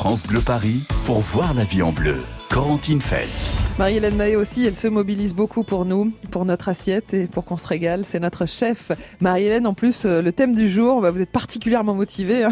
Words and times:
France 0.00 0.22
Bleu 0.22 0.40
Paris 0.40 0.80
pour 1.04 1.20
voir 1.20 1.52
la 1.52 1.64
vie 1.64 1.82
en 1.82 1.92
bleu. 1.92 2.22
Corentine 2.48 3.02
Feltz. 3.02 3.69
Marie-Hélène 3.80 4.14
Mahé 4.16 4.36
aussi, 4.36 4.66
elle 4.66 4.74
se 4.74 4.88
mobilise 4.88 5.34
beaucoup 5.34 5.62
pour 5.64 5.86
nous, 5.86 6.12
pour 6.30 6.44
notre 6.44 6.68
assiette 6.68 7.14
et 7.14 7.24
pour 7.26 7.46
qu'on 7.46 7.56
se 7.56 7.66
régale. 7.66 8.04
C'est 8.04 8.20
notre 8.20 8.44
chef. 8.44 8.92
Marie-Hélène, 9.22 9.66
en 9.66 9.72
plus, 9.72 10.02
euh, 10.04 10.20
le 10.20 10.32
thème 10.32 10.54
du 10.54 10.68
jour, 10.68 11.00
bah, 11.00 11.10
vous 11.10 11.22
êtes 11.22 11.30
particulièrement 11.30 11.94
motivée. 11.94 12.44
Hein. 12.44 12.50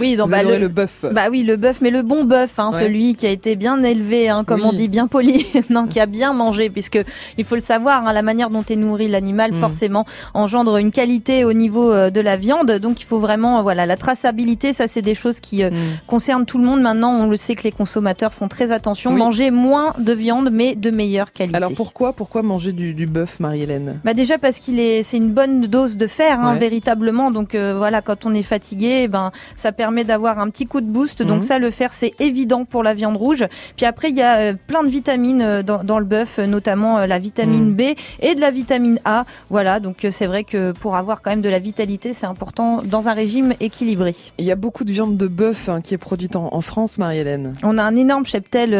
Oui, 0.00 0.14
donc 0.14 0.26
vous 0.26 0.30
bah, 0.30 0.44
le, 0.44 0.58
le 0.58 0.68
bœuf. 0.68 1.04
bah 1.12 1.22
oui, 1.32 1.42
le 1.42 1.56
bœuf, 1.56 1.78
mais 1.80 1.90
le 1.90 2.02
bon 2.02 2.22
bœuf, 2.22 2.60
hein, 2.60 2.70
Ouais. 2.72 2.78
celui 2.78 3.16
qui 3.16 3.26
a 3.26 3.30
été 3.30 3.56
bien 3.56 3.82
élevé, 3.82 4.28
hein, 4.28 4.44
comme 4.44 4.60
Oui. 4.60 4.68
on 4.72 4.72
dit, 4.72 4.86
bien 4.86 5.08
poli, 5.08 5.44
non, 5.68 5.88
qui 5.88 5.98
a 5.98 6.06
bien 6.06 6.32
mangé, 6.32 6.70
puisque 6.70 7.00
il 7.38 7.44
faut 7.44 7.56
le 7.56 7.60
savoir, 7.60 8.12
la 8.12 8.22
manière 8.22 8.48
dont 8.48 8.62
est 8.62 8.76
nourri 8.76 9.08
l'animal, 9.08 9.50
Mm. 9.52 9.56
forcément, 9.58 10.06
engendre 10.32 10.76
une 10.76 10.92
qualité 10.92 11.44
au 11.44 11.54
niveau 11.54 11.90
euh, 11.90 12.10
de 12.10 12.20
la 12.20 12.36
viande. 12.36 12.70
Donc 12.78 13.00
il 13.00 13.04
faut 13.04 13.18
vraiment, 13.18 13.64
voilà, 13.64 13.84
la 13.84 13.96
traçabilité, 13.96 14.72
ça 14.72 14.86
c'est 14.86 15.02
des 15.02 15.14
choses 15.14 15.40
qui 15.40 15.64
euh, 15.64 15.70
Mm. 15.70 15.74
concernent 16.06 16.46
tout 16.46 16.58
le 16.58 16.64
monde. 16.64 16.80
Maintenant, 16.82 17.10
on 17.18 17.26
le 17.26 17.36
sait 17.36 17.56
que 17.56 17.64
les 17.64 17.72
consommateurs 17.72 18.32
font 18.32 18.46
très 18.46 18.70
attention, 18.70 19.10
Oui. 19.10 19.18
manger 19.18 19.50
moins 19.50 19.92
de 19.98 20.12
viande, 20.12 20.50
mais 20.52 20.74
de 20.76 20.90
meilleure 20.90 21.32
qualité. 21.32 21.56
Alors 21.56 21.72
pourquoi, 21.74 22.12
pourquoi 22.12 22.42
manger 22.42 22.72
du, 22.72 22.94
du 22.94 23.06
bœuf, 23.06 23.40
Marie-Hélène? 23.40 24.00
Bah 24.04 24.14
déjà 24.14 24.38
parce 24.38 24.58
qu'il 24.58 24.78
est, 24.78 25.02
c'est 25.02 25.16
une 25.16 25.32
bonne 25.32 25.62
dose 25.62 25.96
de 25.96 26.06
fer, 26.06 26.38
hein, 26.40 26.52
Ouais. 26.52 26.58
véritablement. 26.58 27.30
Donc 27.30 27.54
euh, 27.54 27.74
voilà, 27.76 28.02
quand 28.02 28.26
on 28.26 28.34
est 28.34 28.42
fatigué, 28.42 29.02
eh 29.04 29.08
ben 29.08 29.32
ça 29.56 29.72
permet 29.72 30.04
d'avoir 30.04 30.38
un 30.38 30.50
petit 30.50 30.66
coup 30.66 30.80
de 30.80 30.86
boost. 30.86 31.22
Donc 31.22 31.38
Mhm. 31.38 31.42
ça, 31.42 31.58
le 31.58 31.70
fer, 31.70 31.92
c'est 31.92 32.12
évident 32.20 32.64
pour 32.64 32.82
la 32.82 32.94
viande 32.94 33.16
rouge. 33.16 33.44
Puis 33.76 33.86
après, 33.86 34.10
il 34.10 34.16
y 34.16 34.22
a 34.22 34.36
euh, 34.38 34.52
plein 34.66 34.82
de 34.84 34.88
vitamines 34.88 35.42
euh, 35.42 35.62
dans, 35.62 35.82
dans 35.82 35.98
le 35.98 36.04
bœuf, 36.04 36.38
notamment 36.38 36.98
euh, 36.98 37.06
la 37.06 37.18
vitamine 37.18 37.68
Mhm. 37.70 37.74
B 37.74 37.80
et 38.20 38.34
de 38.34 38.40
la 38.40 38.50
vitamine 38.50 38.98
A. 39.04 39.24
Voilà, 39.50 39.80
donc 39.80 40.06
c'est 40.10 40.26
vrai 40.26 40.44
que 40.44 40.72
pour 40.72 40.96
avoir 40.96 41.22
quand 41.22 41.30
même 41.30 41.40
de 41.40 41.48
la 41.48 41.58
vitalité, 41.58 42.12
c'est 42.12 42.26
important 42.26 42.82
dans 42.84 43.08
un 43.08 43.14
régime 43.14 43.54
équilibré. 43.60 44.14
Il 44.38 44.44
y 44.44 44.50
a 44.52 44.56
beaucoup 44.56 44.84
de 44.84 44.92
viande 44.92 45.16
de 45.16 45.26
bœuf 45.26 45.68
hein, 45.68 45.80
qui 45.80 45.94
est 45.94 45.98
produite 45.98 46.36
en, 46.36 46.48
en 46.52 46.60
France, 46.60 46.98
Marie-Hélène. 46.98 47.54
On 47.62 47.78
a 47.78 47.82
un 47.82 47.96
énorme 47.96 48.26
cheptel 48.26 48.70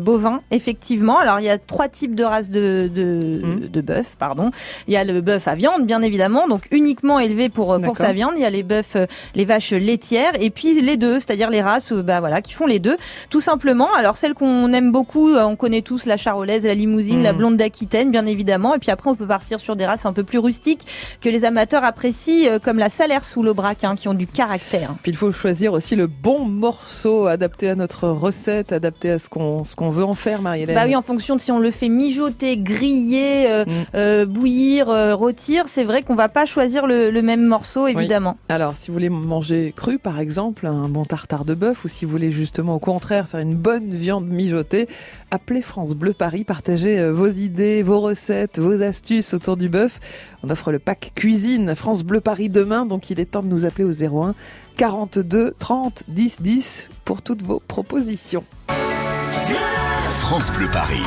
bovin, 0.00 0.40
effectivement. 0.50 1.21
Alors 1.22 1.40
il 1.40 1.44
y 1.46 1.50
a 1.50 1.58
trois 1.58 1.88
types 1.88 2.14
de 2.14 2.24
races 2.24 2.50
de 2.50 2.90
de, 2.92 3.40
Mhm. 3.42 3.68
de 3.68 3.80
bœuf, 3.80 4.16
pardon. 4.18 4.50
Il 4.88 4.92
y 4.94 4.96
a 4.96 5.04
le 5.04 5.20
bœuf 5.20 5.48
à 5.48 5.54
viande, 5.54 5.86
bien 5.86 6.02
évidemment, 6.02 6.48
donc 6.48 6.68
uniquement 6.70 7.18
élevé 7.18 7.48
pour 7.48 7.72
euh, 7.72 7.78
pour 7.78 7.96
sa 7.96 8.12
viande. 8.12 8.32
Il 8.36 8.42
y 8.42 8.44
a 8.44 8.50
les 8.50 8.62
bœufs, 8.62 8.82
euh, 8.96 9.06
les 9.34 9.44
vaches 9.44 9.72
laitières, 9.72 10.32
et 10.40 10.50
puis 10.50 10.80
les 10.80 10.96
deux, 10.96 11.18
c'est-à-dire 11.18 11.50
les 11.50 11.62
races, 11.62 11.92
euh, 11.92 12.02
bah 12.02 12.20
voilà, 12.20 12.40
qui 12.42 12.52
font 12.52 12.66
les 12.66 12.78
deux, 12.78 12.96
tout 13.30 13.40
simplement. 13.40 13.88
Alors 13.94 14.16
celle 14.16 14.34
qu'on 14.34 14.72
aime 14.72 14.92
beaucoup, 14.92 15.34
on 15.34 15.56
connaît 15.56 15.82
tous 15.82 16.06
la 16.06 16.16
charolaise, 16.16 16.66
la 16.66 16.74
limousine, 16.74 17.22
la 17.22 17.32
blonde 17.32 17.56
d'Aquitaine, 17.56 18.10
bien 18.10 18.26
évidemment. 18.26 18.74
Et 18.74 18.78
puis 18.78 18.90
après, 18.90 19.10
on 19.10 19.14
peut 19.14 19.26
partir 19.26 19.60
sur 19.60 19.76
des 19.76 19.86
races 19.86 20.06
un 20.06 20.12
peu 20.12 20.24
plus 20.24 20.38
rustiques 20.38 20.86
que 21.20 21.28
les 21.28 21.44
amateurs 21.44 21.84
apprécient, 21.84 22.58
comme 22.62 22.78
la 22.78 22.88
salaire 22.88 23.24
sous 23.24 23.42
l'aubrac, 23.42 23.84
hein, 23.84 23.94
qui 23.96 24.08
ont 24.08 24.14
du 24.14 24.26
caractère. 24.26 24.94
Puis 25.02 25.12
il 25.12 25.16
faut 25.16 25.32
choisir 25.32 25.72
aussi 25.72 25.96
le 25.96 26.06
bon 26.06 26.44
morceau 26.46 27.26
adapté 27.26 27.68
à 27.68 27.74
notre 27.74 28.08
recette, 28.08 28.72
adapté 28.72 29.10
à 29.10 29.18
ce 29.18 29.28
qu'on 29.28 29.64
ce 29.64 29.74
qu'on 29.76 29.90
veut 29.90 30.04
en 30.04 30.14
faire, 30.14 30.42
Marie-Hélène. 30.42 30.74
Bah 30.74 30.84
oui, 30.86 30.96
en 30.96 31.01
fonction 31.02 31.36
de 31.36 31.40
si 31.40 31.52
on 31.52 31.58
le 31.58 31.70
fait 31.70 31.88
mijoter, 31.88 32.56
griller, 32.56 33.46
euh, 33.50 33.64
Mm. 33.64 33.70
euh, 33.94 34.26
bouillir, 34.26 34.88
euh, 34.88 35.14
rôtir, 35.14 35.64
c'est 35.66 35.84
vrai 35.84 36.02
qu'on 36.02 36.14
va 36.14 36.28
pas 36.28 36.46
choisir 36.46 36.86
le, 36.86 37.10
le 37.10 37.22
même 37.22 37.44
morceau, 37.44 37.86
évidemment. 37.86 38.36
Alors, 38.48 38.76
si 38.76 38.88
vous 38.88 38.94
voulez 38.94 39.08
manger 39.10 39.72
cru, 39.76 39.98
par 39.98 40.18
exemple, 40.20 40.66
un 40.66 40.88
bon 40.88 41.04
tartare 41.04 41.44
de 41.44 41.54
bœuf, 41.54 41.84
ou 41.84 41.88
si 41.88 42.04
vous 42.04 42.10
voulez 42.12 42.30
justement 42.30 42.74
au 42.76 42.78
contraire 42.78 43.28
faire 43.28 43.40
une 43.40 43.54
bonne 43.56 43.90
viande 43.94 44.26
mijotée, 44.26 44.88
appelez 45.30 45.62
France 45.62 45.94
Bleu 45.94 46.12
Paris, 46.12 46.44
partagez 46.44 46.98
euh, 46.98 47.12
vos 47.12 47.28
idées, 47.28 47.82
vos 47.82 48.00
recettes, 48.00 48.58
vos 48.58 48.82
astuces 48.82 49.34
autour 49.34 49.56
du 49.56 49.68
bœuf. 49.68 50.00
On 50.42 50.50
offre 50.50 50.72
le 50.72 50.78
pack 50.78 51.12
cuisine 51.14 51.74
France 51.74 52.02
Bleu 52.04 52.20
Paris 52.20 52.48
demain, 52.48 52.86
donc 52.86 53.10
il 53.10 53.20
est 53.20 53.26
temps 53.26 53.42
de 53.42 53.48
nous 53.48 53.64
appeler 53.64 53.84
au 53.84 53.92
01 53.92 54.34
42 54.76 55.54
30 55.58 56.04
10 56.08 56.38
10 56.40 56.88
pour 57.04 57.22
toutes 57.22 57.42
vos 57.42 57.60
propositions. 57.66 58.44
France 60.22 60.52
Bleu 60.52 60.68
Paris. 60.68 61.02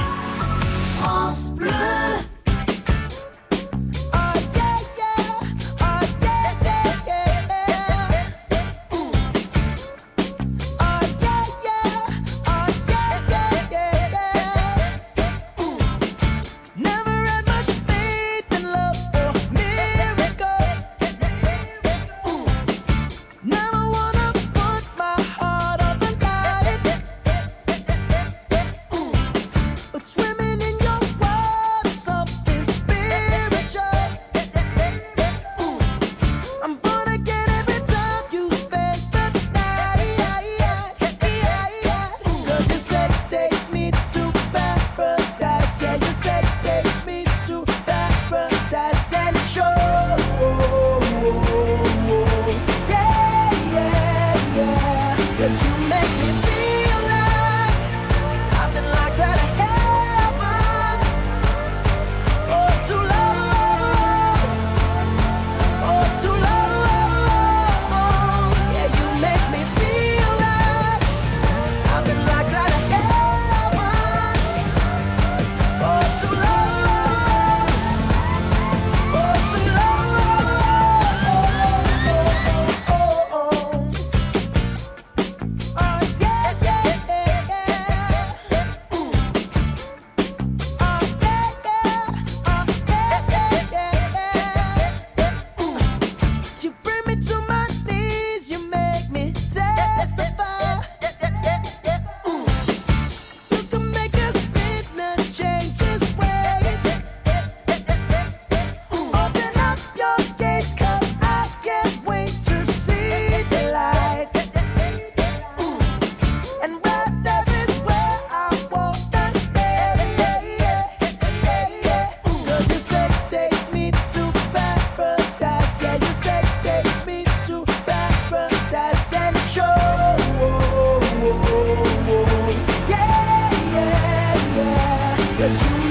'Cause 135.46 135.62
you 135.62 135.85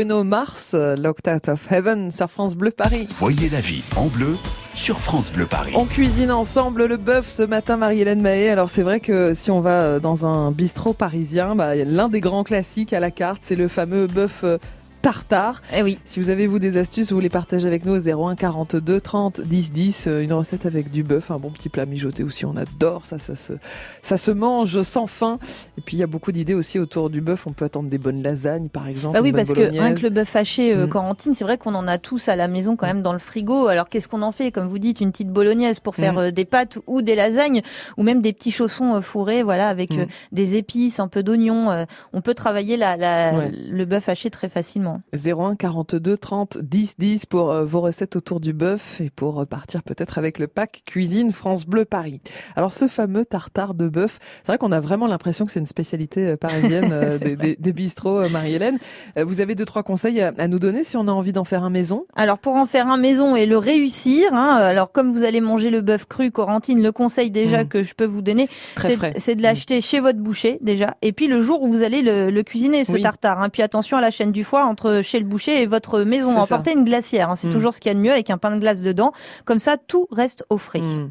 Bruno 0.00 0.24
Mars, 0.24 0.72
Locked 0.72 1.28
Out 1.28 1.50
of 1.50 1.70
Heaven 1.70 2.10
sur 2.10 2.30
France 2.30 2.56
Bleu 2.56 2.70
Paris. 2.70 3.06
Voyez 3.10 3.50
la 3.50 3.60
vie 3.60 3.82
en 3.96 4.06
bleu 4.06 4.38
sur 4.72 4.98
France 4.98 5.30
Bleu 5.30 5.44
Paris. 5.44 5.72
On 5.76 5.84
cuisine 5.84 6.30
ensemble 6.30 6.86
le 6.86 6.96
bœuf 6.96 7.28
ce 7.28 7.42
matin, 7.42 7.76
Marie-Hélène 7.76 8.22
Mahé. 8.22 8.48
Alors 8.48 8.70
c'est 8.70 8.82
vrai 8.82 9.00
que 9.00 9.34
si 9.34 9.50
on 9.50 9.60
va 9.60 9.82
euh, 9.82 10.00
dans 10.00 10.24
un 10.24 10.52
bistrot 10.52 10.94
parisien, 10.94 11.54
bah, 11.54 11.74
l'un 11.74 12.08
des 12.08 12.20
grands 12.20 12.44
classiques 12.44 12.94
à 12.94 13.00
la 13.00 13.10
carte, 13.10 13.40
c'est 13.42 13.56
le 13.56 13.68
fameux 13.68 14.06
bœuf 14.06 14.40
euh, 14.42 14.56
tartare. 15.02 15.62
Eh 15.74 15.82
oui. 15.82 15.98
Si 16.04 16.20
vous 16.20 16.30
avez 16.30 16.46
vous 16.46 16.58
des 16.58 16.76
astuces, 16.78 17.12
vous 17.12 17.20
les 17.20 17.28
partagez 17.28 17.66
avec 17.66 17.84
nous 17.84 17.92
au 17.94 17.98
01 18.28 18.34
42 18.36 19.00
30 19.00 19.40
10 19.40 19.72
10. 19.72 20.06
euh, 20.08 20.22
Une 20.22 20.32
recette 20.32 20.66
avec 20.66 20.90
du 20.90 21.02
bœuf, 21.02 21.30
un 21.30 21.38
bon 21.38 21.50
petit 21.50 21.68
plat 21.68 21.86
mijoté 21.86 22.22
aussi, 22.22 22.44
on 22.44 22.56
adore 22.56 23.04
ça, 23.06 23.18
ça 23.18 23.36
se, 23.36 23.54
ça 24.02 24.16
se 24.16 24.30
mange 24.30 24.82
sans 24.82 25.06
faim. 25.06 25.38
Et 25.78 25.80
puis 25.80 25.96
il 25.96 26.00
y 26.00 26.02
a 26.02 26.06
beaucoup 26.06 26.32
d'idées 26.32 26.54
aussi 26.54 26.78
autour 26.78 27.10
du 27.10 27.20
bœuf. 27.20 27.46
On 27.46 27.52
peut 27.52 27.64
attendre 27.64 27.88
des 27.88 27.98
bonnes 27.98 28.22
lasagnes 28.22 28.68
par 28.68 28.88
exemple. 28.88 29.14
Bah 29.14 29.20
oui, 29.22 29.32
parce 29.32 29.52
que 29.52 29.62
rien 29.62 29.94
que 29.94 30.02
le 30.02 30.10
bœuf 30.10 30.36
haché 30.36 30.74
euh, 30.74 30.86
Mm. 30.86 30.88
Corentine, 30.90 31.34
c'est 31.34 31.44
vrai 31.44 31.58
qu'on 31.58 31.74
en 31.74 31.86
a 31.88 31.98
tous 31.98 32.28
à 32.28 32.36
la 32.36 32.48
maison 32.48 32.74
quand 32.76 32.86
même 32.86 33.02
dans 33.02 33.12
le 33.12 33.18
frigo. 33.18 33.66
Alors 33.68 33.88
qu'est-ce 33.88 34.08
qu'on 34.08 34.22
en 34.22 34.32
fait? 34.32 34.50
Comme 34.50 34.66
vous 34.68 34.78
dites, 34.78 35.00
une 35.00 35.10
petite 35.12 35.28
bolognaise 35.30 35.80
pour 35.80 35.94
faire 35.94 36.14
Mm. 36.14 36.18
euh, 36.18 36.30
des 36.30 36.44
pâtes 36.44 36.78
ou 36.86 37.02
des 37.02 37.14
lasagnes, 37.14 37.60
ou 37.96 38.02
même 38.02 38.20
des 38.20 38.32
petits 38.32 38.50
chaussons 38.50 38.94
euh, 38.96 39.00
fourrés, 39.00 39.42
voilà, 39.42 39.68
avec 39.68 39.94
Mm. 39.94 40.00
euh, 40.00 40.06
des 40.32 40.56
épices, 40.56 41.00
un 41.00 41.08
peu 41.08 41.22
d'oignon. 41.22 41.86
on 42.12 42.20
peut 42.20 42.34
travailler 42.34 42.76
la, 42.76 42.96
la- 42.96 43.32
Ouais. 43.32 43.50
le 43.70 43.84
bœuf 43.84 44.08
haché 44.08 44.30
très 44.30 44.48
facilement. 44.48 44.89
01 45.14 45.56
42 45.56 46.16
30 46.18 46.58
10 46.58 46.94
10 46.98 47.26
pour 47.26 47.50
euh, 47.52 47.64
vos 47.64 47.80
recettes 47.80 48.16
autour 48.16 48.40
du 48.40 48.52
bœuf 48.52 49.00
et 49.00 49.10
pour 49.10 49.34
repartir 49.34 49.82
peut-être 49.82 50.18
avec 50.18 50.38
le 50.38 50.46
pack 50.46 50.82
cuisine 50.86 51.32
France 51.32 51.66
Bleu 51.66 51.84
Paris. 51.84 52.20
Alors 52.56 52.72
ce 52.72 52.88
fameux 52.88 53.24
tartare 53.24 53.74
de 53.74 53.88
bœuf, 53.88 54.18
c'est 54.42 54.48
vrai 54.52 54.58
qu'on 54.58 54.72
a 54.72 54.80
vraiment 54.80 55.06
l'impression 55.06 55.44
que 55.46 55.52
c'est 55.52 55.60
une 55.60 55.66
spécialité 55.66 56.26
euh, 56.28 56.36
parisienne 56.36 56.90
euh, 56.92 57.18
des, 57.24 57.36
des, 57.36 57.56
des 57.58 57.72
bistrots, 57.72 58.20
euh, 58.20 58.28
Marie-Hélène. 58.28 58.78
Euh, 59.18 59.24
Vous 59.24 59.40
avez 59.40 59.54
deux 59.54 59.64
trois 59.64 59.82
conseils 59.82 60.20
à, 60.20 60.48
nous 60.48 60.58
donner 60.58 60.84
si 60.84 60.96
on 60.96 61.06
a 61.08 61.12
envie 61.12 61.32
d'en 61.32 61.44
faire 61.44 61.64
un 61.64 61.70
maison? 61.70 62.04
Alors 62.16 62.38
pour 62.38 62.54
en 62.56 62.66
faire 62.66 62.88
un 62.88 62.96
maison 62.96 63.36
et 63.36 63.46
le 63.46 63.58
réussir, 63.58 64.32
hein, 64.32 64.54
alors 64.56 64.92
comme 64.92 65.10
vous 65.10 65.24
allez 65.24 65.40
manger 65.40 65.70
le 65.70 65.80
bœuf 65.80 66.06
cru, 66.06 66.30
Corentine, 66.30 66.82
le 66.82 66.92
conseil 66.92 67.30
déjà 67.30 67.64
Mm. 67.64 67.68
que 67.68 67.82
je 67.82 67.94
peux 67.94 68.04
vous 68.06 68.22
donner, 68.22 68.48
c'est 69.16 69.34
de 69.34 69.42
l'acheter 69.42 69.80
chez 69.80 70.00
votre 70.00 70.18
boucher 70.18 70.58
déjà, 70.60 70.96
et 71.02 71.12
puis 71.12 71.26
le 71.26 71.40
jour 71.40 71.62
où 71.62 71.68
vous 71.68 71.82
allez 71.82 72.02
le, 72.02 72.30
le 72.30 72.42
cuisiner 72.42 72.84
ce 72.84 72.92
Oui. 72.92 73.02
tartare. 73.02 73.40
Hein, 73.42 73.48
puis 73.48 73.62
attention 73.62 73.96
à 73.96 74.00
la 74.00 74.10
chaîne 74.10 74.32
du 74.32 74.44
foie 74.44 74.64
entre 74.80 75.02
chez 75.02 75.18
le 75.18 75.24
boucher 75.26 75.62
et 75.62 75.66
votre 75.66 76.00
maison. 76.00 76.36
Emportez 76.38 76.72
une 76.72 76.84
glacière, 76.84 77.30
hein, 77.30 77.36
c'est 77.36 77.48
Mm. 77.48 77.52
toujours 77.52 77.74
ce 77.74 77.80
qu'il 77.80 77.90
y 77.90 77.92
a 77.92 77.94
de 77.94 78.00
mieux 78.00 78.12
avec 78.12 78.30
un 78.30 78.38
pain 78.38 78.54
de 78.54 78.60
glace 78.60 78.80
dedans. 78.80 79.12
Comme 79.44 79.58
ça, 79.58 79.76
tout 79.76 80.06
reste 80.10 80.44
au 80.50 80.56
frais. 80.58 80.80
Hmm. 80.80 81.10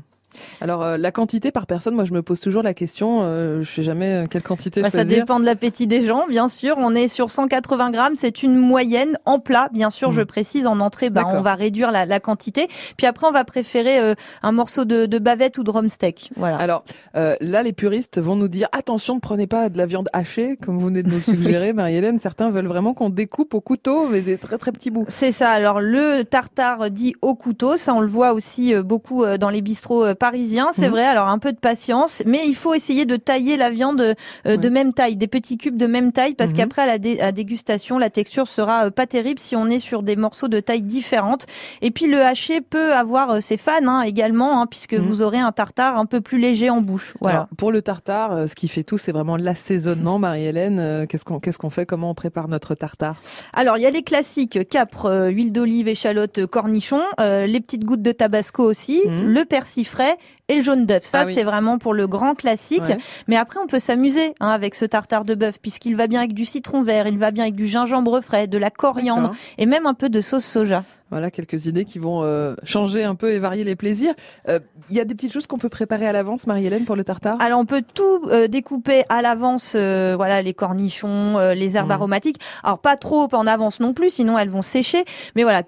Alors 0.62 0.84
euh, 0.84 0.98
la 0.98 1.12
quantité 1.12 1.52
par 1.52 1.66
personne, 1.66 1.96
moi 1.96 2.04
je 2.04 2.14
me 2.14 2.22
pose 2.22 2.40
toujours 2.40 2.64
la 2.64 2.74
question, 2.74 3.20
euh, 3.22 3.64
je 3.64 3.70
sais 3.70 3.84
jamais 3.84 4.24
euh, 4.24 4.26
quelle 4.30 4.44
quantité 4.44 4.82
Bah, 4.82 4.90
ça 4.90 5.04
dépend 5.04 5.40
de 5.40 5.46
l'appétit 5.46 5.88
des 5.88 6.06
gens, 6.06 6.28
bien 6.28 6.50
sûr. 6.50 6.76
On 6.78 6.96
est 6.96 7.08
sur 7.08 7.32
180 7.32 7.92
grammes, 7.92 8.16
c'est 8.16 8.44
une 8.44 8.56
moyenne 8.56 9.18
en 9.26 9.40
plat, 9.40 9.70
bien 9.74 9.90
sûr. 9.90 10.12
Je 10.12 10.22
précise 10.22 10.68
en 10.68 10.80
entrée, 10.80 11.10
bah, 11.10 11.24
on 11.28 11.42
va 11.42 11.56
réduire 11.56 11.92
la, 11.92 12.06
la 12.06 12.20
quantité. 12.20 12.68
Puis 12.98 13.08
après, 13.08 13.28
on 13.28 13.32
va 13.32 13.44
préférer 13.44 14.00
euh, 14.00 14.16
un 14.44 14.52
morceau 14.52 14.86
de, 14.86 15.06
de 15.06 15.20
bavette 15.20 15.58
ou 15.58 15.64
de 15.64 15.72
drumstick. 15.72 16.32
Voilà. 16.36 16.58
Alors 16.58 16.84
là, 17.14 17.64
les 17.64 17.74
puristes 17.74 18.20
vont 18.20 18.36
nous 18.36 18.48
dire 18.48 18.68
attention, 18.72 19.16
ne 19.16 19.20
prenez 19.20 19.48
pas 19.48 19.70
de 19.70 19.78
la 19.78 19.86
viande 19.86 20.10
hachée, 20.14 20.58
comme 20.58 20.78
vous 20.78 20.88
venez 20.88 21.04
de 21.04 21.10
nous 21.10 21.18
le 21.18 21.22
suggérer, 21.36 21.74
Marie-Hélène. 21.74 22.20
Certains 22.20 22.50
veulent 22.50 22.68
vraiment 22.68 22.94
qu'on 22.94 23.10
découpe 23.10 23.54
au 23.54 23.62
couteau, 23.62 24.08
mais 24.08 24.22
des 24.22 24.38
très 24.38 24.58
très 24.58 24.72
petits 24.72 24.92
bouts. 24.92 25.06
C'est 25.08 25.32
ça. 25.32 25.50
Alors 25.50 25.80
le 25.80 26.24
tartare 26.24 26.90
dit 26.92 27.16
au 27.22 27.36
couteau, 27.36 27.78
ça 27.78 27.94
on 27.94 28.02
le 28.02 28.08
voit 28.08 28.34
aussi 28.34 28.74
beaucoup 28.76 29.26
dans 29.38 29.50
les 29.50 29.62
bistrots 29.62 30.16
parisiens. 30.20 30.70
C'est 30.74 30.88
Mhm. 30.88 30.92
vrai. 30.92 31.06
Alors 31.06 31.28
un 31.30 31.40
peu 31.40 31.52
de 31.52 31.58
patience, 31.58 32.22
mais 32.26 32.40
il 32.46 32.54
faut 32.56 32.74
essayer 32.74 33.06
de 33.06 33.16
tailler 33.16 33.58
la 33.58 33.70
viande 33.70 34.16
euh, 34.46 34.58
de 34.58 34.70
même 34.70 34.94
taille, 34.94 35.16
des 35.16 35.28
petits 35.28 35.58
cubes 35.58 35.78
de 35.78 35.88
même 35.88 36.12
taille, 36.12 36.36
parce 36.36 36.52
Mhm. 36.52 36.58
qu'après 36.58 36.82
à 36.84 36.86
la, 36.86 36.98
dé- 37.00 37.20
à 37.22 37.32
dégustation, 37.32 37.98
la 37.98 38.10
texture 38.10 38.48
sera 38.48 38.86
euh, 38.86 38.90
pas 38.92 39.08
terrible 39.08 39.40
si 39.40 39.56
on 39.56 39.68
est 39.68 39.80
sur 39.80 40.04
des 40.04 40.16
morceaux 40.16 40.48
de 40.48 40.60
taille 40.60 40.82
différentes. 40.84 41.46
Et 41.82 41.92
puis 41.92 42.06
le 42.08 42.22
haché 42.22 42.62
peut 42.62 42.94
avoir 42.94 43.32
euh, 43.32 43.40
ses 43.40 43.58
fans 43.58 43.88
hein, 43.88 44.02
également, 44.02 44.62
hein, 44.62 44.66
puisque 44.68 44.94
Mhm. 44.94 45.02
vous 45.02 45.22
aurez 45.22 45.40
un 45.40 45.52
tartare 45.52 45.98
un 45.98 46.06
peu 46.06 46.22
plus 46.22 46.38
léger 46.40 46.70
en 46.70 46.82
bouche. 46.82 47.14
Voilà. 47.22 47.36
Alors, 47.38 47.48
pour 47.58 47.72
le 47.72 47.82
tartare, 47.82 48.32
euh, 48.34 48.48
ce 48.48 48.56
qui 48.56 48.68
fait 48.68 48.84
tout, 48.84 48.98
c'est 48.98 49.12
vraiment 49.12 49.38
l'assaisonnement, 49.38 50.20
Marie-Hélène. 50.20 51.06
Qu'est-ce 51.08 51.26
qu'on 51.26 51.40
qu'est-ce 51.40 51.58
qu'on 51.58 51.70
fait? 51.70 51.86
Comment 51.86 52.12
on 52.12 52.14
prépare 52.14 52.48
notre 52.48 52.76
tartare? 52.76 53.16
Alors, 53.54 53.78
il 53.78 53.82
y 53.82 53.86
a 53.86 53.90
les 53.90 54.04
classiques 54.04 54.68
capre, 54.70 55.28
huile 55.32 55.52
d'olive, 55.52 55.88
échalote, 55.88 56.46
cornichon, 56.48 57.02
euh, 57.20 57.46
les 57.46 57.60
petites 57.62 57.86
gouttes 57.86 58.02
de 58.02 58.12
tabasco 58.12 58.64
aussi, 58.64 59.02
le 59.08 59.44
persil 59.46 59.86
frais 59.86 60.09
de 60.10 60.18
et 60.50 60.58
le 60.58 60.62
jaune 60.64 60.86
d'œuf. 60.86 61.06
Ça, 61.06 61.22
Ah 61.22 61.26
oui. 61.26 61.34
c'est 61.34 61.44
vraiment 61.44 61.78
pour 61.78 61.94
le 61.94 62.06
grand 62.08 62.36
classique. 62.36 62.84
Ouais. 62.84 62.98
Mais 63.28 63.38
après, 63.38 63.60
on 63.64 63.68
peut 63.68 63.80
s'amuser 63.80 64.34
hein, 64.42 64.50
avec 64.50 64.76
ce 64.76 64.84
tartare 64.86 65.24
de 65.24 65.36
bœuf, 65.36 65.60
puisqu'il 65.62 65.96
va 65.96 66.08
bien 66.08 66.20
avec 66.20 66.34
du 66.34 66.44
citron 66.46 66.82
vert, 66.84 67.08
il 67.08 67.18
va 67.18 67.32
bien 67.32 67.44
avec 67.44 67.56
du 67.56 67.68
gingembre 67.68 68.20
frais, 68.22 68.48
de 68.48 68.58
la 68.58 68.70
coriandre 68.72 69.32
et 69.58 69.66
même 69.66 69.86
un 69.86 69.94
peu 69.94 70.10
de 70.10 70.20
sauce 70.20 70.44
soja. 70.46 70.84
Voilà 71.12 71.32
quelques 71.32 71.66
idées 71.66 71.86
qui 71.86 71.98
vont 71.98 72.22
euh, 72.24 72.54
changer 72.64 73.04
un 73.04 73.16
peu 73.16 73.32
et 73.32 73.40
varier 73.40 73.64
les 73.64 73.76
plaisirs. 73.76 74.14
Euh, 74.48 74.60
Il 74.92 74.96
y 74.96 75.00
a 75.00 75.06
des 75.06 75.16
petites 75.16 75.34
choses 75.34 75.48
qu'on 75.48 75.58
peut 75.58 75.68
préparer 75.70 76.06
à 76.08 76.12
l'avance, 76.12 76.46
Marie-Hélène, 76.46 76.86
pour 76.86 76.96
le 76.96 77.04
tartare? 77.04 77.38
Alors 77.42 77.60
on 77.60 77.66
peut 77.66 77.82
tout 77.96 78.22
euh, 78.28 78.48
découper 78.48 79.04
à 79.10 79.24
l'avance, 79.24 79.76
voilà 79.76 80.44
les 80.44 80.54
cornichons, 80.54 81.40
les 81.56 81.78
herbes 81.78 81.88
Mhm. 81.88 81.92
aromatiques. 81.94 82.40
Alors 82.64 82.78
pas 82.78 82.96
trop 82.96 83.28
en 83.34 83.48
avance 83.48 83.80
non 83.80 83.94
plus, 83.94 84.12
sinon 84.12 84.38
elles 84.38 84.50
vont 84.50 84.62
sécher. 84.62 85.04
Mais 85.36 85.42
voilà, 85.42 85.64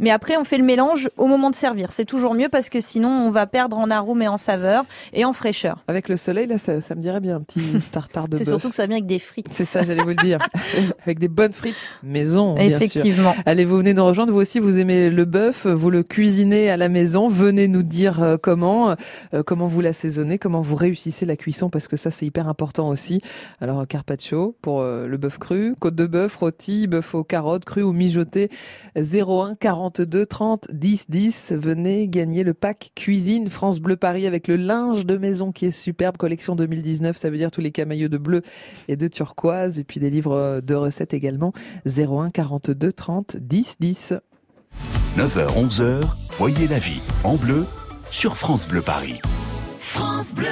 mais 0.00 0.10
après 0.10 0.36
on 0.36 0.42
fait 0.44 0.58
le 0.58 0.64
mélange 0.64 1.08
au 1.16 1.26
moment 1.26 1.50
de 1.50 1.54
servir. 1.54 1.92
C'est 1.92 2.04
toujours 2.04 2.34
mieux 2.34 2.48
parce 2.48 2.68
que 2.68 2.80
sinon 2.80 3.10
on 3.10 3.30
va 3.30 3.46
perdre 3.46 3.78
en 3.78 3.90
arôme 3.90 4.19
et 4.22 4.28
en 4.28 4.36
saveur 4.36 4.84
et 5.12 5.24
en 5.24 5.32
fraîcheur. 5.32 5.82
Avec 5.88 6.08
le 6.08 6.16
soleil, 6.16 6.46
là, 6.46 6.58
ça, 6.58 6.80
ça 6.80 6.94
me 6.94 7.00
dirait 7.00 7.20
bien 7.20 7.36
un 7.36 7.40
petit 7.40 7.62
tartare 7.90 8.28
de 8.28 8.36
C'est 8.36 8.44
bœuf. 8.44 8.54
surtout 8.54 8.70
que 8.70 8.74
ça 8.74 8.86
vient 8.86 8.96
avec 8.96 9.06
des 9.06 9.18
frites. 9.18 9.48
C'est 9.50 9.64
ça, 9.64 9.84
j'allais 9.84 10.02
vous 10.02 10.08
le 10.10 10.14
dire. 10.16 10.38
Avec 11.04 11.18
des 11.18 11.28
bonnes 11.28 11.52
frites 11.52 11.74
maison, 12.02 12.54
bien 12.54 12.68
sûr. 12.68 12.76
Effectivement. 12.76 13.34
Allez, 13.46 13.64
vous 13.64 13.78
venez 13.78 13.94
nous 13.94 14.04
rejoindre. 14.04 14.32
Vous 14.32 14.40
aussi, 14.40 14.58
vous 14.58 14.78
aimez 14.78 15.10
le 15.10 15.24
bœuf, 15.24 15.66
vous 15.66 15.90
le 15.90 16.02
cuisinez 16.02 16.70
à 16.70 16.76
la 16.76 16.88
maison. 16.88 17.28
Venez 17.28 17.68
nous 17.68 17.82
dire 17.82 18.22
euh, 18.22 18.36
comment, 18.40 18.94
euh, 19.34 19.42
comment 19.42 19.66
vous 19.66 19.80
l'assaisonnez, 19.80 20.38
comment 20.38 20.60
vous 20.60 20.76
réussissez 20.76 21.26
la 21.26 21.36
cuisson, 21.36 21.70
parce 21.70 21.88
que 21.88 21.96
ça, 21.96 22.10
c'est 22.10 22.26
hyper 22.26 22.48
important 22.48 22.88
aussi. 22.88 23.20
Alors, 23.60 23.86
carpaccio 23.86 24.56
pour 24.62 24.80
euh, 24.80 25.06
le 25.06 25.16
bœuf 25.16 25.38
cru, 25.38 25.74
côte 25.78 25.94
de 25.94 26.06
bœuf, 26.06 26.36
rôti, 26.36 26.86
bœuf 26.86 27.14
aux 27.14 27.24
carottes, 27.24 27.64
cru 27.64 27.82
ou 27.82 27.92
mijoté. 27.92 28.50
01 28.96 29.54
42 29.58 30.26
30 30.26 30.68
10 30.72 31.06
10. 31.08 31.52
Venez 31.56 32.08
gagner 32.08 32.44
le 32.44 32.54
pack 32.54 32.92
cuisine 32.94 33.48
France 33.48 33.80
Bleu 33.80 33.96
Paris 33.96 34.09
avec 34.10 34.48
le 34.48 34.56
linge 34.56 35.06
de 35.06 35.16
maison 35.16 35.52
qui 35.52 35.66
est 35.66 35.70
superbe. 35.70 36.16
Collection 36.16 36.56
2019, 36.56 37.16
ça 37.16 37.30
veut 37.30 37.36
dire 37.36 37.50
tous 37.50 37.60
les 37.60 37.70
camailleux 37.70 38.08
de 38.08 38.18
bleu 38.18 38.42
et 38.88 38.96
de 38.96 39.08
turquoise. 39.08 39.78
Et 39.78 39.84
puis 39.84 40.00
des 40.00 40.10
livres 40.10 40.60
de 40.60 40.74
recettes 40.74 41.14
également. 41.14 41.52
01 41.86 42.30
42 42.30 42.92
30 42.92 43.36
10 43.36 43.76
10. 43.80 44.14
9h, 45.16 45.68
11h, 45.68 46.02
voyez 46.30 46.68
la 46.68 46.78
vie 46.78 47.00
en 47.24 47.36
bleu 47.36 47.66
sur 48.10 48.36
France 48.36 48.66
Bleu 48.66 48.82
Paris. 48.82 49.18
France 49.78 50.34
Bleu. 50.34 50.46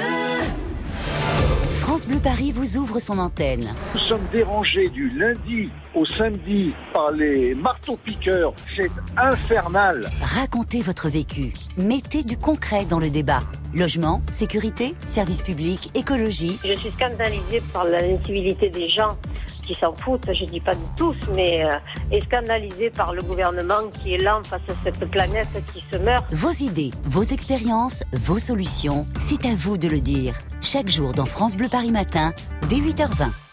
France 1.99 2.07
Bleu 2.07 2.19
Paris 2.19 2.53
vous 2.53 2.77
ouvre 2.77 2.99
son 2.99 3.19
antenne. 3.19 3.67
Nous 3.93 3.99
sommes 3.99 4.25
dérangés 4.31 4.87
du 4.87 5.09
lundi 5.09 5.69
au 5.93 6.05
samedi 6.05 6.73
par 6.93 7.11
les 7.11 7.53
marteaux-piqueurs. 7.55 8.53
C'est 8.73 8.89
infernal. 9.17 10.09
Racontez 10.21 10.81
votre 10.81 11.09
vécu. 11.09 11.51
Mettez 11.77 12.23
du 12.23 12.37
concret 12.37 12.85
dans 12.85 12.99
le 12.99 13.09
débat. 13.09 13.41
Logement, 13.73 14.21
sécurité, 14.31 14.95
services 15.03 15.41
publics, 15.41 15.91
écologie. 15.93 16.57
Je 16.63 16.79
suis 16.79 16.91
scandalisée 16.91 17.61
par 17.73 17.83
l'incivilité 17.83 18.69
des 18.69 18.87
gens 18.87 19.17
qui 19.69 19.77
s'en 19.79 19.93
foutent, 19.93 20.27
je 20.33 20.45
dis 20.45 20.59
pas 20.59 20.73
de 20.73 20.81
tous, 20.97 21.15
mais 21.35 21.63
euh, 21.63 21.69
et 22.11 22.19
scandalisée 22.21 22.89
par 22.89 23.13
le 23.13 23.21
gouvernement 23.21 23.87
qui 24.01 24.15
est 24.15 24.17
lent 24.17 24.41
face 24.43 24.61
à 24.67 24.73
cette 24.83 25.09
planète 25.11 25.47
qui 25.71 25.83
se 25.91 25.97
meurt. 25.99 26.25
Vos 26.31 26.51
idées, 26.51 26.89
vos 27.03 27.21
expériences, 27.21 28.03
vos 28.13 28.39
solutions, 28.39 29.05
c'est 29.19 29.45
à 29.45 29.53
vous 29.55 29.77
de 29.77 29.87
le 29.87 30.01
dire. 30.01 30.33
Chaque 30.61 30.89
jour 30.89 31.13
dans 31.13 31.25
France 31.25 31.55
Bleu 31.55 31.67
Paris 31.69 31.91
Matin, 31.91 32.33
dès 32.67 32.77
8h20. 32.77 33.48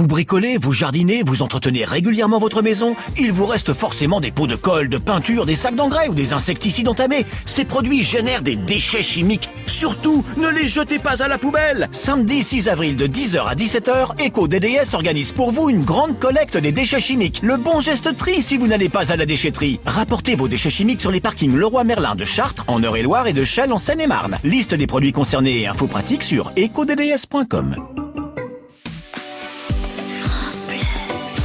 Vous 0.00 0.06
bricolez, 0.06 0.56
vous 0.56 0.72
jardinez, 0.72 1.22
vous 1.26 1.42
entretenez 1.42 1.84
régulièrement 1.84 2.38
votre 2.38 2.62
maison 2.62 2.96
Il 3.18 3.32
vous 3.32 3.44
reste 3.44 3.74
forcément 3.74 4.18
des 4.18 4.30
pots 4.30 4.46
de 4.46 4.56
colle, 4.56 4.88
de 4.88 4.96
peinture, 4.96 5.44
des 5.44 5.54
sacs 5.54 5.74
d'engrais 5.74 6.08
ou 6.08 6.14
des 6.14 6.32
insecticides 6.32 6.88
entamés. 6.88 7.26
Ces 7.44 7.66
produits 7.66 8.02
génèrent 8.02 8.40
des 8.40 8.56
déchets 8.56 9.02
chimiques. 9.02 9.50
Surtout, 9.66 10.24
ne 10.38 10.48
les 10.48 10.66
jetez 10.66 10.98
pas 10.98 11.22
à 11.22 11.28
la 11.28 11.36
poubelle 11.36 11.86
Samedi 11.92 12.42
6 12.42 12.70
avril 12.70 12.96
de 12.96 13.06
10h 13.06 13.44
à 13.44 13.54
17h, 13.54 14.26
EcoDDS 14.26 14.94
organise 14.94 15.32
pour 15.32 15.52
vous 15.52 15.68
une 15.68 15.84
grande 15.84 16.18
collecte 16.18 16.56
des 16.56 16.72
déchets 16.72 16.98
chimiques. 16.98 17.40
Le 17.42 17.58
bon 17.58 17.80
geste 17.80 18.16
tri 18.16 18.40
si 18.40 18.56
vous 18.56 18.68
n'allez 18.68 18.88
pas 18.88 19.12
à 19.12 19.16
la 19.16 19.26
déchetterie. 19.26 19.80
Rapportez 19.84 20.34
vos 20.34 20.48
déchets 20.48 20.70
chimiques 20.70 21.02
sur 21.02 21.10
les 21.10 21.20
parkings 21.20 21.54
Leroy 21.54 21.84
Merlin 21.84 22.14
de 22.14 22.24
Chartres, 22.24 22.64
en 22.68 22.82
Eure-et-Loire 22.82 23.26
et 23.26 23.34
de 23.34 23.44
Chelles 23.44 23.74
en 23.74 23.76
Seine-et-Marne. 23.76 24.38
Liste 24.44 24.74
des 24.74 24.86
produits 24.86 25.12
concernés 25.12 25.60
et 25.60 25.66
infos 25.66 25.88
pratiques 25.88 26.22
sur 26.22 26.52
ecodds.com. 26.56 27.99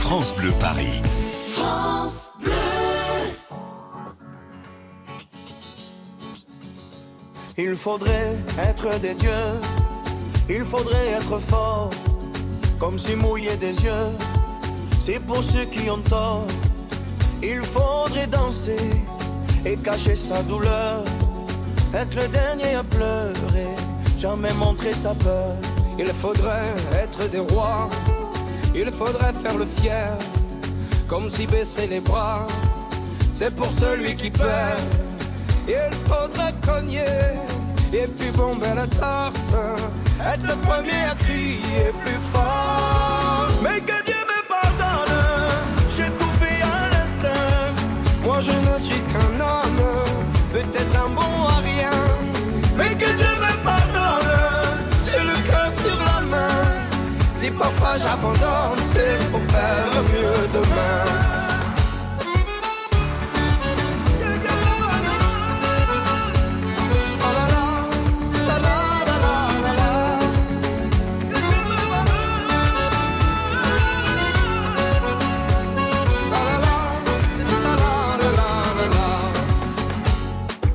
France 0.07 0.35
Bleu 0.35 0.51
Paris. 0.59 1.01
Il 7.57 7.75
faudrait 7.75 8.35
être 8.59 8.99
des 8.99 9.15
dieux, 9.15 9.49
il 10.47 10.63
faudrait 10.63 11.07
être 11.17 11.39
fort 11.39 11.89
comme 12.77 12.99
si 12.99 13.15
mouiller 13.15 13.55
des 13.55 13.73
yeux, 13.83 14.11
c'est 14.99 15.19
pour 15.19 15.41
ceux 15.41 15.65
qui 15.65 15.89
ont 15.89 16.03
tort. 16.07 16.45
Il 17.41 17.61
faudrait 17.63 18.27
danser 18.27 18.91
et 19.65 19.75
cacher 19.75 20.13
sa 20.13 20.43
douleur, 20.43 21.03
être 21.95 22.15
le 22.15 22.27
dernier 22.27 22.75
à 22.75 22.83
pleurer, 22.83 23.73
jamais 24.19 24.53
montrer 24.53 24.93
sa 24.93 25.15
peur. 25.15 25.55
Il 25.97 26.07
faudrait 26.09 26.75
être 26.93 27.27
des 27.27 27.39
rois, 27.39 27.89
il 28.75 28.91
faudrait 28.91 29.33
faire 29.41 29.57
le 29.57 29.65
fier, 29.65 30.17
comme 31.07 31.29
si 31.29 31.47
baisser 31.47 31.87
les 31.87 32.01
bras, 32.01 32.45
c'est 33.33 33.53
pour 33.55 33.71
celui 33.71 34.15
qui 34.15 34.29
perd. 34.29 34.79
Il 35.67 35.93
faudrait 36.05 36.53
cogner 36.65 37.05
et 37.93 38.07
puis 38.07 38.31
bomber 38.31 38.73
la 38.75 38.87
torse, 38.87 39.51
être 40.21 40.43
le 40.43 40.55
premier 40.67 41.03
à 41.11 41.15
crier 41.15 41.91
plus 42.03 42.19
fort. 42.31 42.34
Si 57.45 57.51
parfois 57.51 57.95
j'abandonne, 57.99 58.83
c'est 58.91 59.17
pour 59.29 59.39
faire 59.51 60.03
mieux 60.11 60.47
demain. 60.51 61.05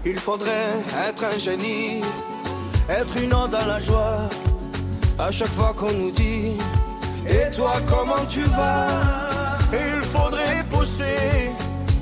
Il 0.07 0.19
faudrait 0.19 0.51
être 1.09 1.25
un 1.25 1.39
génie, 1.39 2.03
être 2.89 3.17
une 3.21 3.35
onde 3.35 3.51
dans 3.51 3.67
la 3.67 3.81
joie. 3.81 4.29
À 5.21 5.31
chaque 5.31 5.53
fois 5.53 5.75
qu'on 5.77 5.93
nous 5.93 6.11
dit 6.11 6.57
Et 7.29 7.51
toi, 7.55 7.75
comment 7.87 8.25
tu 8.27 8.43
vas? 8.43 8.89
Il 9.71 10.03
faudrait 10.03 10.65
pousser 10.71 11.53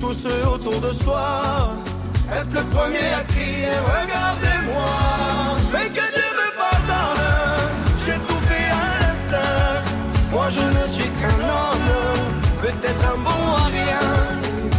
tous 0.01 0.15
ceux 0.15 0.47
autour 0.47 0.81
de 0.81 0.93
soi. 0.93 1.75
Être 2.33 2.53
le 2.53 2.63
premier 2.77 3.13
à 3.21 3.25
crier 3.25 3.75
Regardez-moi. 3.97 4.91
Mais 5.73 5.89
que 5.89 6.07
Dieu 6.15 6.29
me 6.41 6.49
pardonne, 6.63 7.25
j'ai 8.07 8.19
tout 8.29 8.41
fait 8.49 8.71
à 8.71 8.87
l'instinct. 9.01 9.83
Moi, 10.31 10.47
je 10.51 10.61
ne 10.61 10.85
suis 10.89 11.11
qu'un 11.19 11.41
homme, 11.59 11.91
peut-être 12.63 13.05
un 13.15 13.19
bon 13.19 13.43
à 13.63 13.67
rien. 13.67 14.09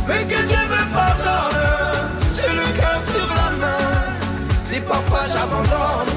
Mais 0.07 0.23
que 0.23 0.41
Dieu 0.47 0.63
me 0.75 0.83
pardonne, 0.93 2.11
j'ai 2.37 2.53
le 2.61 2.67
cœur 2.79 3.01
sur 3.03 3.27
la 3.27 3.49
main. 3.57 3.89
Si 4.63 4.79
parfois 4.79 5.25
j'abandonne, 5.33 6.08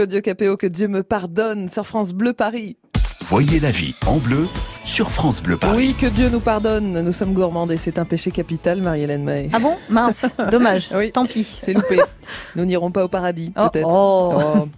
Claudio 0.00 0.22
Capéo, 0.22 0.56
que 0.56 0.66
Dieu 0.66 0.88
me 0.88 1.02
pardonne 1.02 1.68
sur 1.68 1.86
France 1.86 2.14
Bleu 2.14 2.32
Paris. 2.32 2.78
Voyez 3.26 3.60
la 3.60 3.70
vie 3.70 3.94
en 4.06 4.16
bleu 4.16 4.46
sur 4.82 5.10
France 5.10 5.42
Bleu 5.42 5.58
Paris. 5.58 5.76
Oui, 5.76 5.92
que 5.94 6.06
Dieu 6.06 6.30
nous 6.30 6.40
pardonne. 6.40 7.02
Nous 7.02 7.12
sommes 7.12 7.34
gourmands 7.34 7.68
et 7.68 7.76
c'est 7.76 7.98
un 7.98 8.06
péché 8.06 8.30
capital, 8.30 8.80
Marie-Hélène 8.80 9.24
Mahé. 9.24 9.50
Ah 9.52 9.58
bon? 9.58 9.76
Mince, 9.90 10.34
dommage. 10.50 10.88
Oui. 10.94 11.12
Tant 11.12 11.26
pis. 11.26 11.46
C'est 11.60 11.74
loupé. 11.74 11.98
nous 12.56 12.64
n'irons 12.64 12.90
pas 12.90 13.04
au 13.04 13.08
paradis, 13.08 13.52
Oh, 13.58 13.68
peut-être. 13.70 13.86
oh. 13.86 14.32
Oh. 14.38 14.68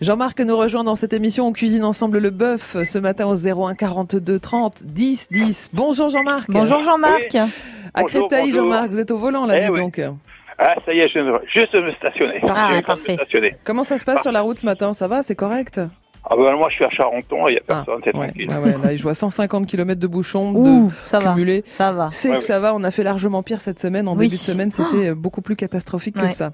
Jean-Marc 0.00 0.40
nous 0.40 0.56
rejoint 0.56 0.82
dans 0.82 0.96
cette 0.96 1.12
émission. 1.12 1.48
On 1.48 1.52
cuisine 1.52 1.84
ensemble 1.84 2.16
le 2.16 2.30
bœuf 2.30 2.74
ce 2.90 2.96
matin 2.96 3.26
au 3.26 3.36
01 3.36 3.74
42 3.74 4.38
30 4.38 4.82
10 4.82 5.28
10. 5.30 5.68
Bonjour 5.74 6.08
Jean-Marc. 6.08 6.46
Bonjour 6.50 6.80
Jean-Marc. 6.80 7.34
À 7.34 7.48
Bonjour, 8.00 8.28
Créteil, 8.28 8.46
bonjour. 8.50 8.64
Jean-Marc, 8.64 8.90
vous 8.92 8.98
êtes 8.98 9.10
au 9.10 9.18
volant 9.18 9.44
là, 9.44 9.58
Eh 9.60 9.68
oui. 9.68 9.78
donc. 9.78 10.00
Ah, 10.62 10.74
ça 10.84 10.92
y 10.92 10.98
est, 11.00 11.08
je 11.08 11.14
viens 11.18 11.24
de, 11.32 11.38
juste 11.46 11.72
de 11.74 11.80
me 11.80 11.90
stationner. 11.92 12.40
Ah, 12.50 12.64
Je 12.66 12.72
viens 12.72 12.80
de 12.80 12.84
parfait. 12.86 13.12
me 13.12 13.16
stationner. 13.16 13.54
Comment 13.64 13.82
ça 13.84 13.98
se 13.98 14.04
passe 14.04 14.20
sur 14.22 14.30
la 14.32 14.42
route 14.42 14.58
ce 14.58 14.66
matin? 14.66 14.92
Ça 14.92 15.08
va? 15.08 15.22
C'est 15.22 15.34
correct? 15.36 15.80
Ah 16.22 16.36
ben, 16.36 16.54
moi, 16.54 16.68
je 16.68 16.74
suis 16.74 16.84
à 16.84 16.90
Charenton, 16.90 17.48
il 17.48 17.52
n'y 17.52 17.56
a 17.56 17.62
Ah, 17.68 17.82
personne, 17.82 18.02
c'est 18.04 18.14
ouais, 18.14 18.26
tranquille. 18.26 18.50
ouais, 18.50 18.58
ouais, 18.58 18.78
là, 18.88 18.94
je 18.94 19.02
vois 19.02 19.14
150 19.14 19.66
km 19.66 19.98
de 19.98 20.06
bouchons 20.06 20.52
Ouh, 20.54 20.88
de 20.88 20.92
ça 21.02 21.18
va. 21.18 21.34
Ça 21.64 21.92
va. 21.92 22.10
C'est 22.12 22.28
Ouais, 22.28 22.36
que 22.36 22.42
ça 22.42 22.60
va, 22.60 22.74
on 22.74 22.84
a 22.84 22.90
fait 22.90 23.02
largement 23.02 23.42
pire 23.42 23.62
cette 23.62 23.78
semaine. 23.78 24.06
En 24.06 24.12
Oui. 24.12 24.26
début 24.26 24.36
de 24.36 24.40
semaine, 24.40 24.70
c'était 24.70 25.08
euh, 25.08 25.14
beaucoup 25.14 25.40
plus 25.40 25.56
catastrophique 25.56 26.16
que 26.18 26.28
ça. 26.28 26.50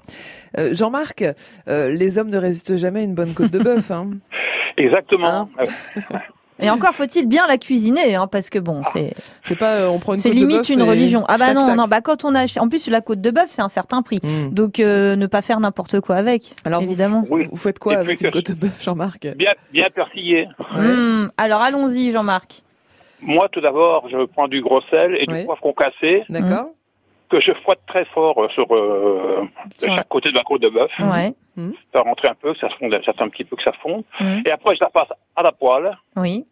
Euh, 0.57 0.69
Jean-Marc, 0.73 1.25
euh, 1.67 1.89
les 1.89 2.17
hommes 2.17 2.29
ne 2.29 2.37
résistent 2.37 2.77
jamais 2.77 3.01
à 3.01 3.03
une 3.03 3.13
bonne 3.13 3.33
côte 3.33 3.51
de 3.51 3.59
bœuf. 3.59 3.91
Hein. 3.91 4.11
Exactement. 4.77 5.27
Hein 5.27 5.47
Euh, 5.59 6.17
Et 6.59 6.69
encore 6.69 6.93
faut-il 6.93 7.27
bien 7.27 7.45
la 7.47 7.57
cuisiner, 7.57 8.15
hein, 8.15 8.27
parce 8.27 8.49
que 8.49 8.57
bon, 8.59 8.81
c'est 8.91 9.13
C'est 9.43 9.55
pas, 9.57 9.73
euh, 9.75 9.87
on 9.89 9.99
prend 9.99 10.13
une 10.15 10.19
c'est 10.19 10.29
de 10.31 10.35
limite 10.35 10.69
une 10.69 10.79
et 10.79 10.83
religion. 10.83 11.23
Ah 11.27 11.37
bah 11.37 11.47
tac, 11.47 11.55
non, 11.55 11.67
tac. 11.67 11.75
non, 11.77 11.87
bah 11.87 12.01
quand 12.01 12.25
on 12.25 12.33
a, 12.35 12.45
en 12.59 12.67
plus 12.69 12.87
la 12.89 13.01
côte 13.01 13.21
de 13.21 13.29
bœuf, 13.31 13.45
c'est 13.49 13.61
un 13.61 13.67
certain 13.67 14.01
prix. 14.01 14.19
Hmm. 14.23 14.49
Donc 14.51 14.79
euh, 14.79 15.15
ne 15.15 15.27
pas 15.27 15.41
faire 15.41 15.59
n'importe 15.59 15.99
quoi 15.99 16.15
avec, 16.15 16.53
Alors, 16.65 16.81
vous- 16.81 16.87
évidemment. 16.87 17.25
Oui. 17.29 17.47
Vous 17.51 17.57
faites 17.57 17.77
quoi 17.79 17.93
Et 17.93 17.95
avec 17.97 18.21
une 18.21 18.31
côte 18.31 18.49
de 18.51 18.55
bœuf, 18.55 18.81
Jean-Marc? 18.83 19.27
Bien, 19.35 19.53
bien 19.71 19.87
persillé. 19.93 20.47
Ouais. 20.75 20.81
Hmm, 20.93 21.29
Alors 21.37 21.61
allons-y, 21.61 22.11
Jean-Marc. 22.11 22.63
Moi, 23.21 23.47
tout 23.51 23.61
d'abord, 23.61 24.07
je 24.11 24.25
prends 24.25 24.47
du 24.47 24.61
gros 24.61 24.81
sel 24.91 25.15
et 25.19 25.25
du 25.25 25.45
poivron 25.45 25.73
cassé 25.73 26.23
D'accord 26.29 26.69
que 27.29 27.39
je 27.41 27.51
frotte 27.53 27.79
très 27.87 28.05
fort 28.05 28.41
euh, 28.43 28.49
sur 28.49 28.73
euh, 28.75 29.47
Sur- 29.77 29.93
chaque 29.95 30.07
côté 30.07 30.29
de 30.29 30.35
la 30.35 30.43
côte 30.43 30.61
de 30.61 30.69
bœuf. 30.69 30.91
Ouais. 30.99 31.33
Ça 31.93 32.01
rentrer 32.01 32.27
un 32.27 32.35
peu, 32.35 32.53
que 32.53 32.59
ça 32.59 32.69
se 32.69 32.75
fonde, 32.75 32.91
ça 33.03 33.13
fait 33.13 33.21
un 33.21 33.29
petit 33.29 33.43
peu 33.43 33.55
que 33.55 33.63
ça 33.63 33.71
fonde. 33.81 34.03
Mhm. 34.19 34.43
Et 34.45 34.51
après, 34.51 34.75
je 34.75 34.81
la 34.81 34.89
passe 34.89 35.09
à 35.35 35.41
la 35.43 35.51
poêle, 35.51 35.97
Oui. 36.15 36.45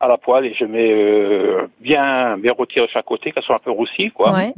à 0.00 0.06
la 0.08 0.16
poêle, 0.16 0.46
et 0.46 0.54
je 0.54 0.64
mets 0.64 0.92
euh, 0.92 1.66
bien, 1.80 2.36
bien 2.38 2.52
rôtir 2.52 2.84
de 2.84 2.88
chaque 2.90 3.04
côté, 3.04 3.32
qu'elle 3.32 3.42
soit 3.42 3.56
un 3.56 3.60
peu 3.60 3.70
roussie, 3.72 4.10
quoi. 4.12 4.32
Ouais. 4.32 4.52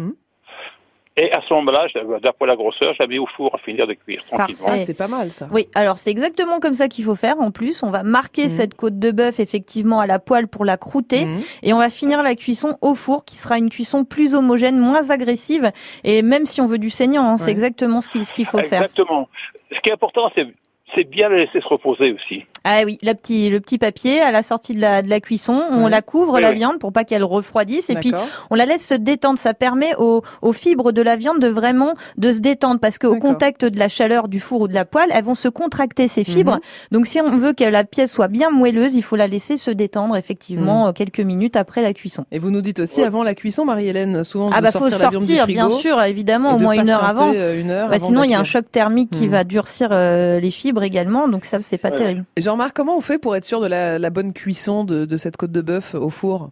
Et 1.18 1.32
à 1.32 1.40
ce 1.48 1.54
moment-là, 1.54 1.86
d'après 2.22 2.46
la 2.46 2.56
grosseur, 2.56 2.92
je 2.92 2.98
la 3.02 3.06
mets 3.06 3.18
au 3.18 3.26
four 3.26 3.54
à 3.54 3.58
finir 3.58 3.86
de 3.86 3.94
cuire 3.94 4.22
tranquillement. 4.26 4.64
Parfait. 4.66 4.80
Ah, 4.82 4.84
c'est 4.84 4.96
pas 4.98 5.08
mal 5.08 5.30
ça. 5.30 5.48
Oui, 5.50 5.66
alors 5.74 5.96
c'est 5.96 6.10
exactement 6.10 6.60
comme 6.60 6.74
ça 6.74 6.88
qu'il 6.88 7.04
faut 7.06 7.14
faire. 7.14 7.40
En 7.40 7.50
plus, 7.50 7.82
on 7.82 7.90
va 7.90 8.02
marquer 8.02 8.44
Mhm. 8.44 8.48
cette 8.50 8.74
côte 8.74 8.98
de 8.98 9.10
bœuf 9.12 9.40
effectivement 9.40 9.98
à 10.00 10.06
la 10.06 10.18
poêle 10.18 10.46
pour 10.46 10.66
la 10.66 10.76
croûter 10.76 11.24
Mhm. 11.24 11.40
et 11.62 11.72
on 11.72 11.78
va 11.78 11.88
finir 11.88 12.22
la 12.22 12.34
cuisson 12.34 12.76
au 12.82 12.94
four 12.94 13.24
qui 13.24 13.36
sera 13.36 13.56
une 13.56 13.70
cuisson 13.70 14.04
plus 14.04 14.34
homogène, 14.34 14.78
moins 14.78 15.08
agressive 15.08 15.70
et 16.04 16.20
même 16.20 16.44
si 16.44 16.60
on 16.60 16.66
veut 16.66 16.76
du 16.78 16.90
saignant, 16.90 17.24
hein, 17.30 17.36
c'est 17.38 17.46
Ouais. 17.46 17.50
exactement 17.52 18.02
ce 18.02 18.10
qu'il 18.10 18.26
ce 18.26 18.34
qu'il 18.34 18.44
faut 18.44 18.58
faire. 18.58 18.82
Exactement. 18.82 19.26
Ce 19.72 19.80
qui 19.80 19.88
est 19.88 19.92
important, 19.94 20.30
c'est 20.34 20.46
c'est 20.94 21.04
bien 21.04 21.28
la 21.28 21.38
laisser 21.38 21.60
se 21.60 21.66
reposer 21.66 22.12
aussi. 22.12 22.44
Ah 22.68 22.82
oui, 22.84 22.98
la 23.02 23.14
petit, 23.14 23.48
le 23.48 23.60
petit 23.60 23.78
papier 23.78 24.20
à 24.20 24.32
la 24.32 24.42
sortie 24.42 24.74
de 24.74 24.80
la, 24.80 25.00
de 25.02 25.08
la 25.08 25.20
cuisson, 25.20 25.62
on 25.70 25.84
Ouais. 25.84 25.90
la 25.90 26.02
couvre 26.02 26.40
la 26.40 26.52
viande 26.52 26.78
pour 26.80 26.92
pas 26.92 27.04
qu'elle 27.04 27.22
refroidisse 27.22 27.90
et 27.90 27.94
puis 27.94 28.10
on 28.50 28.56
la 28.56 28.66
laisse 28.66 28.84
se 28.84 28.94
détendre. 28.94 29.38
Ça 29.38 29.54
permet 29.54 29.94
aux, 29.98 30.22
aux 30.42 30.52
fibres 30.52 30.90
de 30.90 31.00
la 31.00 31.14
viande 31.16 31.38
de 31.38 31.46
vraiment 31.46 31.94
de 32.16 32.32
se 32.32 32.40
détendre 32.40 32.80
parce 32.80 32.98
qu'au 32.98 33.16
contact 33.18 33.64
de 33.64 33.78
la 33.78 33.88
chaleur 33.88 34.26
du 34.26 34.40
four 34.40 34.62
ou 34.62 34.68
de 34.68 34.74
la 34.74 34.84
poêle, 34.84 35.10
elles 35.14 35.22
vont 35.22 35.36
se 35.36 35.46
contracter 35.48 36.08
ces 36.08 36.24
fibres. 36.24 36.54
Mhm. 36.54 36.60
Donc 36.90 37.06
si 37.06 37.20
on 37.20 37.36
veut 37.36 37.52
que 37.52 37.62
la 37.62 37.84
pièce 37.84 38.10
soit 38.10 38.26
bien 38.28 38.50
moelleuse, 38.50 38.94
il 38.96 39.02
faut 39.02 39.14
la 39.16 39.28
laisser 39.28 39.56
se 39.56 39.70
détendre 39.70 40.14
Mhm. 40.14 40.18
effectivement 40.18 40.88
euh, 40.88 40.92
quelques 40.92 41.20
minutes 41.20 41.54
après 41.54 41.82
la 41.82 41.92
cuisson. 41.92 42.24
Et 42.32 42.40
vous 42.40 42.50
nous 42.50 42.62
dites 42.62 42.80
aussi 42.80 43.00
Ouais. 43.00 43.06
avant 43.06 43.22
la 43.22 43.34
cuisson, 43.36 43.64
Marie-Hélène, 43.64 44.24
souvent 44.24 44.50
Ah 44.52 44.60
bah 44.60 44.72
faut 44.72 44.90
sortir 44.90 45.20
frigo 45.22 45.46
bien 45.46 45.70
sûr 45.70 46.02
évidemment 46.02 46.54
au 46.56 46.58
moins 46.58 46.72
une 46.74 46.90
heure 46.90 47.04
avant. 47.04 47.32
euh, 47.32 47.60
Une 47.60 47.70
heure 47.70 47.88
Bah, 47.88 47.94
avant 47.94 48.06
sinon 48.06 48.24
il 48.24 48.30
y 48.30 48.34
a 48.34 48.40
un 48.40 48.44
choc 48.44 48.64
thermique 48.72 49.10
qui 49.10 49.26
Mhm. 49.26 49.30
va 49.30 49.44
durcir 49.44 49.88
euh, 49.92 50.40
les 50.40 50.50
fibres 50.50 50.82
également, 50.82 51.28
donc 51.28 51.44
ça 51.44 51.58
c'est 51.60 51.78
pas 51.78 51.90
terrible. 51.92 52.24
Jean-Marc, 52.56 52.74
comment 52.74 52.96
on 52.96 53.02
fait 53.02 53.18
pour 53.18 53.36
être 53.36 53.44
sûr 53.44 53.60
de 53.60 53.66
la, 53.66 53.98
la 53.98 54.08
bonne 54.08 54.32
cuisson 54.32 54.82
de, 54.84 55.04
de 55.04 55.16
cette 55.18 55.36
côte 55.36 55.52
de 55.52 55.60
bœuf 55.60 55.94
au 55.94 56.08
four? 56.08 56.48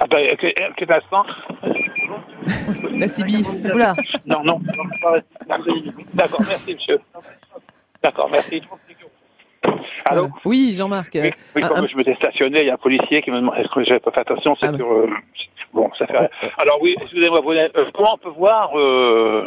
Attends, 0.00 0.16
un 0.16 0.36
petit 0.36 0.90
instant. 0.90 1.26
La 2.98 3.08
Sibylle. 3.08 3.44
Oula. 3.74 3.94
Non, 4.24 4.42
non. 4.42 4.58
D'accord, 6.14 6.40
merci, 6.48 6.72
monsieur. 6.74 6.98
D'accord, 8.02 8.30
merci. 8.32 8.62
Allô? 10.06 10.28
Voilà. 10.28 10.34
Oui, 10.46 10.74
Jean-Marc. 10.78 11.10
Oui, 11.12 11.20
euh, 11.20 11.30
oui, 11.54 11.62
un- 11.64 11.68
comme 11.68 11.84
un- 11.84 11.86
je 11.86 11.96
m'étais 11.98 12.14
stationné, 12.14 12.60
il 12.62 12.66
y 12.68 12.70
a 12.70 12.74
un 12.74 12.78
policier 12.78 13.20
qui 13.20 13.30
me 13.30 13.36
demande 13.36 13.56
est-ce 13.58 13.68
que 13.68 13.84
j'avais 13.84 14.00
pas 14.00 14.12
fait 14.12 14.20
attention, 14.20 14.56
c'est 14.58 14.68
Ah, 14.68 14.76
sur... 14.76 14.90
euh, 14.90 15.10
bon, 15.74 15.90
ça 15.98 16.06
fait... 16.06 16.16
Alors 16.56 16.78
oui, 16.80 16.96
excusez-moi, 17.02 17.42
vous- 17.42 17.50
euh, 17.52 17.68
comment 17.92 18.14
on 18.14 18.18
peut 18.18 18.30
voir... 18.30 18.70
euh, 18.78 19.44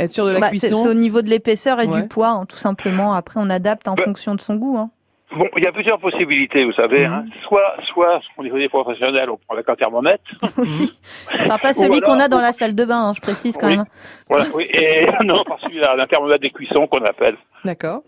être 0.00 0.12
sûr 0.12 0.26
de 0.26 0.30
la 0.32 0.40
Bah, 0.40 0.46
c'est 0.52 0.58
cuisson. 0.58 0.82
c'est 0.82 0.88
au 0.88 0.94
niveau 0.94 1.22
de 1.22 1.28
l'épaisseur 1.28 1.80
et 1.80 1.86
Ouais. 1.86 2.02
du 2.02 2.08
poids, 2.08 2.28
hein, 2.28 2.46
tout 2.48 2.56
simplement. 2.56 3.14
Après, 3.14 3.38
on 3.42 3.48
adapte 3.50 3.86
en 3.88 3.94
Bah. 3.94 4.02
fonction 4.04 4.34
de 4.34 4.40
son 4.40 4.56
goût. 4.56 4.76
Hein. 4.78 4.90
Bon, 5.36 5.48
il 5.56 5.64
y 5.64 5.66
a 5.66 5.72
plusieurs 5.72 5.98
possibilités, 5.98 6.64
vous 6.64 6.72
savez. 6.72 7.08
Mhm. 7.08 7.12
Hein. 7.12 7.24
Soit, 7.48 7.74
soit, 7.92 8.20
au 8.36 8.42
niveau 8.44 8.56
des 8.58 8.68
professionnels, 8.68 9.28
on 9.30 9.36
prend 9.36 9.54
avec 9.54 9.68
un 9.68 9.74
thermomètre. 9.74 10.22
Oui. 10.58 10.96
Enfin, 11.40 11.58
pas 11.58 11.72
celui 11.72 12.00
qu'on 12.00 12.20
a 12.20 12.28
dans 12.28 12.40
la 12.40 12.52
salle 12.52 12.74
de 12.74 12.84
bain, 12.84 13.08
hein, 13.08 13.12
je 13.14 13.20
précise 13.20 13.56
quand 13.56 13.66
Oui. 13.68 13.76
même. 13.78 13.86
Voilà, 14.28 14.44
oui. 14.54 14.64
Et 14.72 15.06
non, 15.24 15.42
pas 15.44 15.56
celui-là, 15.64 15.96
un 15.98 16.06
thermomètre 16.06 16.40
des 16.42 16.50
cuissons 16.50 16.86
qu'on 16.86 17.04
appelle. 17.04 17.36
D'accord. 17.64 18.02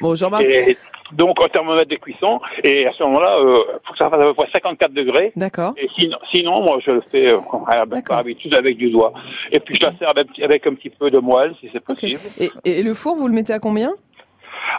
Bon, 0.00 0.14
Jean-Marc. 0.14 0.42
Et 0.42 0.76
donc, 1.14 1.36
un 1.42 1.48
thermomètre 1.48 1.88
des 1.88 1.96
cuissons. 1.98 2.40
Et 2.62 2.86
à 2.86 2.92
ce 2.92 3.02
moment-là, 3.04 3.36
il 3.40 3.64
faut 3.84 3.92
que 3.92 3.98
ça 3.98 4.10
fasse 4.10 4.20
à 4.20 4.24
peu 4.24 4.34
près 4.34 4.48
54 4.52 4.92
degrés. 4.92 5.32
D'accord. 5.36 5.74
Et 5.76 5.88
sinon, 5.98 6.18
sinon, 6.30 6.60
moi, 6.62 6.78
je 6.84 6.90
le 6.90 7.02
fais 7.10 7.32
euh, 7.32 7.38
à- 7.66 7.86
D'accord. 7.86 8.02
par 8.08 8.18
habitude 8.18 8.54
avec 8.54 8.76
du 8.76 8.90
doigt. 8.90 9.12
Et 9.52 9.60
puis, 9.60 9.76
je 9.80 9.86
la 9.86 9.92
sers 9.98 10.08
avec, 10.08 10.28
avec 10.40 10.66
un 10.66 10.74
petit 10.74 10.90
peu 10.90 11.10
de 11.10 11.18
moelle, 11.18 11.54
si 11.60 11.68
c'est 11.72 11.80
possible. 11.80 12.20
Et, 12.38 12.50
et 12.64 12.82
le 12.82 12.94
four, 12.94 13.16
vous 13.16 13.28
le 13.28 13.34
mettez 13.34 13.52
à 13.52 13.58
combien? 13.58 13.92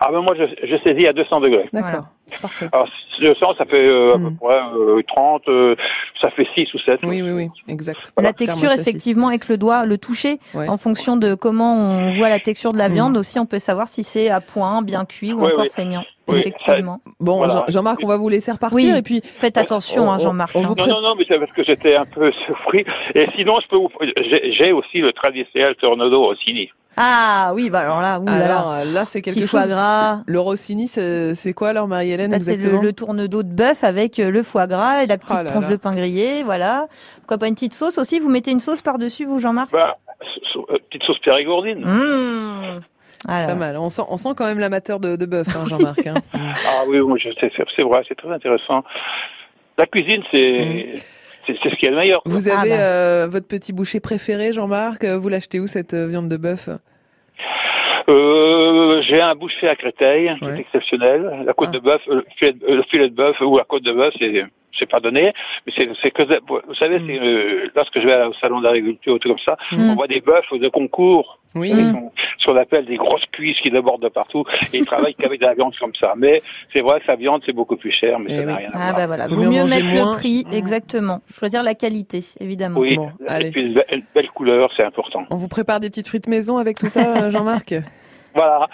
Ah 0.02 0.10
ben 0.12 0.21
moi, 0.21 0.34
je, 0.38 0.43
je 0.67 0.76
saisis 0.78 1.08
à 1.08 1.13
200 1.13 1.39
degrés. 1.41 1.69
D'accord. 1.71 2.06
Parfait. 2.42 2.68
Alors, 2.72 2.88
200, 3.20 3.46
ça 3.58 3.66
fait 3.66 3.88
euh, 3.88 4.16
à 4.16 4.18
peu 4.18 4.32
près 4.42 4.60
euh, 4.78 5.02
30, 5.08 5.44
euh, 5.48 5.76
ça 6.20 6.32
fait 6.32 6.48
6 6.56 6.74
ou 6.74 6.80
7. 6.80 7.00
Oui, 7.04 7.22
oui, 7.22 7.32
oui, 7.32 7.50
exact. 7.68 8.12
La 8.20 8.34
texture, 8.34 8.72
effectivement, 8.72 9.28
avec 9.28 9.48
le 9.48 9.58
doigt, 9.58 9.86
le 9.86 9.98
toucher, 9.98 10.40
Ouais. 10.54 10.68
en 10.68 10.78
fonction 10.78 11.18
de 11.18 11.36
comment 11.36 11.76
on 11.76 12.10
voit 12.18 12.30
la 12.30 12.40
texture 12.40 12.74
de 12.74 12.78
la 12.80 12.90
Mm. 12.90 12.94
viande, 12.94 13.18
aussi, 13.18 13.38
on 13.40 13.46
peut 13.46 13.60
savoir 13.60 13.88
si 13.88 14.04
c'est 14.04 14.30
à 14.30 14.42
point, 14.42 14.82
bien 14.82 15.06
cuit 15.06 15.34
ou 15.34 15.46
encore 15.46 15.60
oui. 15.62 15.70
saignant. 15.70 16.04
Oui, 16.28 16.40
Effectivement. 16.40 17.00
Bon, 17.20 17.38
Voilà. 17.38 17.66
Jean-Marc, 17.68 18.00
on 18.04 18.08
va 18.08 18.18
vous 18.18 18.30
laisser 18.30 18.52
repartir 18.52 18.76
Oui. 18.78 18.92
et 18.98 19.02
puis 19.04 19.22
Faites 19.24 19.58
attention, 19.60 20.12
hein, 20.12 20.18
Jean-Marc. 20.18 20.56
hein. 20.56 20.62
Non, 20.64 20.88
non, 20.88 21.02
non, 21.02 21.16
mais 21.16 21.26
c'est 21.28 21.38
parce 21.38 21.52
que 21.52 21.64
j'étais 21.64 21.96
un 21.96 22.06
peu 22.06 22.32
surpris. 22.48 22.84
Et 23.14 23.28
sinon, 23.36 23.60
je 23.62 23.68
peux 23.68 23.76
vous... 23.78 23.90
J'ai 24.58 24.72
aussi 24.72 24.98
le 25.02 25.14
traditionnel 25.14 25.76
Tornado 25.76 26.24
Rossini. 26.24 26.72
Ah 26.98 27.52
oui, 27.54 27.70
bah 27.70 27.80
alors 27.82 28.00
là, 28.02 28.22
ouh 28.22 28.26
là 28.26 28.32
alors 28.46 28.72
là. 28.72 28.78
euh, 28.80 28.94
là, 28.94 29.04
c'est 29.04 29.22
quelque 29.22 29.42
chose. 29.42 29.50
foie 29.50 29.68
gras. 29.68 30.22
Le 30.28 30.40
Rossini, 30.40 30.88
c'est 30.88 31.54
quoi 31.54 31.68
alors, 31.70 31.88
Bah, 32.17 32.39
c'est 32.39 32.58
le, 32.58 32.80
le 32.80 32.93
tourne-dos 32.93 33.43
de 33.43 33.49
bœuf 33.54 33.84
avec 33.84 34.19
euh, 34.19 34.30
le 34.32 34.43
foie 34.43 34.67
gras 34.67 35.04
et 35.04 35.08
la 35.08 35.17
petite 35.17 35.36
Oh 35.39 35.43
là 35.43 35.45
tranche 35.45 35.63
là. 35.65 35.69
de 35.71 35.75
pain 35.75 35.93
grillé, 35.95 36.43
voilà. 36.43 36.88
Pourquoi 37.17 37.38
pas 37.38 37.47
une 37.47 37.54
petite 37.56 37.73
sauce 37.73 37.97
aussi? 37.97 38.19
Vous 38.19 38.30
mettez 38.30 38.51
une 38.51 38.60
sauce 38.60 38.82
par-dessus, 38.82 39.25
vous, 39.25 39.39
Jean-Marc? 39.39 39.71
Bah, 39.71 39.95
so- 40.54 40.65
euh, 40.71 40.78
petite 40.89 41.04
sauce 41.04 41.19
périgourdine. 41.19 41.80
Mmh. 41.86 42.82
C'est 43.28 43.45
pas 43.47 43.56
mal. 43.56 43.78
On 43.78 43.89
sent, 43.89 44.04
on 44.10 44.17
sent 44.17 44.30
quand 44.38 44.45
même 44.45 44.60
l'amateur 44.60 44.99
de, 44.99 45.15
de 45.15 45.25
bœuf, 45.25 45.47
hein, 45.56 45.65
Jean-Marc. 45.67 46.06
hein. 46.08 46.13
Ah 46.34 46.84
oui, 46.88 46.99
moi, 46.99 47.17
je 47.17 47.30
sais, 47.39 47.51
c'est 47.75 47.82
vrai, 47.84 48.04
c'est 48.08 48.15
très 48.15 48.32
intéressant. 48.32 48.84
La 49.78 49.88
cuisine, 49.88 50.21
c'est 50.32 50.91
c'est 51.47 51.56
c'est 51.62 51.69
ce 51.69 51.75
qu'il 51.75 51.86
y 51.86 51.88
a 51.88 51.91
de 51.91 51.95
meilleur. 51.97 52.21
Vous 52.25 52.49
Ah 52.49 52.62
avez 52.62 52.69
bah. 52.69 52.75
euh, 52.80 53.28
votre 53.30 53.47
petit 53.47 53.73
boucher 53.73 53.99
préféré, 53.99 54.51
Jean-Marc? 54.54 55.04
Vous 55.06 55.28
l'achetez 55.30 55.60
où 55.60 55.67
cette 55.67 55.93
euh, 55.93 56.08
viande 56.08 56.30
de 56.30 56.38
bœuf? 56.38 56.69
Euh, 58.08 59.02
J'ai 59.02 59.22
un 59.22 59.36
boucher 59.36 59.68
à 59.68 59.76
Créteil 59.76 60.36
qui 60.39 60.46
Ouais. 60.46 60.58
est 60.58 60.60
exceptionnel. 60.62 61.44
La 61.46 61.54
côte 61.54 61.70
Ah. 61.72 61.76
de 61.76 61.80
bœuf, 61.80 62.02
euh, 62.10 62.22
euh, 62.44 62.52
le 62.76 62.84
filet 62.84 63.10
de 63.10 63.15
bœuf 63.15 63.39
ou 63.41 63.58
la 63.58 63.63
côte 63.63 63.84
de 63.84 63.91
bœuf, 63.94 64.13
c'est 64.20 64.46
c'est 64.80 64.90
pas 64.90 65.00
donné, 65.00 65.34
mais 65.66 65.74
c'est 65.76 66.12
que 66.12 66.24
vous 66.24 66.74
savez, 66.76 67.00
Mm. 67.00 67.08
c'est 67.08 67.20
euh, 67.20 67.68
lorsque 67.76 68.00
je 68.00 68.06
vais 68.06 68.24
au 68.26 68.34
salon 68.34 68.62
d'agriculture 68.62 69.20
tout 69.20 69.30
comme 69.30 69.40
ça, 69.40 69.58
Mm. 69.72 69.90
on 69.92 69.96
voit 69.96 70.08
des 70.08 70.22
bœufs 70.22 70.42
de 70.60 70.68
concours. 70.70 71.40
Oui. 71.56 71.70
Sont- 71.72 72.12
ce 72.40 72.46
qu'on 72.48 72.58
appelle 72.58 72.86
des 72.86 72.98
grosses 72.98 73.26
cuisses 73.32 73.58
qui 73.62 73.72
débordent 73.72 74.02
de 74.02 74.10
partout 74.10 74.44
et 74.74 74.80
ils 74.80 74.86
travaillent 74.86 75.16
qu'avec 75.16 75.40
de 75.40 75.46
la 75.46 75.54
viande 75.54 75.74
comme 75.80 75.96
ça. 75.98 76.14
Mais 76.18 76.42
c'est 76.74 76.82
vrai 76.82 77.00
que 77.00 77.06
sa 77.06 77.16
viande 77.16 77.42
c'est 77.46 77.54
beaucoup 77.54 77.78
plus 77.78 77.92
cher, 77.92 78.20
mais 78.20 78.26
Eh 78.32 78.40
ça 78.40 78.46
n'a 78.46 78.56
rien 78.56 78.68
à 78.68 78.72
Ah 78.74 78.78
voir. 78.92 78.96
bah 78.96 79.08
voilà, 79.08 79.28
Vaut 79.28 79.38
mieux 79.38 79.64
mettre 79.64 79.86
moins. 79.94 80.12
le 80.12 80.18
prix, 80.18 80.44
Mmh. 80.46 80.54
exactement. 80.54 81.22
Choisir 81.40 81.64
la 81.64 81.74
qualité, 81.74 82.26
évidemment. 82.42 82.82
Oui, 82.82 82.98
Bon, 82.98 83.10
et 83.26 83.30
allez. 83.30 83.52
puis 83.52 83.62
une 83.62 83.74
belle, 83.74 83.86
une 83.90 84.04
belle 84.14 84.30
couleur, 84.32 84.70
c'est 84.76 84.84
important. 84.84 85.24
On 85.30 85.36
vous 85.38 85.48
prépare 85.48 85.80
des 85.80 85.90
petites 85.90 86.10
frites 86.10 86.28
maison 86.28 86.58
avec 86.58 86.78
tout 86.78 86.88
ça, 86.90 87.30
Jean-Marc? 87.32 87.74
Voilà. 88.34 88.68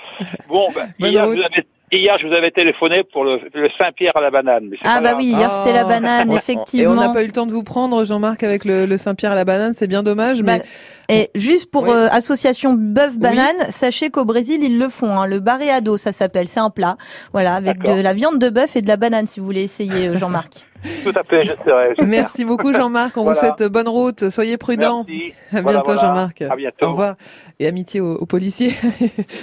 Bon, 0.48 0.68
ben, 0.74 0.92
Bonne 1.00 1.12
hier, 1.12 1.26
vous 1.28 1.34
avais, 1.34 1.66
hier, 1.98 2.18
je 2.20 2.28
vous 2.28 2.34
avais 2.34 2.52
téléphoné 2.52 3.04
pour 3.12 3.24
le, 3.24 3.40
le 3.54 3.70
Saint-Pierre 3.80 4.16
à 4.16 4.22
la 4.22 4.32
banane. 4.32 4.68
Mais 4.70 4.78
Ah 4.84 5.00
bah 5.02 5.10
grave. 5.10 5.18
oui, 5.18 5.26
hier 5.28 5.52
c'était 5.52 5.74
la 5.74 5.84
banane, 5.86 6.32
effectivement. 6.32 6.84
Et 6.84 6.88
on 6.88 6.96
n'a 6.96 7.10
pas 7.10 7.24
eu 7.24 7.28
le 7.28 7.32
temps 7.32 7.46
de 7.46 7.52
vous 7.52 7.64
prendre, 7.64 8.04
Jean-Marc, 8.06 8.44
avec 8.44 8.66
le, 8.66 8.86
le 8.86 8.98
Saint-Pierre 8.98 9.32
à 9.32 9.36
la 9.36 9.46
banane. 9.46 9.74
C'est 9.74 9.88
bien 9.88 10.04
dommage, 10.04 10.42
mais 10.44 10.60
Bah, 10.60 10.64
Et 11.10 11.30
juste 11.36 11.70
pour 11.70 11.84
Oui. 11.84 11.90
euh, 11.94 12.08
association 12.10 12.74
bœuf 12.74 13.18
banane, 13.18 13.56
sachez 13.70 14.10
qu'au 14.10 14.24
Brésil 14.26 14.64
ils 14.64 14.78
le 14.80 14.88
font. 14.90 15.20
Hein, 15.20 15.26
le 15.28 15.40
barreado, 15.40 15.98
ça 15.98 16.12
s'appelle, 16.14 16.48
c'est 16.48 16.60
un 16.62 16.70
plat, 16.70 16.96
voilà, 17.34 17.56
avec 17.56 17.80
de 17.84 18.02
la 18.02 18.14
viande 18.14 18.40
de 18.40 18.50
bœuf 18.50 18.76
et 18.78 18.82
de 18.82 18.88
la 18.88 18.96
banane 18.98 19.28
si 19.28 19.40
vous 19.40 19.46
voulez 19.46 19.64
essayer, 19.64 20.08
euh, 20.10 20.16
Jean-Marc. 20.18 20.66
Tout 21.04 21.12
à 21.16 21.24
fait, 21.24 21.46
j'essaierai. 21.46 21.94
merci 22.08 22.46
beaucoup, 22.46 22.74
Jean-Marc. 22.74 23.18
On 23.18 23.24
Voilà. 23.24 23.40
vous 23.40 23.46
souhaite 23.58 23.72
bonne 23.72 23.88
route. 23.88 24.30
Soyez 24.30 24.58
prudents. 24.58 25.06
Merci. 25.08 25.34
À 25.54 25.62
bientôt, 25.62 25.82
voilà. 25.94 26.02
Jean-Marc. 26.02 26.42
À 26.42 26.56
bientôt. 26.56 26.86
Au 26.86 26.90
revoir. 26.92 27.16
Et 27.60 27.68
amitié 27.68 28.00
aux, 28.00 28.16
aux 28.16 28.26
policiers. 28.26 28.72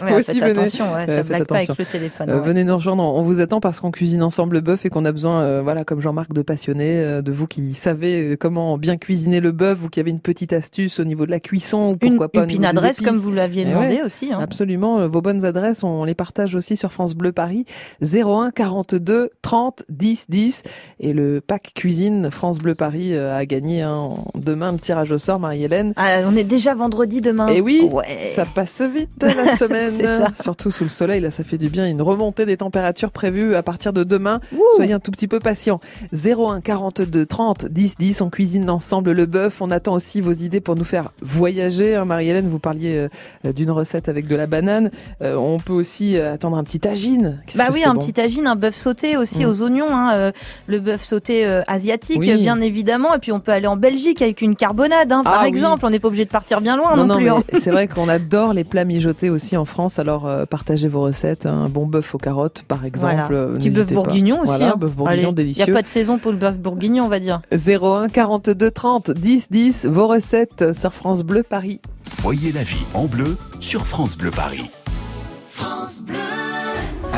Ouais, 0.03 0.14
aussi, 0.14 0.33
faites 0.38 0.40
venez. 0.40 0.51
attention, 0.61 0.92
ouais, 0.94 1.07
ça 1.07 1.16
faites 1.18 1.27
blague 1.27 1.44
pas 1.44 1.57
avec 1.57 1.68
le 1.77 1.85
téléphone. 1.85 2.31
Euh, 2.31 2.38
ouais. 2.40 2.46
venez 2.46 2.64
nous 2.64 2.74
rejoindre, 2.77 3.03
on 3.03 3.22
vous 3.22 3.40
attend 3.40 3.61
parce 3.61 3.81
qu'on 3.81 3.90
cuisine 3.90 4.22
ensemble 4.22 4.55
le 4.55 4.61
bœuf 4.61 4.87
et 4.87 4.90
qu'on 4.90 5.05
a 5.05 5.12
besoin, 5.12 5.40
euh, 5.42 5.61
voilà, 5.62 5.85
comme 5.85 6.01
Jean-Marc, 6.01 6.33
de 6.33 6.42
passionnés, 6.42 6.98
euh, 7.03 7.22
de 7.22 7.33
vous 7.33 7.46
qui 7.46 7.74
savez 7.74 8.33
euh, 8.33 8.37
comment 8.37 8.79
bien 8.79 8.96
cuisiner 8.96 9.40
le 9.40 9.51
bœuf, 9.53 9.79
vous 9.79 9.88
qui 9.88 9.98
avez 10.01 10.11
une 10.11 10.20
petite 10.20 10.53
astuce 10.53 11.01
au 11.01 11.05
niveau 11.05 11.27
de 11.27 11.31
la 11.31 11.40
cuisson 11.40 11.90
ou 11.92 11.96
Une, 12.03 12.11
pourquoi 12.12 12.29
pas 12.29 12.42
et 12.44 12.46
puis 12.46 12.57
une 12.57 12.64
adresse 12.64 13.01
comme 13.01 13.16
vous 13.16 13.33
l'aviez 13.33 13.62
Eh 13.66 13.70
demandé 13.70 13.96
ouais. 13.96 14.03
aussi. 14.03 14.33
Hein. 14.33 14.38
Absolument, 14.40 15.01
euh, 15.01 15.09
vos 15.09 15.20
bonnes 15.20 15.44
adresses, 15.44 15.83
on 15.85 16.05
les 16.05 16.14
partage 16.14 16.55
aussi 16.55 16.77
sur 16.77 16.92
France 16.92 17.14
Bleu 17.14 17.33
Paris 17.33 17.64
01 18.03 18.51
42 18.53 19.31
30 19.42 19.83
10 19.88 20.27
10 20.29 20.62
et 21.01 21.12
le 21.12 21.28
pack 21.47 21.73
cuisine 21.75 22.31
France 22.31 22.59
Bleu 22.59 22.75
Paris 22.75 23.14
euh, 23.14 23.37
a 23.37 23.45
gagné 23.47 23.83
hein, 23.83 24.11
demain 24.35 24.73
le 24.73 24.79
tirage 24.79 25.12
au 25.12 25.19
sort 25.19 25.38
Marie-Hélène. 25.41 25.93
Ah, 25.97 26.19
on 26.27 26.37
est 26.37 26.45
déjà 26.45 26.75
vendredi 26.75 27.21
demain. 27.21 27.49
Et 27.49 27.61
oui, 27.61 27.88
Ouais. 27.93 28.05
ça 28.21 28.45
passe 28.45 28.81
vite 28.83 29.11
la 29.23 29.57
semaine. 29.57 30.27
Surtout 30.41 30.71
sous 30.71 30.85
le 30.85 30.91
soleil, 30.91 31.21
là, 31.21 31.31
ça 31.31 31.45
fait 31.45 31.59
du 31.59 31.69
bien. 31.69 31.87
Une 31.88 32.03
remontée 32.03 32.47
des 32.47 32.57
températures 32.57 33.11
prévues 33.11 33.55
à 33.55 33.62
partir 33.62 33.93
de 33.93 34.05
demain. 34.05 34.41
Ouh. 34.57 34.62
Soyez 34.77 34.93
un 34.93 35.01
tout 35.01 35.11
petit 35.11 35.29
peu 35.29 35.41
patient. 35.41 35.81
01 36.12 36.61
42 36.61 37.27
30 37.27 37.67
10 37.67 37.97
10. 37.99 38.21
On 38.23 38.31
cuisine 38.31 38.69
ensemble 38.71 39.12
le 39.12 39.27
bœuf. 39.27 39.61
On 39.61 39.71
attend 39.71 39.95
aussi 39.95 40.21
vos 40.21 40.33
idées 40.33 40.61
pour 40.61 40.77
nous 40.77 40.85
faire 40.85 41.11
voyager. 41.23 41.97
hein. 41.97 42.05
Marie-Hélène, 42.05 42.49
vous 42.49 42.59
parliez 42.59 43.09
euh, 43.45 43.53
d'une 43.53 43.71
recette 43.71 44.09
avec 44.09 44.27
de 44.27 44.35
la 44.37 44.47
banane. 44.47 44.91
Euh, 45.23 45.37
on 45.37 45.59
peut 45.59 45.73
aussi 45.73 46.17
euh, 46.17 46.35
attendre 46.35 46.57
un 46.59 46.64
petit 46.64 46.81
tagine. 46.81 47.41
Bah 47.55 47.69
oui, 47.73 47.83
un 47.85 47.95
bon 47.95 48.01
petit 48.01 48.12
tagine, 48.12 48.47
un 48.47 48.57
bœuf 48.57 48.75
sauté 48.75 49.17
aussi 49.17 49.45
Mm. 49.45 49.49
aux 49.49 49.62
oignons, 49.62 49.87
hein, 49.91 50.11
euh, 50.14 50.33
le 50.67 50.81
bœuf 50.81 51.05
sauté 51.05 51.17
euh, 51.44 51.62
asiatique, 51.66 52.18
Oui. 52.20 52.37
bien 52.38 52.61
évidemment. 52.61 53.14
Et 53.14 53.18
puis 53.18 53.33
on 53.33 53.40
peut 53.40 53.52
aller 53.52 53.66
en 53.66 53.76
Belgique 53.76 54.22
avec 54.22 54.40
une 54.42 54.57
carbonade, 54.57 55.11
hein, 55.12 55.22
par 55.24 55.35
Ah 55.37 55.42
oui. 55.42 55.48
exemple. 55.48 55.85
On 55.87 55.90
n'est 55.90 55.98
pas 55.98 56.09
obligé 56.09 56.24
de 56.24 56.31
partir 56.31 56.61
bien 56.61 56.76
loin 56.76 56.96
non, 56.96 57.04
non, 57.07 57.14
non, 57.14 57.16
plus. 57.16 57.31
hein. 57.31 57.42
c'est 57.59 57.70
vrai 57.70 57.88
qu'on 57.94 58.09
adore 58.09 58.52
les 58.52 58.64
plats 58.64 58.85
mijotés 58.85 59.31
aussi 59.31 59.57
en 59.57 59.64
France. 59.64 59.98
Alors 59.98 60.26
euh, 60.26 60.44
partagez 60.46 60.88
vos 60.88 61.02
recettes. 61.02 61.46
hein. 61.46 61.64
Un 61.66 61.68
bon 61.68 61.87
bœuf 61.87 62.14
aux 62.14 62.18
carottes, 62.18 62.64
par 62.68 62.85
exemple. 62.85 63.14
Voilà. 63.28 63.28
euh, 63.33 63.54
Petit 63.54 63.70
bœuf 63.70 63.92
bourguignon 63.92 64.37
aussi. 64.40 64.46
Voilà, 64.46 64.72
hein. 64.72 64.74
bœuf 64.78 64.94
bourguignon 64.94 65.18
Allez, 65.28 65.28
Il 65.31 65.35
délicieux. 65.35 65.64
n'y 65.66 65.70
a 65.70 65.74
pas 65.74 65.83
de 65.83 65.87
saison 65.88 66.18
pour 66.18 66.33
le 66.33 66.38
bœuf 66.38 66.59
bourguignon, 66.59 67.04
on 67.04 67.09
va 67.09 67.20
dire. 67.20 67.40
01 67.52 68.09
42 68.09 68.70
30 68.70 69.11
10 69.11 69.48
10 69.50 69.87
vos 69.87 70.07
recettes 70.07 70.72
sur 70.78 70.92
France 70.94 71.22
Bleu 71.22 71.42
Paris. 71.42 71.81
Voyez 72.18 72.52
la 72.52 72.62
vie 72.62 72.85
en 72.94 73.04
bleu 73.07 73.37
sur 73.61 73.87
France 73.87 74.16
Bleu 74.16 74.31
Paris. 74.31 74.70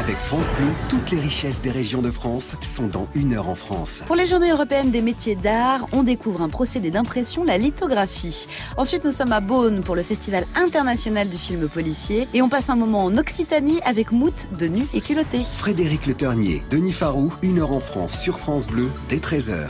Avec 0.00 0.16
France 0.16 0.50
Bleu, 0.56 0.68
toutes 0.88 1.10
les 1.10 1.20
richesses 1.20 1.60
des 1.60 1.70
régions 1.70 2.00
de 2.00 2.10
France 2.10 2.56
sont 2.62 2.86
dans 2.86 3.06
une 3.14 3.34
heure 3.34 3.50
en 3.50 3.54
France. 3.54 4.02
Pour 4.06 4.16
les 4.16 4.24
Journées 4.24 4.50
européennes 4.50 4.90
des 4.90 5.02
métiers 5.02 5.34
d'art, 5.36 5.86
on 5.92 6.02
découvre 6.02 6.40
un 6.40 6.48
procédé 6.48 6.90
d'impression, 6.90 7.44
la 7.44 7.58
lithographie. 7.58 8.46
Ensuite, 8.78 9.04
nous 9.04 9.12
sommes 9.12 9.32
à 9.32 9.40
Beaune 9.40 9.82
pour 9.82 9.96
le 9.96 10.02
Festival 10.02 10.46
international 10.54 11.28
du 11.28 11.36
film 11.36 11.68
policier 11.68 12.28
et 12.32 12.40
on 12.40 12.48
passe 12.48 12.70
un 12.70 12.76
moment 12.76 13.04
en 13.04 13.18
Occitanie 13.18 13.82
avec 13.84 14.10
Mout 14.10 14.48
de 14.58 14.68
nu 14.68 14.86
et 14.94 15.02
culotté. 15.02 15.42
Frédéric 15.44 16.06
Le 16.06 16.14
Ternier, 16.14 16.62
Denis 16.70 16.92
Farou, 16.92 17.34
une 17.42 17.58
heure 17.58 17.72
en 17.72 17.80
France 17.80 18.18
sur 18.18 18.38
France 18.38 18.68
Bleu 18.68 18.88
dès 19.10 19.18
13h. 19.18 19.68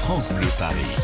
France 0.00 0.32
Bleu 0.32 0.48
Paris. 0.58 0.94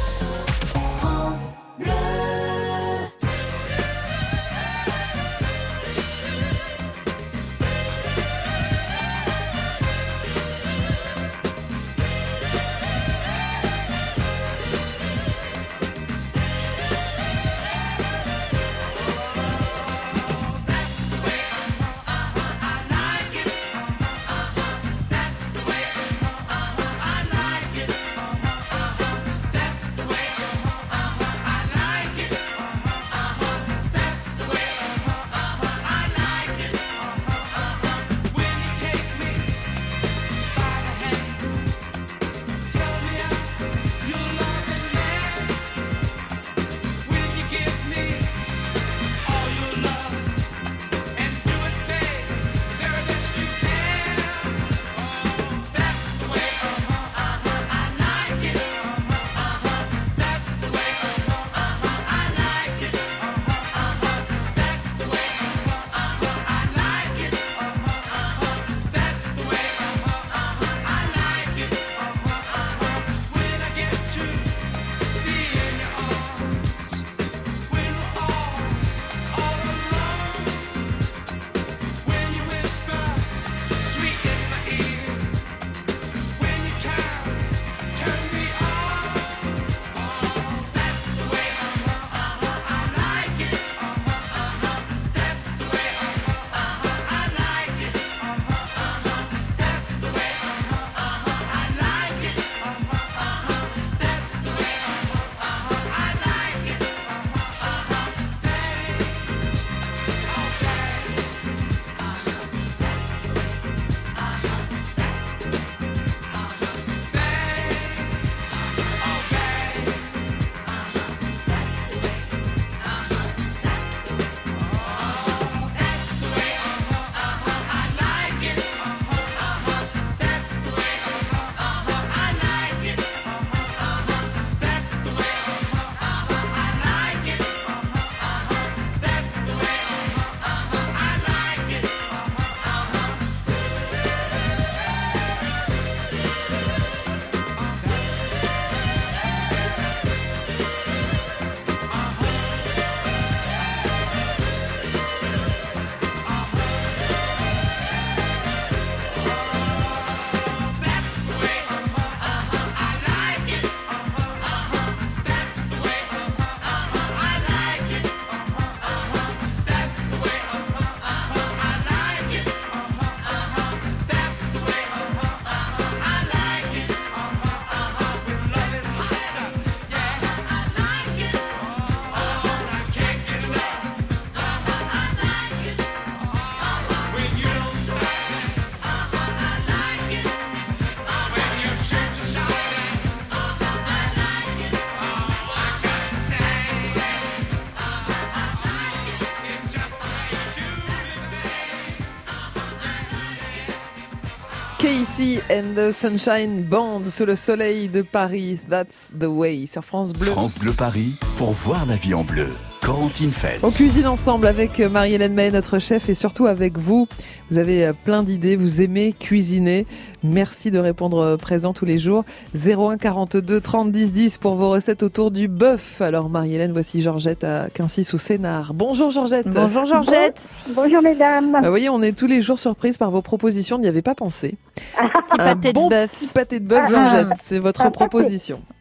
Casey 205.21 205.41
and 205.51 205.75
the 205.75 205.93
Sunshine 205.93 206.63
Band 206.63 207.11
sous 207.11 207.27
le 207.27 207.37
soleil 207.37 207.89
de 207.89 208.01
Paris. 208.03 208.61
That's 208.69 209.11
the 209.19 209.27
way 209.27 209.67
sur 209.67 209.85
France 209.85 210.13
Bleu. 210.15 210.33
France 210.33 210.55
Bleu 210.55 210.73
Paris 210.73 211.15
pour 211.41 211.53
voir 211.53 211.87
la 211.87 211.95
vie 211.95 212.13
en 212.13 212.23
bleu. 212.23 212.49
Corentine 212.83 213.31
Feltz. 213.31 213.61
On 213.63 213.71
cuisine 213.71 214.07
ensemble 214.07 214.47
avec 214.47 214.79
Marie-Hélène 214.79 215.33
May, 215.33 215.51
notre 215.51 215.79
chef, 215.79 216.11
et 216.11 216.15
surtout 216.15 216.45
avec 216.45 216.77
vous. 216.77 217.09
Vous 217.51 217.57
avez 217.57 217.87
euh, 217.87 217.93
plein 218.05 218.23
d'idées, 218.23 218.57
vous 218.57 218.83
aimez 218.83 219.15
cuisiner. 219.19 219.87
Merci 220.23 220.71
de 220.71 220.79
répondre 220.79 221.17
euh, 221.19 221.37
présent 221.39 221.73
tous 221.73 221.87
les 221.87 221.97
jours. 221.97 222.25
01 222.55 222.99
42 222.99 223.59
30 223.59 223.91
10 223.91 224.13
10 224.13 224.37
pour 224.37 224.57
vos 224.57 224.69
recettes 224.69 225.03
autour 225.03 225.31
du 225.31 225.49
bœuf. 225.49 226.03
Alors 226.03 226.29
Marie-Hélène, 226.29 226.73
voici 226.73 227.01
Georgette 227.01 227.43
à 227.43 227.69
Quincy 227.73 228.05
sous 228.05 228.19
Sénard. 228.19 228.75
Bonjour 228.75 229.09
Georgette. 229.11 229.49
Bonjour 229.49 229.87
Georgette. 229.87 230.51
Bonjour 230.75 231.01
mesdames. 231.01 231.57
Vous 231.63 231.71
voyez, 231.71 231.89
on 231.89 232.03
est 232.03 232.13
tous 232.13 232.27
les 232.27 232.43
jours 232.43 232.59
surprises 232.59 232.99
par 232.99 233.11
vos 233.11 233.23
propositions. 233.23 233.77
On 233.77 233.81
n'y 233.81 233.89
avait 233.89 234.03
pas 234.03 234.15
pensé. 234.15 234.59
Petit 234.95 235.37
Un 235.39 235.55
pâté 235.55 235.73
bon 235.73 235.87
de 235.87 235.95
bœuf. 235.95 236.11
petit 236.13 236.27
pâté 236.27 236.61
de 236.61 236.69
bœuf, 236.69 236.83
Ah, 236.85 236.91
Georgette. 236.91 237.29
ah. 237.31 237.35
C'est 237.39 237.61
votre 237.61 237.81
Un 237.81 237.91
pâté. 237.91 238.05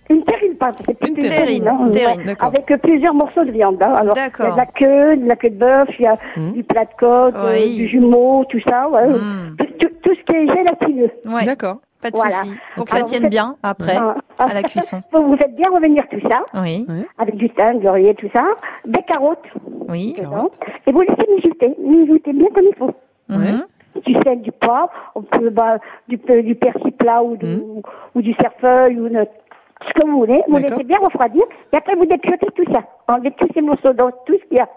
Une 0.09 0.23
terrine, 0.23 0.55
pas, 0.55 0.71
c'est 0.85 0.97
plus 0.97 1.09
Une 1.09 1.15
terrine, 1.17 1.67
hein, 1.67 1.89
terrine, 1.93 2.23
d'accord. 2.25 2.47
avec 2.47 2.69
euh, 2.71 2.77
plusieurs 2.77 3.13
morceaux 3.13 3.43
de 3.43 3.51
viande. 3.51 3.81
hein. 3.83 3.93
Alors, 3.95 4.15
il 4.17 4.43
y 4.43 4.47
a 4.47 4.51
de 4.51 4.57
la 4.57 4.65
queue, 4.65 5.17
de 5.17 5.27
la 5.27 5.35
queue 5.35 5.49
de 5.51 5.55
bœuf, 5.59 5.87
il 5.99 6.03
y 6.03 6.07
a 6.07 6.15
Mhm. 6.37 6.53
du 6.53 6.63
plat 6.63 6.85
de 6.85 6.89
côte, 6.99 7.35
euh, 7.35 7.53
Oui. 7.53 7.75
du 7.75 7.87
jumeau, 7.87 8.43
tout 8.45 8.59
ça, 8.67 8.89
ouais. 8.89 9.07
Mm. 9.07 9.55
Tout, 10.01 10.15
ce 10.15 10.23
qui 10.23 10.35
est 10.35 10.47
gélatineux. 10.47 11.11
Ouais, 11.25 11.45
D'accord. 11.45 11.77
pas 12.01 12.09
de 12.09 12.15
Voilà. 12.15 12.31
souci. 12.43 12.55
Pour 12.75 12.85
que 12.85 12.91
ça 12.91 12.97
Alors, 12.97 13.07
tienne 13.09 13.21
faites- 13.23 13.29
bien 13.31 13.55
après 13.61 13.97
Ah. 13.97 14.15
à 14.39 14.53
la 14.55 14.63
cuisson. 14.63 15.01
Vous 15.13 15.21
vous 15.27 15.37
faites 15.37 15.55
bien 15.55 15.69
revenir 15.69 16.03
tout 16.09 16.19
ça, 16.27 16.39
Oui, 16.59 16.87
avec 17.19 17.35
du 17.35 17.49
thym, 17.51 17.77
du 17.79 17.85
laurier, 17.85 18.15
tout 18.15 18.29
ça, 18.33 18.43
des 18.85 19.03
carottes 19.03 19.45
oui. 19.89 20.15
et 20.87 20.91
vous 20.91 21.01
laissez 21.01 21.27
mijoter, 21.35 21.75
mijoter 21.79 22.33
bien 22.33 22.47
comme 22.55 22.65
il 22.67 22.75
faut. 22.75 22.91
Mhm. 23.29 23.63
Du 24.05 24.13
sel, 24.23 24.41
du 24.41 24.51
poivre, 24.53 24.89
on 25.13 25.21
peut, 25.21 25.49
bah, 25.49 25.77
du, 26.07 26.17
pe- 26.17 26.41
du 26.41 26.55
persil 26.55 26.91
plat 26.93 27.21
ou 27.21 27.35
du, 27.37 27.45
Mhm. 27.45 27.81
ou 28.15 28.21
du 28.21 28.33
cerfeuil 28.41 28.97
ou 28.99 29.07
une- 29.07 29.25
ce 29.87 29.93
que 29.93 30.05
vous 30.07 30.19
voulez. 30.19 30.41
Vous 30.47 30.57
laissez 30.57 30.83
bien 30.83 30.97
refroidir 30.99 31.43
et 31.73 31.77
après 31.77 31.95
vous 31.95 32.05
dépiotez 32.05 32.47
tout 32.55 32.65
ça. 32.73 32.81
Enlevez 33.07 33.31
tous 33.39 33.47
ces 33.53 33.61
morceaux 33.61 33.93
d'os, 33.93 34.11
tout 34.25 34.33
ce 34.41 34.47
qu'il 34.47 34.57
y 34.57 34.61
a, 34.61 34.69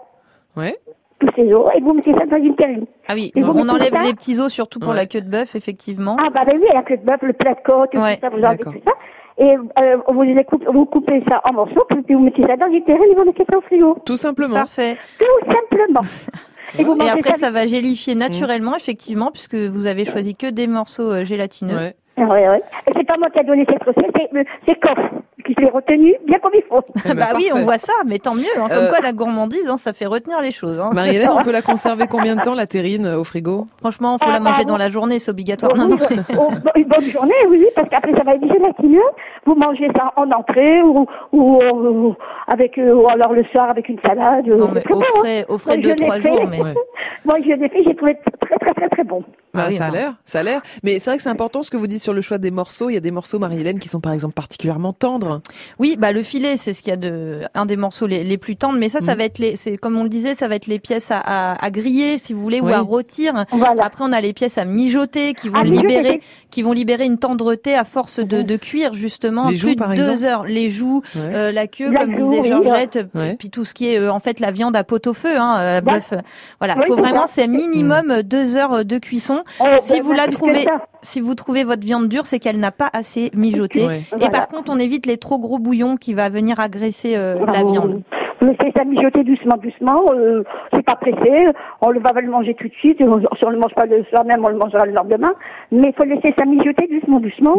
Ouais. 0.55 0.77
tous 1.19 1.27
ces 1.35 1.53
os, 1.53 1.69
et 1.75 1.81
vous 1.81 1.93
mettez 1.93 2.13
ça 2.13 2.25
dans 2.25 2.37
une 2.37 2.55
terrine. 2.55 2.85
Ah 3.07 3.13
oui, 3.15 3.31
Et 3.35 3.41
vous 3.41 3.57
on 3.57 3.67
enlève 3.69 3.93
ça 3.93 4.03
les 4.03 4.13
petits 4.13 4.39
os 4.39 4.51
surtout 4.51 4.79
pour 4.79 4.89
Ouais. 4.91 4.95
la 4.95 5.05
queue 5.05 5.21
de 5.21 5.29
bœuf, 5.29 5.55
effectivement. 5.55 6.17
Ah 6.19 6.29
bah 6.29 6.41
ben 6.45 6.57
oui, 6.59 6.67
la 6.73 6.83
queue 6.83 6.97
de 6.97 7.03
bœuf, 7.05 7.21
le 7.21 7.33
plat 7.33 7.53
de 7.53 7.59
côte, 7.65 7.93
Ouais, 7.95 8.15
tout 8.15 8.21
ça, 8.21 8.29
vous 8.29 8.43
enlevez 8.43 8.57
tout 8.63 8.73
ça. 8.85 8.91
Et 9.39 9.55
euh, 9.55 9.97
vous, 10.09 10.21
les 10.21 10.43
coupez, 10.43 10.65
vous 10.71 10.85
coupez 10.85 11.23
ça 11.27 11.41
en 11.49 11.53
morceaux, 11.53 11.83
puis 11.89 12.13
vous 12.13 12.19
mettez 12.21 12.43
ça 12.43 12.55
dans 12.55 12.67
une 12.71 12.83
terrine 12.83 13.11
et 13.11 13.15
vous 13.15 13.25
mettez 13.25 13.43
ça 13.51 13.57
au 13.57 13.61
frigo. 13.61 13.97
Tout 14.05 14.15
simplement. 14.17 14.55
Parfait. 14.55 14.95
Tout 15.17 15.51
simplement. 15.51 16.01
Et, 16.79 16.83
vous 16.83 16.93
Et 16.93 16.95
mangez 16.95 17.09
après, 17.11 17.31
ça 17.31 17.47
ça 17.47 17.51
va 17.51 17.67
gélifier 17.67 18.15
naturellement, 18.15 18.75
effectivement, 18.75 19.31
puisque 19.31 19.53
vous 19.55 19.85
avez 19.85 20.05
choisi 20.05 20.33
que 20.35 20.49
des 20.49 20.65
morceaux 20.65 21.11
euh, 21.11 21.23
gélatineux. 21.25 21.75
Ouais. 21.75 21.95
Ah 22.15 22.21
ouais, 22.25 22.47
ouais. 22.47 22.61
Et 22.87 22.91
c'est 22.95 23.07
pas 23.07 23.17
moi 23.17 23.29
qui 23.31 23.39
a 23.39 23.43
donné 23.43 23.65
cette 23.67 23.83
recette, 23.83 24.11
c'est, 24.15 24.37
euh, 24.37 24.43
c'est 24.67 24.79
Koff 24.79 24.99
qui 25.45 25.53
l'ai 25.55 25.67
retenu 25.69 26.13
bien 26.25 26.37
comme 26.39 26.51
il 26.53 26.61
faut. 26.69 26.79
Eh 27.05 27.09
ben, 27.09 27.15
bah 27.15 27.25
oui, 27.35 27.49
on 27.53 27.61
voit 27.61 27.77
ça, 27.77 27.91
mais 28.05 28.17
tant 28.17 28.33
mieux. 28.35 28.45
hein. 28.57 28.67
Comme 28.69 28.85
Euh, 28.85 28.89
quoi, 28.89 28.99
la 29.01 29.11
gournandise, 29.11 29.67
hein, 29.67 29.75
ça 29.77 29.91
fait 29.91 30.05
retenir 30.05 30.39
les 30.39 30.51
choses. 30.51 30.79
hein. 30.79 30.91
Marie-Hélène, 30.93 31.31
on 31.37 31.41
peut 31.43 31.51
la 31.51 31.61
conserver 31.63 32.05
combien 32.07 32.35
de 32.37 32.41
temps, 32.41 32.53
la 32.53 32.65
terrine, 32.67 33.05
euh, 33.07 33.17
au 33.19 33.23
frigo? 33.25 33.65
Franchement, 33.79 34.17
faut 34.19 34.25
Ah, 34.29 34.31
la 34.31 34.39
manger 34.39 34.59
bah, 34.59 34.65
dans 34.65 34.73
vous- 34.75 34.79
la 34.79 34.89
journée, 34.89 35.19
c'est 35.19 35.31
obligatoire. 35.31 35.75
Non, 35.75 35.87
Oui, 35.89 36.15
non. 36.15 36.23
oh, 36.39 36.49
bah, 36.63 36.71
une 36.75 36.85
bonne 36.85 37.01
journée, 37.03 37.33
oui, 37.49 37.57
oui, 37.59 37.67
parce 37.75 37.89
qu'après 37.89 38.13
ça 38.13 38.23
va 38.23 38.35
être 38.35 38.47
gélatineux. 38.47 39.01
Vous 39.45 39.55
mangez 39.55 39.87
ça 39.97 40.13
en 40.15 40.29
entrée 40.31 40.81
ou, 40.83 41.05
ou, 41.33 41.59
euh, 41.61 42.11
avec, 42.47 42.77
ou 42.81 43.07
alors 43.09 43.33
le 43.33 43.43
soir 43.45 43.69
avec 43.71 43.89
une 43.89 43.99
salade. 44.05 44.47
Non, 44.47 44.69
mais 44.73 44.79
c'est 44.81 44.91
au 44.93 44.95
bon, 44.95 45.01
hein. 45.01 45.19
frais, 45.19 45.45
au 45.49 45.57
frais 45.57 45.77
deux, 45.77 45.89
l'ai 45.89 45.95
trois 45.95 46.19
jours, 46.19 46.45
mais. 46.49 46.61
Ouais. 46.61 46.73
Moi, 47.25 47.35
je 47.43 47.51
l'ai 47.53 47.69
fait, 47.69 47.83
j'ai 47.85 47.95
trouvé 47.95 48.17
très, 48.39 48.55
très, 48.59 48.73
très, 48.75 48.89
très 48.89 49.03
bon. 49.03 49.23
Bah, 49.53 49.65
Ah 49.65 49.69
oui, 49.69 49.77
ça 49.77 49.85
a 49.85 49.91
l'air, 49.91 50.15
ça 50.25 50.39
a 50.39 50.43
l'air. 50.43 50.61
Mais 50.81 50.97
c'est 50.97 51.11
vrai 51.11 51.17
que 51.17 51.23
c'est 51.23 51.29
important 51.29 51.61
ce 51.61 51.69
que 51.69 51.77
vous 51.77 51.85
dites 51.85 52.01
sur 52.01 52.11
le 52.13 52.21
choix 52.21 52.39
des 52.39 52.49
morceaux. 52.49 52.89
Il 52.89 52.95
y 52.95 52.97
a 52.97 52.99
des 53.01 53.11
morceaux, 53.11 53.37
Marie-Hélène, 53.37 53.77
qui 53.77 53.87
sont 53.87 53.99
par 53.99 54.11
exemple 54.11 54.33
particulièrement 54.33 54.93
tendres. 54.93 55.41
Oui, 55.77 55.95
bah 55.99 56.11
le 56.11 56.23
filet, 56.23 56.57
c'est 56.57 56.73
ce 56.73 56.81
qu'il 56.81 56.89
y 56.89 56.93
a 56.93 56.97
de 56.97 57.41
un 57.53 57.67
des 57.67 57.75
morceaux 57.75 58.07
les, 58.07 58.23
les 58.23 58.37
plus 58.39 58.55
tendres. 58.55 58.79
Mais 58.79 58.89
ça, 58.89 58.99
ça 59.01 59.13
Mm. 59.13 59.17
va 59.19 59.23
être 59.25 59.37
les, 59.37 59.55
c'est 59.55 59.77
comme 59.77 59.95
on 59.95 60.01
le 60.03 60.09
disait, 60.09 60.33
ça 60.33 60.47
va 60.47 60.55
être 60.55 60.65
les 60.65 60.79
pièces 60.79 61.11
à, 61.11 61.19
à, 61.23 61.63
à 61.63 61.69
griller, 61.69 62.17
si 62.17 62.33
vous 62.33 62.41
voulez, 62.41 62.61
Oui. 62.61 62.71
ou 62.71 62.73
à 62.73 62.79
rôtir. 62.79 63.45
Voilà. 63.51 63.83
Après, 63.85 64.03
on 64.03 64.11
a 64.11 64.21
les 64.21 64.33
pièces 64.33 64.57
à 64.57 64.65
mijoter 64.65 65.35
qui 65.35 65.49
vont 65.49 65.59
À 65.59 65.63
libérer, 65.63 66.21
qui 66.49 66.63
vont 66.63 66.71
libérer 66.73 67.05
une 67.05 67.19
tendreté 67.19 67.75
à 67.75 67.83
force 67.83 68.19
de, 68.21 68.41
de 68.41 68.57
cuire 68.57 68.93
justement 68.93 69.49
Les 69.49 69.57
joues, 69.57 69.67
plus 69.67 69.75
de 69.75 69.79
par 69.79 69.93
deux 69.93 70.09
exemple 70.09 70.25
heures. 70.25 70.43
Les 70.45 70.71
joues, 70.71 71.03
Ouais. 71.15 71.21
euh, 71.35 71.51
la 71.51 71.67
queue, 71.67 71.91
La 71.91 72.01
comme 72.01 72.15
joue, 72.15 72.29
disait 72.31 72.41
oui, 72.41 72.47
Georgette, 72.47 72.99
ouais. 73.13 73.35
puis 73.37 73.51
tout 73.51 73.65
ce 73.65 73.75
qui 73.75 73.87
est 73.93 73.99
euh, 73.99 74.11
en 74.11 74.19
fait 74.19 74.39
la 74.39 74.49
viande 74.51 74.75
à 74.75 74.83
pot 74.83 75.05
au 75.05 75.13
feu, 75.13 75.37
hein, 75.37 75.57
euh, 75.59 75.81
Bah, 75.81 75.93
bœuf. 75.99 76.13
Voilà, 76.59 76.75
oui, 76.79 76.85
faut 76.87 76.95
vraiment 76.95 77.27
c'est 77.27 77.47
minimum 77.47 78.23
deux 78.23 78.57
heures 78.57 78.83
de 78.83 78.97
cuisson. 78.97 79.42
Oh, 79.59 79.65
Si 79.77 79.97
bah, 79.97 79.99
vous 80.03 80.13
la 80.13 80.27
trouvez, 80.27 80.65
si 81.01 81.19
vous 81.21 81.35
trouvez 81.35 81.63
votre 81.63 81.85
viande 81.85 82.07
dure, 82.07 82.25
c'est 82.25 82.39
qu'elle 82.39 82.59
n'a 82.59 82.71
pas 82.71 82.89
assez 82.93 83.31
mijoté. 83.33 83.85
Ouais. 83.85 83.97
Et 83.99 84.03
Voilà. 84.11 84.29
par 84.29 84.47
contre, 84.47 84.71
on 84.71 84.79
évite 84.79 85.05
les 85.05 85.17
trop 85.17 85.37
gros 85.39 85.59
bouillons 85.59 85.95
qui 85.97 86.13
va 86.13 86.29
venir 86.29 86.59
agresser 86.59 87.15
euh, 87.15 87.45
la 87.45 87.63
viande. 87.63 88.01
Vous 88.43 88.49
laissez 88.49 88.73
ça 88.75 88.83
mijoter 88.83 89.23
doucement, 89.23 89.55
doucement. 89.57 90.01
Euh, 90.13 90.43
c'est 90.73 90.83
pas 90.83 90.95
pressé. 90.95 91.47
On 91.81 91.89
le 91.91 91.99
va 92.01 92.11
le 92.19 92.29
manger 92.29 92.53
tout 92.55 92.67
de 92.67 92.73
suite. 92.73 92.97
Si 92.97 93.03
on 93.45 93.49
le 93.49 93.57
mange 93.57 93.73
pas 93.73 93.85
le 93.85 94.03
soir 94.09 94.25
même, 94.25 94.43
on 94.43 94.49
le 94.49 94.57
mangera 94.57 94.85
le 94.85 94.91
lendemain. 94.91 95.31
Mais 95.71 95.87
il 95.89 95.93
faut 95.95 96.03
laisser 96.03 96.33
ça 96.37 96.43
mijoter 96.45 96.87
doucement, 96.91 97.19
doucement. 97.19 97.57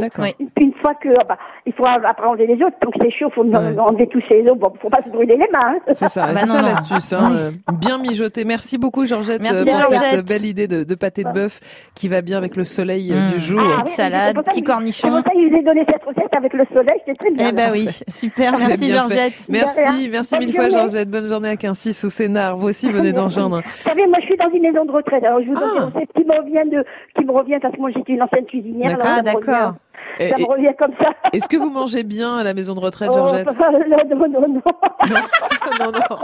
Puis 0.55 0.65
une 0.67 0.75
fois 0.83 0.95
que, 0.95 1.09
ah 1.19 1.25
bah, 1.29 1.39
il 1.67 1.73
faut 1.73 1.87
après 1.87 2.27
enlever 2.27 2.47
les 2.47 2.55
autres. 2.63 2.77
Donc 2.83 2.95
c'est 3.01 3.11
chaud, 3.11 3.31
faut 3.35 3.45
Ouais. 3.45 3.79
enlever 3.79 4.07
tous 4.09 4.23
ces 4.31 4.43
os. 4.49 4.59
Bon, 4.59 4.73
faut 4.83 4.91
pas 4.91 5.03
se 5.05 5.09
brûler 5.11 5.37
les 5.37 5.49
mains. 5.53 5.75
hein. 5.75 5.79
C'est 5.93 6.09
ça, 6.09 6.27
Ah 6.29 6.33
bah 6.35 6.41
c'est 6.41 6.47
ça 6.49 6.61
l'astuce. 6.63 7.13
Hein, 7.13 7.31
euh, 7.35 7.51
bien 7.81 7.97
mijoter. 7.99 8.45
Merci 8.45 8.77
beaucoup 8.79 9.07
Georgette 9.07 9.41
Merci, 9.41 9.69
euh, 9.69 9.73
pour 9.73 9.81
Georgette. 9.93 10.11
cette 10.11 10.29
belle 10.29 10.45
idée 10.45 10.67
de, 10.69 10.85
de 10.85 10.95
pâté 10.95 11.25
de 11.25 11.31
bœuf 11.33 11.61
qui 11.95 12.09
va 12.09 12.21
bien 12.21 12.37
avec 12.39 12.57
le 12.57 12.65
soleil 12.65 13.11
euh, 13.13 13.15
Mmh. 13.15 13.33
du 13.33 13.39
jour. 13.41 13.61
Petite 13.63 13.85
oui, 13.87 13.91
salade, 13.93 14.35
c'est 14.37 14.43
petit 14.51 14.63
cornichon. 14.63 15.09
C'est 15.09 15.09
pour 15.09 15.19
ça 15.25 15.31
que 15.31 15.41
je 15.41 15.49
vous 15.49 15.57
ai 15.57 15.63
donné 15.63 15.85
cette 15.89 16.03
recette 16.05 16.35
avec 16.37 16.53
le 16.53 16.65
soleil. 16.75 16.99
C'était 17.07 17.17
très 17.19 17.31
bien. 17.31 17.49
Eh 17.51 17.53
ben 17.53 17.71
oui, 17.73 17.87
super, 18.09 18.59
merci 18.59 18.91
fait. 18.91 18.93
Georgette. 18.99 19.33
Merci, 19.49 20.09
merci 20.11 20.39
mille 20.39 20.55
fois. 20.55 20.69
Georgette. 20.79 21.11
Bonne 21.11 21.25
journée 21.29 21.49
à 21.51 21.57
Quincy 21.57 21.93
sous 21.95 22.11
Sénard. 22.11 22.57
Vous 22.57 22.69
aussi 22.69 22.91
venez 22.91 23.13
d'enjoindre. 23.13 23.63
Vous 23.65 23.89
savez, 23.89 24.07
moi, 24.07 24.19
je 24.21 24.27
suis 24.27 24.37
dans 24.37 24.51
une 24.51 24.63
maison 24.63 24.85
de 24.85 24.91
retraite. 24.93 25.25
Alors, 25.25 25.41
je 25.43 25.49
vous 25.49 25.55
donne 25.55 25.71
Ah. 25.77 25.79
des 25.81 25.85
recettes 25.87 26.13
qui 26.17 26.25
me 26.25 26.37
reviennent 26.41 26.71
de, 26.71 26.85
qui 27.19 27.25
me 27.25 27.33
reviennent 27.33 27.61
parce 27.61 27.75
que 27.75 27.81
moi, 27.81 27.91
j'étais 27.95 28.13
une 28.13 28.23
ancienne 28.23 28.47
cuisinière. 28.47 28.99
Ah 29.03 29.23
d'accord. 29.23 29.43
revient- 29.45 29.73
Ça 30.19 30.25
et- 30.39 30.43
me 30.43 30.47
revient 30.49 30.75
comme 30.79 30.93
ça. 31.01 31.11
Est-ce 31.33 31.49
que 31.49 31.57
vous 31.57 31.71
mangez 31.71 32.03
bien 32.05 32.37
à 32.37 32.45
la 32.45 32.53
maison 32.55 32.75
de 32.75 32.81
retraite, 32.81 33.11
Oh, 33.13 33.17
Georgette 33.17 33.47
non, 33.59 34.17
non, 34.17 34.29
non, 34.29 34.49
non. 34.49 34.63
Non, 35.81 35.87
non. 35.91 36.17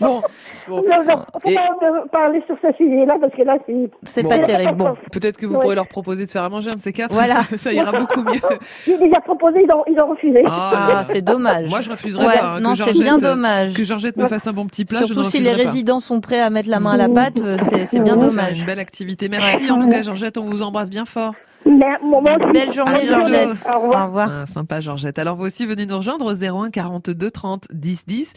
Bon, 0.00 0.20
bon. 0.68 0.82
Non, 0.88 1.04
non, 1.08 1.22
faut 1.42 1.48
Et- 1.50 1.54
pas 1.54 1.70
parler 2.12 2.42
sur 2.46 2.56
ce 2.62 2.72
sujet-là 2.76 3.14
parce 3.20 3.32
que 3.34 3.42
là, 3.42 3.56
c'est. 3.66 3.90
C'est 4.04 4.22
Bon. 4.22 4.28
pas 4.28 4.38
terrible. 4.40 4.74
Bon, 4.74 4.94
Peut-être 5.10 5.36
que 5.38 5.46
vous 5.46 5.54
Ouais. 5.54 5.60
pourrez 5.60 5.74
leur 5.74 5.86
proposer 5.88 6.26
de 6.26 6.30
faire 6.30 6.44
à 6.44 6.48
manger 6.50 6.70
un 6.72 6.76
de 6.76 6.80
ces 6.80 6.92
quatre. 6.92 7.12
Voilà. 7.12 7.42
Ça, 7.44 7.56
ça 7.58 7.72
ira 7.72 7.90
beaucoup 7.92 8.20
mieux. 8.22 8.38
J'ai 8.86 8.98
déjà 8.98 9.20
proposé, 9.20 9.64
ils 9.66 9.74
ont, 9.74 9.82
ils 9.88 9.98
ont 10.00 10.08
refusé. 10.08 10.42
ah, 10.46 11.02
c'est 11.04 11.22
dommage. 11.24 11.68
Moi, 11.68 11.80
je 11.80 11.90
refuserais 11.90 12.26
Ouais, 12.26 12.38
pas. 12.38 12.54
hein, 12.56 12.60
non, 12.60 12.74
c'est 12.74 12.92
bien 12.92 13.16
euh, 13.16 13.20
dommage. 13.20 13.72
Que 13.74 13.84
Georgette 13.92 14.16
me 14.16 14.26
fasse 14.26 14.46
un 14.46 14.54
bon 14.54 14.66
petit 14.66 14.86
plat, 14.86 15.00
je 15.00 15.06
Surtout 15.06 15.24
si 15.24 15.38
les 15.40 15.50
pas. 15.50 15.56
résidents 15.56 15.98
sont 16.00 16.20
prêts 16.20 16.40
à 16.40 16.48
mettre 16.48 16.70
la 16.70 16.80
main 16.80 16.92
à 16.92 16.96
la 16.96 17.10
pâte, 17.10 17.40
euh, 17.42 17.58
c'est 17.84 18.00
bien 18.02 18.16
dommage. 18.16 18.60
Une 18.60 18.64
belle 18.64 18.78
activité. 18.78 19.28
Merci 19.28 19.70
en 19.70 19.80
tout 19.80 19.88
cas, 19.88 20.02
Georgette. 20.02 20.38
On 20.38 20.44
vous 20.48 20.62
embrasse 20.62 20.88
bien 20.88 21.04
fort. 21.04 21.34
Belle 21.64 22.72
journée. 22.72 23.04
Georgette. 23.06 23.66
Au 23.68 23.80
revoir. 23.80 24.04
Au 24.04 24.06
revoir. 24.08 24.30
Ah, 24.42 24.46
sympa 24.46 24.80
Georgette. 24.80 25.18
Alors 25.18 25.36
vous 25.36 25.44
aussi 25.46 25.66
venez 25.66 25.86
nous 25.86 25.96
rejoindre 25.96 26.26
au 26.26 26.34
01 26.64 26.70
42 26.70 27.30
30 27.30 27.68
10 27.72 28.04
10. 28.06 28.32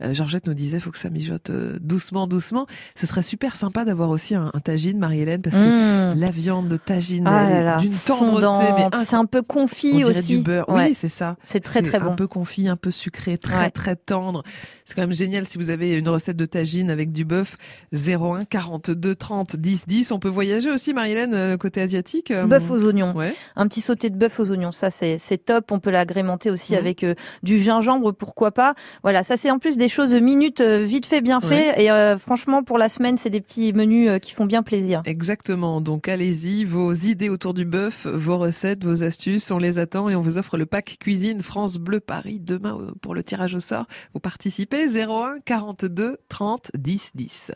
Euh, 0.00 0.14
Georgette 0.14 0.46
nous 0.46 0.54
disait 0.54 0.78
faut 0.78 0.90
que 0.92 0.98
ça 0.98 1.10
mijote 1.10 1.50
euh, 1.50 1.76
doucement 1.80 2.26
doucement. 2.28 2.66
Ce 2.94 3.06
serait 3.06 3.22
super 3.22 3.56
sympa 3.56 3.84
d'avoir 3.84 4.10
aussi 4.10 4.34
un, 4.36 4.50
un 4.54 4.60
tagine 4.60 4.98
Marie-Hélène 4.98 5.42
parce 5.42 5.56
que 5.58 5.68
Mmh. 5.68 6.20
la 6.20 6.30
viande 6.30 6.68
de 6.68 6.76
tagine 6.76 7.24
Ah 7.26 7.78
d'une 7.80 7.92
tendreté 7.92 8.66
c'est 9.04 9.16
un 9.16 9.24
peu 9.26 9.40
on 9.40 9.42
confit 9.42 9.92
dirait 9.92 10.10
aussi. 10.10 10.36
du 10.38 10.42
beurre. 10.42 10.68
Ouais. 10.68 10.88
Oui, 10.88 10.94
c'est 10.94 11.08
ça. 11.08 11.36
C'est 11.42 11.60
très 11.60 11.82
très 11.82 11.98
Un 11.98 12.06
bon. 12.06 12.16
peu 12.16 12.26
confit, 12.26 12.68
un 12.68 12.76
peu 12.76 12.90
sucré, 12.90 13.36
très 13.38 13.58
Ouais. 13.64 13.70
très 13.70 13.96
tendre. 13.96 14.42
C'est 14.84 14.94
quand 14.94 15.02
même 15.02 15.12
génial 15.12 15.44
si 15.46 15.58
vous 15.58 15.70
avez 15.70 15.94
une 15.96 16.08
recette 16.08 16.36
de 16.36 16.46
tagine 16.46 16.90
avec 16.90 17.12
du 17.12 17.24
bœuf 17.24 17.56
01 17.92 18.44
42 18.44 19.14
30 19.14 19.56
10 19.56 19.86
10. 19.86 20.12
On 20.12 20.18
peut 20.18 20.28
voyager 20.28 20.70
aussi 20.70 20.92
Marie-Hélène 20.94 21.34
euh, 21.34 21.56
côté 21.56 21.80
asiatique. 21.82 22.30
euh, 22.30 22.46
Bœuf 22.68 22.82
aux 22.82 22.86
oignons. 22.86 23.12
Ouais. 23.14 23.34
Un 23.56 23.66
petit 23.68 23.80
sauté 23.80 24.10
de 24.10 24.16
bœuf 24.16 24.38
aux 24.40 24.50
oignons, 24.50 24.72
ça 24.72 24.90
c'est 24.90 25.18
top. 25.44 25.70
On 25.72 25.80
peut 25.80 25.90
l'agrémenter 25.90 26.50
aussi 26.50 26.72
Mhm. 26.72 26.78
avec 26.78 27.04
euh, 27.04 27.14
du 27.42 27.58
gingembre, 27.60 28.12
pourquoi 28.12 28.50
pas. 28.52 28.74
Voilà, 29.02 29.22
ça 29.22 29.36
c'est 29.36 29.50
en 29.50 29.58
plus 29.58 29.76
des 29.76 29.88
choses 29.88 30.14
minutes, 30.14 30.60
euh, 30.60 30.84
vite 30.84 31.06
fait, 31.06 31.20
bien 31.20 31.40
fait. 31.40 31.82
Et 31.82 31.90
euh, 31.90 32.18
franchement, 32.18 32.62
pour 32.62 32.78
la 32.78 32.88
semaine, 32.88 33.16
c'est 33.16 33.30
des 33.30 33.40
petits 33.40 33.72
menus 33.72 34.08
euh, 34.10 34.18
qui 34.18 34.32
font 34.32 34.46
bien 34.46 34.62
plaisir. 34.62 35.02
Exactement. 35.04 35.80
Donc 35.80 36.08
allez-y, 36.08 36.64
vos 36.64 36.92
idées 36.92 37.28
autour 37.28 37.54
du 37.54 37.64
bœuf, 37.64 38.06
vos 38.06 38.38
recettes, 38.38 38.84
vos 38.84 39.02
astuces, 39.02 39.50
on 39.50 39.58
les 39.58 39.78
attend 39.78 40.08
et 40.08 40.14
on 40.16 40.20
vous 40.20 40.38
offre 40.38 40.56
le 40.56 40.66
pack 40.66 40.96
cuisine 41.00 41.40
France 41.40 41.76
Bleu 41.78 42.00
Paris 42.00 42.40
demain 42.40 42.78
pour 43.00 43.14
le 43.14 43.22
tirage 43.22 43.54
au 43.54 43.60
sort. 43.60 43.86
Vous 44.14 44.20
participez 44.20 44.86
01 44.88 45.38
42 45.44 46.18
30 46.28 46.70
10 46.74 47.12
10. 47.14 47.52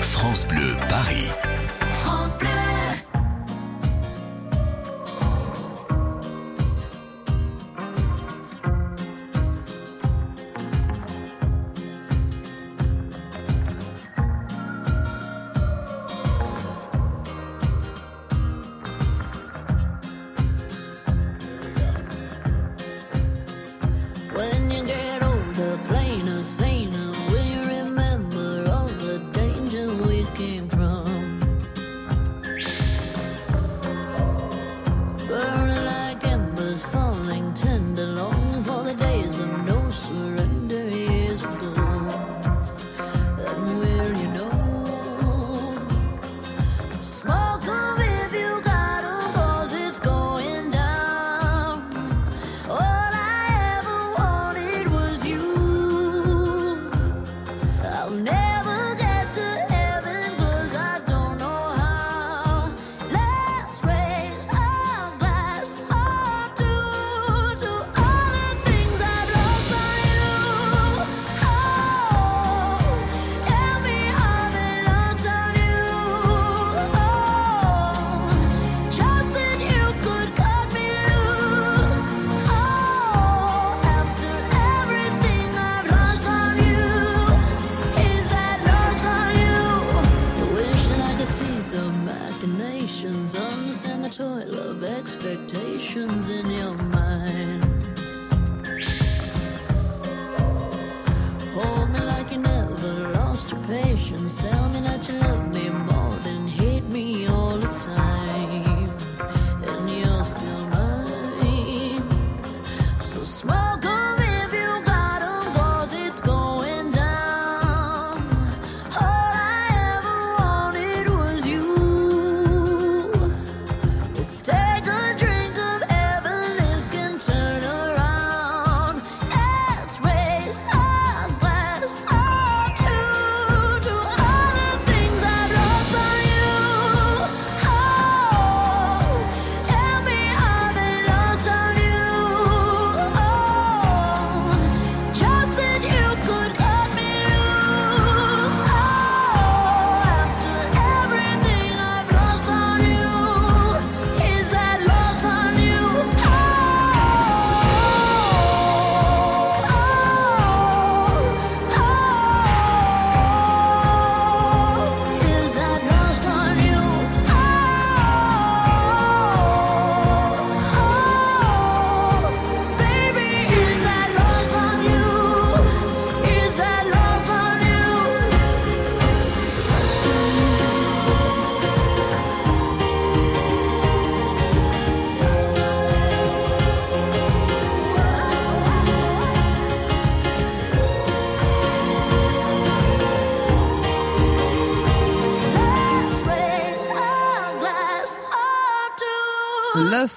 France 0.00 0.46
Bleu 0.46 0.76
Paris. 0.88 1.26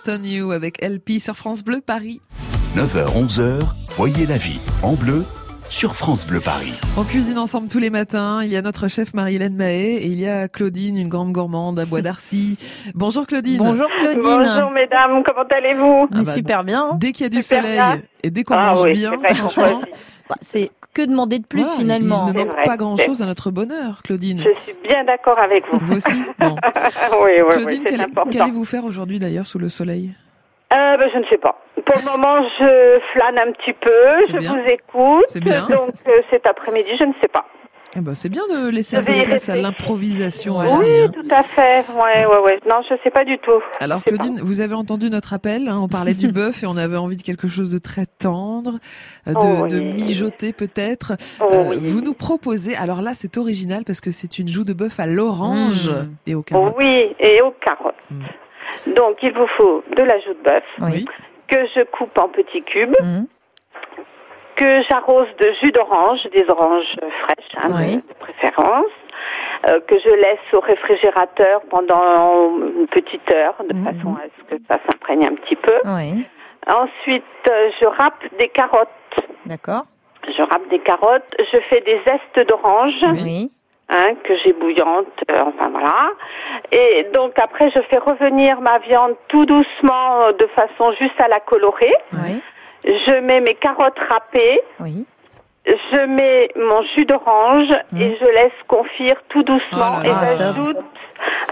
Lost 0.05 0.19
on 0.19 0.23
You 0.23 0.51
avec 0.51 0.83
LP 0.83 1.19
sur 1.19 1.35
France 1.35 1.63
Bleu 1.63 1.79
Paris. 1.85 2.21
9h-11h, 2.75 3.61
voyez 3.89 4.25
la 4.25 4.37
vie 4.37 4.59
en 4.81 4.93
bleu 4.93 5.23
sur 5.69 5.95
France 5.95 6.25
Bleu 6.25 6.39
Paris. 6.39 6.73
On 6.97 7.03
cuisine 7.03 7.37
ensemble 7.37 7.67
tous 7.67 7.79
les 7.79 7.89
matins. 7.89 8.41
Il 8.43 8.51
y 8.51 8.55
a 8.57 8.61
notre 8.61 8.87
chef 8.87 9.13
Marie-Hélène 9.13 9.55
Mahé 9.55 9.95
et 9.97 10.07
il 10.07 10.19
y 10.19 10.27
a 10.27 10.47
Claudine, 10.47 10.97
une 10.97 11.07
grande 11.09 11.31
gourmande 11.31 11.79
à 11.79 11.85
Bois 11.85 12.01
d'Arcy. 12.01 12.57
Bonjour 12.95 13.25
Claudine. 13.27 13.59
Bonjour 13.59 13.87
Claudine. 13.97 14.21
Bonjour 14.21 14.71
mesdames, 14.71 15.23
comment 15.25 15.47
allez-vous? 15.49 16.07
Ah 16.11 16.21
bah, 16.23 16.33
Super 16.33 16.63
bien. 16.63 16.91
Dès 16.95 17.11
qu'il 17.11 17.23
y 17.23 17.27
a 17.27 17.29
du 17.29 17.41
Super 17.41 17.61
soleil 17.63 17.77
bien. 17.77 18.01
et 18.23 18.29
dès 18.31 18.43
qu'on 18.43 18.55
Ah 18.55 18.73
mange 18.73 18.83
oui, 18.85 18.93
bien, 18.93 19.13
franchement, 19.35 19.81
Bah, 20.29 20.35
c'est 20.41 20.71
que 20.93 21.01
demander 21.01 21.39
de 21.39 21.45
plus 21.47 21.63
voilà, 21.63 21.79
finalement. 21.79 22.25
Il 22.34 22.38
ne 22.39 22.45
manque 22.45 22.63
pas 22.65 22.77
grand-chose 22.77 23.21
à 23.21 23.25
notre 23.25 23.51
bonheur, 23.51 24.01
Claudine. 24.03 24.39
Je 24.43 24.60
suis 24.62 24.75
bien 24.88 25.03
d'accord 25.03 25.39
avec 25.39 25.63
vous. 25.71 25.79
Vous 25.82 25.95
aussi 25.97 26.23
Bon. 26.39 26.56
oui, 27.23 27.32
oui, 27.41 27.56
Claudine, 27.56 27.82
c'est 27.84 27.89
qu'allez- 27.89 28.03
important. 28.03 28.29
qu'allez-vous 28.29 28.65
faire 28.65 28.86
aujourd'hui 28.86 29.19
d'ailleurs 29.19 29.45
sous 29.45 29.60
le 29.60 29.69
soleil 29.69 30.12
Euh, 30.73 30.97
ben, 30.97 31.10
je 31.13 31.19
ne 31.19 31.25
sais 31.25 31.38
pas. 31.38 31.60
Pour 31.86 31.95
le 31.97 32.06
moment, 32.12 32.41
je 32.60 32.99
flâne 33.13 33.39
un 33.47 33.51
petit 33.51 33.73
peu, 33.73 34.27
je 34.29 34.38
bien. 34.38 34.53
vous 34.53 34.62
écoute. 34.71 35.25
C'est 35.27 35.43
bien. 35.43 35.67
Donc 35.67 35.89
euh, 36.08 36.21
cet 36.32 36.47
après-midi, 36.47 36.89
je 36.99 37.06
ne 37.06 37.13
sais 37.21 37.27
pas. 37.32 37.45
Eh 37.95 38.01
ben, 38.01 38.15
C'est 38.15 38.29
bien 38.29 38.41
de 38.49 38.69
laisser 38.69 38.97
de 38.97 39.23
place 39.25 39.49
à 39.49 39.56
l'improvisation 39.56 40.58
oui, 40.60 40.65
aussi. 40.65 40.84
hein. 40.84 41.12
tout 41.13 41.27
à 41.29 41.43
fait. 41.43 41.86
Ouais, 41.93 42.25
ouais, 42.25 42.39
ouais. 42.39 42.60
Non, 42.67 42.82
je 42.89 42.95
sais 43.03 43.12
pas 43.12 43.23
du 43.23 43.38
tout. 43.38 43.62
Alors 43.79 44.03
Claudine, 44.03 44.39
vous 44.41 44.62
avez 44.62 44.73
entendu 44.73 45.10
notre 45.12 45.34
appel, 45.34 45.67
hein, 45.69 45.79
on 45.82 45.88
parlait 45.88 46.15
du 46.15 46.27
bœuf 46.32 46.63
et 46.63 46.65
on 46.67 46.75
avait 46.77 46.97
envie 46.97 47.17
de 47.17 47.21
quelque 47.21 47.47
chose 47.47 47.71
de 47.71 47.77
très 47.77 48.06
tendre, 48.08 48.79
euh, 49.27 49.34
de, 49.34 49.38
Oh 49.39 49.63
oui. 49.63 49.69
de 49.69 49.79
mijoter 49.79 50.53
peut-être. 50.53 51.13
Oh 51.39 51.45
Euh, 51.51 51.63
oui. 51.69 51.77
Vous 51.82 52.01
nous 52.01 52.15
proposez, 52.15 52.75
alors 52.75 53.01
là 53.01 53.12
c'est 53.13 53.38
original 53.38 53.84
parce 53.86 54.01
que 54.01 54.10
c'est 54.12 54.39
une 54.39 54.47
joue 54.47 54.63
de 54.63 54.73
bœuf 54.73 54.99
à 54.99 55.06
l'orange 55.06 55.89
Mmh. 55.89 56.10
et 56.27 56.36
au 56.36 56.41
carottes. 56.41 56.75
Oui, 56.79 57.15
et 57.19 57.41
aux 57.41 57.51
carottes. 57.63 57.93
Mm. 58.10 58.93
Donc, 58.95 59.17
il 59.21 59.32
vous 59.34 59.45
faut 59.56 59.84
de 59.95 60.03
la 60.03 60.19
joue 60.19 60.34
de 60.34 60.43
bœuf 60.43 60.63
Oui. 60.82 61.06
que 61.47 61.58
je 61.75 61.84
coupe 61.91 62.17
en 62.17 62.27
petits 62.29 62.63
cubes, 62.63 62.95
Mhm. 63.01 63.27
Que 64.55 64.81
j'arrose 64.83 65.27
de 65.39 65.51
jus 65.61 65.71
d'orange, 65.71 66.23
des 66.31 66.45
oranges 66.49 66.95
fraîches 67.21 67.55
hein, 67.57 67.69
Oui. 67.71 67.95
de, 67.97 68.01
de 68.01 68.13
préférence, 68.19 68.85
euh, 69.67 69.79
que 69.87 69.97
je 69.99 70.09
laisse 70.09 70.53
au 70.53 70.59
réfrigérateur 70.59 71.61
pendant 71.69 72.57
une 72.57 72.87
petite 72.87 73.31
heure, 73.33 73.55
de 73.69 73.75
Mhm. 73.75 73.83
façon 73.85 74.15
à 74.15 74.23
ce 74.37 74.55
que 74.55 74.61
ça 74.67 74.79
s'imprègne 74.89 75.25
un 75.27 75.35
petit 75.35 75.55
peu. 75.55 75.75
Oui. 75.85 76.25
Ensuite, 76.67 77.23
euh, 77.49 77.69
je 77.81 77.85
râpe 77.87 78.23
des 78.39 78.49
carottes. 78.49 78.87
D'accord. 79.45 79.83
Je 80.27 80.41
râpe 80.41 80.67
des 80.69 80.79
carottes. 80.79 81.35
Je 81.39 81.59
fais 81.69 81.81
des 81.81 81.99
zestes 82.07 82.47
d'orange. 82.47 82.95
Oui. 83.21 83.51
Hein, 83.89 84.15
que 84.23 84.33
j'ai 84.37 84.53
bouillante, 84.53 85.07
euh, 85.29 85.41
enfin 85.45 85.69
voilà. 85.69 86.11
Et 86.71 87.03
donc 87.13 87.33
après, 87.37 87.69
je 87.69 87.79
fais 87.91 87.97
revenir 87.99 88.61
ma 88.61 88.79
viande 88.79 89.13
tout 89.27 89.45
doucement, 89.45 90.31
de 90.31 90.47
façon 90.55 90.93
juste 90.93 91.19
à 91.21 91.27
la 91.27 91.41
colorer. 91.41 91.93
Oui. 92.13 92.41
Je 92.85 93.19
mets 93.21 93.39
mes 93.41 93.55
carottes 93.55 93.99
râpées. 94.09 94.61
Oui. 94.79 95.05
Je 95.65 96.05
mets 96.07 96.49
mon 96.57 96.81
jus 96.95 97.05
d'orange 97.05 97.69
et 97.97 98.17
je 98.19 98.25
laisse 98.25 98.51
confire 98.67 99.15
tout 99.29 99.43
doucement 99.43 99.93
Oh 99.99 100.03
là 100.03 100.09
là. 100.21 100.34
et 100.34 100.36
j'ajoute 100.36 100.77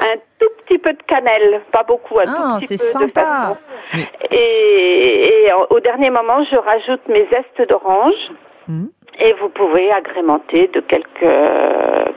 un 0.02 0.16
tout 0.38 0.50
petit 0.66 0.78
peu 0.80 0.92
de 0.92 1.02
cannelle, 1.08 1.62
pas 1.72 1.84
beaucoup, 1.84 2.20
un 2.20 2.24
Ah, 2.28 2.58
tout 2.60 2.68
petit 2.68 2.78
peu 2.78 2.84
de 2.84 2.90
sympa. 3.08 3.22
façon. 3.22 3.58
Mais- 3.94 4.10
Et, 4.32 5.46
et 5.46 5.54
au 5.70 5.80
dernier 5.80 6.10
moment, 6.10 6.44
je 6.52 6.58
rajoute 6.58 7.08
mes 7.08 7.26
zestes 7.32 7.70
d'orange. 7.70 8.28
Mhm. 8.68 8.90
Et 9.20 9.34
vous 9.34 9.50
pouvez 9.50 9.92
agrémenter 9.94 10.68
de 10.74 10.82
quelques 10.82 11.24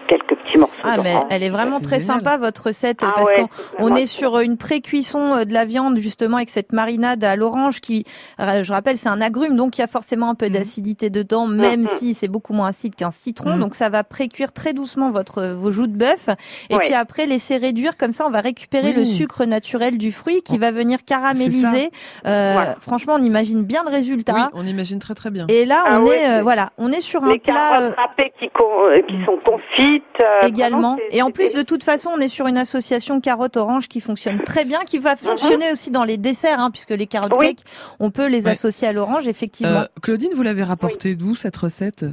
quelques 0.08 0.34
petits 0.36 0.58
morceaux 0.58 0.74
Ah 0.82 0.96
mais 1.02 1.14
elle 1.30 1.42
est 1.42 1.50
vraiment 1.50 1.78
C'est 1.78 1.84
très 1.84 2.00
sympa 2.00 2.36
votre 2.36 2.66
recette 2.68 3.02
Ah 3.04 3.12
parce 3.14 3.30
ouais, 3.30 3.46
qu'on 3.78 3.92
on 3.92 3.94
est 3.96 4.06
sur 4.06 4.38
une 4.40 4.56
pré-cuisson 4.56 5.34
euh, 5.34 5.44
de 5.44 5.52
la 5.54 5.64
viande 5.64 5.96
justement 5.98 6.36
avec 6.38 6.50
cette 6.50 6.72
marinade 6.72 7.22
à 7.24 7.36
l'orange 7.36 7.80
qui, 7.80 8.04
euh, 8.40 8.62
je 8.64 8.72
rappelle, 8.72 8.96
c'est 8.96 9.08
un 9.08 9.20
agrume 9.20 9.56
donc 9.56 9.78
il 9.78 9.80
y 9.80 9.84
a 9.84 9.88
forcément 9.88 10.28
un 10.30 10.34
peu 10.34 10.50
d'acidité 10.50 11.10
dedans 11.10 11.46
même 11.46 11.82
Mhm. 11.82 11.88
si 11.94 12.14
c'est 12.14 12.28
beaucoup 12.28 12.52
moins 12.52 12.68
acide 12.68 12.94
qu'un 12.94 13.10
citron 13.10 13.54
Mhm. 13.54 13.60
donc 13.60 13.74
ça 13.74 13.88
va 13.88 14.04
pré-cuire 14.04 14.52
très 14.52 14.72
doucement 14.72 15.10
votre 15.10 15.44
vos 15.46 15.70
joues 15.72 15.86
de 15.86 15.96
bœuf 15.96 16.28
et 16.70 16.74
Ouais. 16.74 16.80
puis 16.80 16.94
après 16.94 17.26
laisser 17.26 17.56
réduire 17.56 17.96
comme 17.96 18.12
ça 18.12 18.26
on 18.26 18.30
va 18.30 18.40
récupérer 18.40 18.92
le 18.92 19.04
sucre 19.04 19.44
naturel 19.44 19.98
du 19.98 20.12
fruit 20.12 20.42
qui 20.42 20.58
va 20.58 20.70
venir 20.70 21.04
caraméliser. 21.04 21.90
Euh, 22.26 22.50
Voilà. 22.54 22.74
Franchement 22.80 23.14
on 23.18 23.22
imagine 23.22 23.62
bien 23.62 23.82
le 23.84 23.90
résultat. 23.90 24.34
Oui, 24.34 24.42
on 24.54 24.66
imagine 24.66 24.98
très 24.98 25.14
très 25.14 25.30
bien. 25.30 25.46
Et 25.48 25.64
là 25.66 25.82
Ah 25.86 26.00
on 26.00 26.04
ouais, 26.06 26.18
est 26.20 26.38
euh, 26.38 26.42
voilà 26.42 26.70
on 26.78 26.90
est 26.92 27.00
sur 27.00 27.22
un 27.24 27.32
les 27.32 27.38
plat. 27.38 27.54
euh, 27.54 27.78
carottes 27.90 27.96
râpées 27.96 28.32
qui, 28.38 28.48
con- 28.50 28.64
euh, 28.86 29.00
qui 29.08 29.16
sont 29.24 29.38
confites. 29.44 29.83
Euh, 29.84 30.46
également. 30.46 30.94
vraiment, 30.94 30.98
Et 31.10 31.22
en 31.22 31.30
plus, 31.30 31.54
de 31.54 31.62
toute 31.62 31.84
façon, 31.84 32.10
on 32.14 32.18
est 32.20 32.28
sur 32.28 32.46
une 32.46 32.56
association 32.58 33.20
carotte-orange 33.20 33.88
qui 33.88 34.00
fonctionne 34.00 34.42
très 34.42 34.64
bien, 34.64 34.80
qui 34.86 34.98
va 34.98 35.16
fonctionner 35.16 35.72
aussi 35.72 35.90
dans 35.90 36.04
les 36.04 36.16
desserts, 36.16 36.60
hein, 36.60 36.70
puisque 36.70 36.90
les 36.90 37.06
carottes 37.06 37.32
Oui. 37.38 37.48
cakes, 37.48 37.64
on 38.00 38.10
peut 38.10 38.26
les 38.26 38.44
Ouais. 38.44 38.52
associer 38.52 38.88
à 38.88 38.92
l'orange, 38.92 39.26
effectivement. 39.28 39.80
Euh, 39.80 39.86
Claudine, 40.02 40.30
vous 40.34 40.42
l'avez 40.42 40.62
rapporté 40.62 41.14
d'où 41.16 41.34
cette 41.34 41.56
recette? 41.56 42.04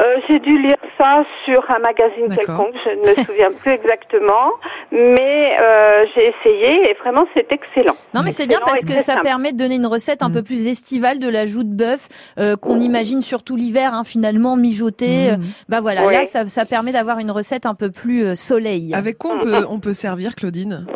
Euh, 0.00 0.16
j'ai 0.28 0.38
dû 0.38 0.56
lire 0.62 0.76
ça 0.96 1.24
sur 1.44 1.60
un 1.74 1.80
magazine 1.80 2.32
quelconque, 2.34 2.74
je 2.84 2.90
ne 2.90 3.08
me 3.10 3.14
souviens 3.26 3.50
plus 3.50 3.72
exactement, 3.72 4.52
mais 4.92 5.56
euh, 5.60 6.04
j'ai 6.14 6.28
essayé 6.28 6.88
et 6.90 6.94
vraiment 6.94 7.26
c'est 7.36 7.52
excellent. 7.52 7.96
non, 8.14 8.22
mais 8.24 8.30
c'est 8.30 8.46
bien 8.46 8.60
parce 8.64 8.84
que 8.84 8.92
ça 8.94 9.14
simple. 9.14 9.22
permet 9.24 9.52
de 9.52 9.56
donner 9.58 9.74
une 9.76 9.86
recette 9.86 10.22
un 10.22 10.28
Mm. 10.28 10.32
peu 10.34 10.42
plus 10.42 10.66
estivale 10.68 11.18
de 11.18 11.28
la 11.28 11.46
joue 11.46 11.64
de 11.64 11.74
bœuf 11.74 12.06
euh, 12.38 12.54
qu'on 12.56 12.78
imagine 12.80 13.22
surtout 13.22 13.56
l'hiver, 13.56 13.92
hein, 13.92 14.04
finalement 14.04 14.56
mijotée. 14.56 15.32
Mhm. 15.36 15.44
Bah 15.68 15.80
voilà, 15.80 16.06
Oui. 16.06 16.12
là 16.14 16.26
ça, 16.26 16.46
ça 16.46 16.64
permet 16.64 16.92
d'avoir 16.92 17.18
une 17.18 17.30
recette 17.30 17.66
un 17.66 17.74
peu 17.74 17.90
plus 17.90 18.22
euh, 18.24 18.34
soleil. 18.36 18.94
Avec 18.94 19.18
quoi 19.18 19.32
on 19.34 19.40
peut, 19.40 19.66
on 19.68 19.80
peut 19.80 19.94
servir, 19.94 20.34
Claudine? 20.36 20.86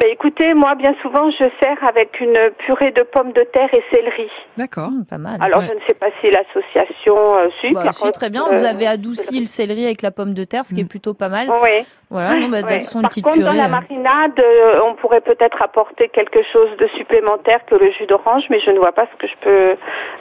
Mais 0.00 0.10
écoutez, 0.10 0.54
moi 0.54 0.74
bien 0.74 0.94
souvent 1.02 1.30
je 1.30 1.44
sers 1.62 1.88
avec 1.88 2.18
une 2.20 2.36
purée 2.58 2.90
de 2.92 3.02
pommes 3.02 3.32
de 3.32 3.42
terre 3.42 3.68
et 3.72 3.82
céleri. 3.92 4.28
D'accord. 4.56 4.90
Mm, 4.90 5.04
pas 5.04 5.18
mal. 5.18 5.36
Alors 5.40 5.60
Ouais. 5.60 5.66
je 5.68 5.74
ne 5.74 5.80
sais 5.86 5.94
pas 5.94 6.06
si 6.20 6.30
l'association 6.30 7.36
euh, 7.36 7.48
suit. 7.60 7.72
Bah, 7.74 7.82
par 7.84 7.94
si, 7.94 8.02
contre, 8.02 8.18
très 8.18 8.30
bien. 8.30 8.46
euh, 8.50 8.56
Vous 8.58 8.64
avez 8.64 8.86
adouci 8.86 9.40
le 9.40 9.46
céleri 9.46 9.84
avec 9.84 10.02
la 10.02 10.10
pomme 10.10 10.34
de 10.34 10.44
terre, 10.44 10.64
ce 10.66 10.74
qui 10.74 10.80
est 10.80 10.84
Mm. 10.84 10.88
plutôt 10.88 11.14
pas 11.14 11.28
mal. 11.28 11.48
Oui. 11.62 11.84
Voilà, 12.10 12.34
non, 12.36 12.48
bah, 12.48 12.58
Ouais. 12.62 12.80
façon, 12.80 12.98
une 12.98 13.02
Par 13.02 13.10
petite 13.10 13.24
contre, 13.24 13.36
purée. 13.36 13.50
dans 13.50 13.56
la 13.56 13.64
euh, 13.64 13.68
marinade, 13.68 14.38
euh, 14.40 14.80
on 14.86 14.94
pourrait 14.96 15.20
peut-être 15.22 15.56
apporter 15.62 16.08
quelque 16.10 16.42
chose 16.52 16.68
de 16.78 16.86
supplémentaire 16.96 17.64
que 17.66 17.74
le 17.74 17.90
jus 17.92 18.06
d'orange, 18.06 18.44
mais 18.50 18.60
je 18.60 18.70
ne 18.70 18.78
vois 18.78 18.92
pas 18.92 19.06
ce 19.12 19.18
que 19.18 19.26
je 19.26 19.36
peux 19.42 19.76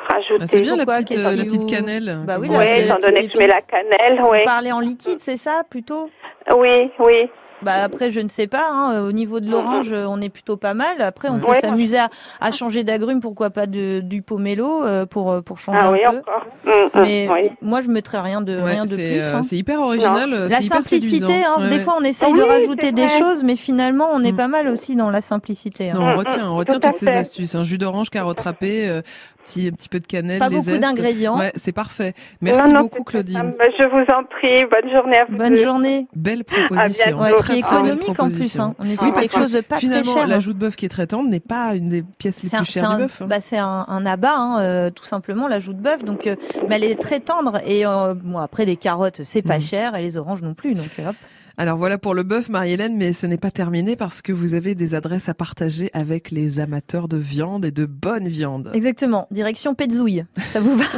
rajouter. 0.09 0.37
Ah, 0.41 0.47
c'est 0.47 0.61
bien 0.61 0.75
la 0.75 0.85
petite, 0.85 1.11
euh, 1.17 1.35
la 1.35 1.43
petite 1.43 1.69
cannelle. 1.69 2.19
Bah 2.25 2.37
oui, 2.39 2.47
étant 2.47 2.99
donné 2.99 3.27
que 3.27 3.33
je 3.33 3.37
mets 3.37 3.47
la 3.47 3.61
cannelle, 3.61 4.19
Vous 4.21 4.29
oui. 4.29 4.39
parlez 4.45 4.71
en 4.71 4.79
liquide, 4.79 5.19
c'est 5.19 5.37
ça, 5.37 5.61
plutôt? 5.69 6.09
Oui, 6.55 6.91
oui. 6.99 7.29
Bah 7.63 7.83
après, 7.83 8.09
je 8.11 8.19
ne 8.19 8.27
sais 8.27 8.47
pas. 8.47 8.69
hein, 8.71 9.01
Au 9.03 9.11
niveau 9.11 9.39
de 9.39 9.49
l'orange, 9.49 9.91
euh, 9.91 10.05
on 10.07 10.19
est 10.21 10.29
plutôt 10.29 10.57
pas 10.57 10.73
mal. 10.73 11.01
Après, 11.01 11.29
on 11.29 11.39
peut 11.39 11.53
s'amuser 11.53 11.97
à, 11.99 12.09
à 12.39 12.51
changer 12.51 12.83
d'agrumes, 12.83 13.19
pourquoi 13.19 13.49
pas 13.49 13.67
de, 13.67 13.99
du 14.03 14.21
pomelo 14.21 14.83
euh, 14.83 15.05
pour 15.05 15.31
euh, 15.31 15.41
pour 15.41 15.59
changer 15.59 15.79
Ah 15.83 15.87
un 15.87 15.91
oui, 15.91 15.99
peu. 16.03 16.17
encore. 16.17 16.45
Hum, 16.65 16.73
hum, 16.93 17.01
Mais 17.03 17.27
oui. 17.31 17.49
moi, 17.61 17.81
je 17.81 17.89
mettrais 17.89 18.19
rien 18.21 18.41
de 18.41 18.55
Ouais, 18.57 18.71
rien 18.71 18.83
de 18.83 18.89
c'est 18.89 18.95
plus. 18.95 19.21
euh, 19.21 19.35
hein. 19.37 19.41
c'est 19.43 19.57
hyper 19.57 19.79
original. 19.81 20.33
euh, 20.33 20.47
La 20.49 20.59
hyper 20.61 20.77
simplicité, 20.77 21.33
hein, 21.45 21.55
Ouais, 21.59 21.69
des 21.69 21.79
fois 21.79 21.95
on 21.99 22.03
essaye 22.03 22.31
Oui, 22.33 22.39
de 22.39 22.43
rajouter 22.43 22.91
des 22.91 23.07
choses, 23.09 23.43
mais 23.43 23.55
finalement 23.55 24.09
on 24.13 24.23
est 24.23 24.31
Mm. 24.31 24.35
pas 24.37 24.47
mal 24.47 24.67
aussi 24.67 24.95
dans 24.95 25.09
la 25.09 25.21
simplicité. 25.21 25.91
hein. 25.91 25.93
Non, 25.95 26.01
on 26.07 26.13
Mm, 26.13 26.17
retient, 26.17 26.49
on 26.49 26.53
mm, 26.55 26.57
retient 26.57 26.79
toutes 26.79 26.95
ces 26.95 27.07
astuces. 27.07 27.55
Un 27.55 27.63
jus 27.63 27.77
d'orange, 27.77 28.09
carotte 28.09 28.39
râpée, 28.39 28.87
euh, 28.89 29.01
petit, 29.43 29.67
un 29.67 29.71
petit 29.71 29.89
peu 29.89 29.99
de 29.99 30.07
cannelle, 30.07 30.39
Pas 30.39 30.49
les 30.49 30.55
beaucoup 30.57 30.77
d'ingrédients. 30.77 31.37
Ouais, 31.39 31.51
c'est 31.55 31.71
parfait. 31.71 32.13
Merci 32.41 32.59
Non, 32.71 32.73
non, 32.73 32.79
beaucoup, 32.81 33.03
Claudine. 33.03 33.53
Bah, 33.57 33.65
Je 33.77 33.83
vous 33.83 34.05
en 34.15 34.23
prie. 34.23 34.65
Bonne 34.65 34.93
journée 34.95 35.17
à 35.17 35.25
vous. 35.25 35.37
Bonne 35.37 35.55
deux. 35.55 35.63
journée. 35.63 36.07
Belle 36.15 36.43
proposition. 36.43 37.19
Ouais, 37.19 37.33
Très, 37.33 37.59
économique 37.59 38.19
en 38.19 38.27
plus. 38.27 38.59
hein. 38.59 38.75
On 38.79 38.85
est 38.85 38.95
sur 38.95 39.13
quelque 39.13 39.31
que 39.33 39.39
chose 39.39 39.51
de 39.51 39.61
pas 39.61 39.77
Finalement, 39.77 40.11
très 40.11 40.21
cher. 40.21 40.27
la 40.27 40.35
hein. 40.35 40.39
joue 40.39 40.53
de 40.53 40.59
bœuf 40.59 40.75
qui 40.75 40.85
est 40.85 40.89
très 40.89 41.07
tendre 41.07 41.29
n'est 41.29 41.39
pas 41.39 41.75
une 41.75 41.89
des 41.89 42.03
pièces 42.17 42.41
les 42.43 42.49
C'est 42.49 42.55
un, 42.57 42.59
plus 42.63 42.71
c'est 42.71 42.79
chères 42.79 42.89
un- 42.91 42.95
du 42.97 43.01
bœuf. 43.03 43.21
hein. 43.21 43.27
bah, 43.27 43.39
c'est 43.39 43.57
un, 43.57 43.85
un 43.87 44.05
abat, 44.05 44.33
hein, 44.35 44.59
euh, 44.61 44.89
tout 44.89 45.03
simplement, 45.05 45.47
la 45.47 45.59
joue 45.59 45.73
de 45.73 45.81
bœuf. 45.81 46.03
Donc, 46.03 46.27
euh, 46.27 46.35
mais 46.69 46.75
elle 46.75 46.83
est 46.83 46.99
très 46.99 47.19
tendre. 47.19 47.59
Et 47.65 47.85
euh, 47.85 48.13
bon, 48.15 48.37
après, 48.37 48.65
les 48.65 48.75
carottes, 48.75 49.21
c'est 49.23 49.41
pas 49.41 49.55
Mhm. 49.55 49.61
cher, 49.61 49.95
et 49.95 50.01
les 50.01 50.17
oranges 50.17 50.41
non 50.41 50.53
plus. 50.53 50.73
Donc, 50.75 50.87
euh, 50.99 51.09
hop. 51.09 51.15
Alors 51.61 51.77
voilà 51.77 51.99
pour 51.99 52.15
le 52.15 52.23
bœuf, 52.23 52.49
Marie-Hélène, 52.49 52.97
mais 52.97 53.13
ce 53.13 53.27
n'est 53.27 53.37
pas 53.37 53.51
terminé 53.51 53.95
parce 53.95 54.23
que 54.23 54.31
vous 54.33 54.55
avez 54.55 54.73
des 54.73 54.95
adresses 54.95 55.29
à 55.29 55.35
partager 55.35 55.91
avec 55.93 56.31
les 56.31 56.59
amateurs 56.59 57.07
de 57.07 57.17
viande 57.17 57.65
et 57.65 57.69
de 57.69 57.85
bonne 57.85 58.27
viande. 58.27 58.71
Exactement. 58.73 59.27
Direction 59.29 59.75
Petzouille. 59.75 60.25
Ça 60.37 60.59
vous 60.59 60.75
va 60.75 60.85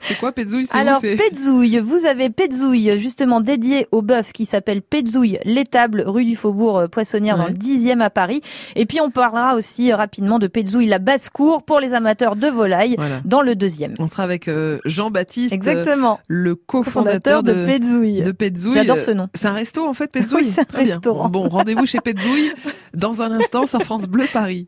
C'est 0.00 0.18
quoi 0.18 0.32
où, 0.34 0.62
Alors, 0.72 1.00
Petzouille, 1.00 1.78
vous 1.80 2.06
avez 2.06 2.30
Petzouille, 2.30 2.98
justement 2.98 3.40
dédié 3.40 3.86
au 3.92 4.00
bœuf 4.00 4.32
qui 4.32 4.46
s'appelle 4.46 4.80
Petzouille, 4.80 5.38
l'étable, 5.44 6.04
rue 6.06 6.24
du 6.24 6.36
Faubourg 6.36 6.78
euh, 6.78 6.88
Poissonnière 6.88 7.36
dans 7.36 7.48
le 7.48 7.52
10e 7.52 8.00
à 8.00 8.08
Paris. 8.08 8.40
Et 8.76 8.86
puis, 8.86 9.00
on 9.00 9.10
parlera 9.10 9.56
aussi 9.56 9.92
euh, 9.92 9.96
rapidement 9.96 10.38
de 10.38 10.46
Petzouille, 10.46 10.86
la 10.86 11.00
basse-cour 11.00 11.64
pour 11.64 11.80
les 11.80 11.92
amateurs 11.92 12.36
de 12.36 12.46
volaille 12.46 12.94
Voilà. 12.96 13.20
dans 13.24 13.42
le 13.42 13.56
deuxième. 13.56 13.92
On 13.98 14.06
sera 14.06 14.22
avec 14.22 14.48
euh, 14.48 14.78
Jean-Baptiste, 14.84 15.52
Exactement. 15.52 16.14
euh, 16.14 16.24
le 16.28 16.54
cofondateur 16.54 17.40
Fondateur 17.40 17.42
de 17.42 17.64
Petzouille. 17.66 18.22
de. 18.22 18.74
J'adore 18.74 18.98
ce 19.00 19.10
nom. 19.10 19.28
C'est 19.34 19.48
un 19.48 19.54
resto 19.66 19.86
en 19.86 19.94
fait, 19.94 20.08
Petzouille. 20.08 20.42
Oui, 20.42 20.52
c'est 20.54 20.60
un 20.60 20.64
Très 20.64 20.84
bien. 20.84 21.00
Bon, 21.00 21.48
rendez-vous 21.48 21.86
chez 21.86 22.00
Petzouille 22.00 22.52
dans 22.94 23.22
un 23.22 23.32
instant 23.32 23.66
sur 23.66 23.82
France 23.82 24.06
Bleu 24.06 24.26
Paris. 24.32 24.66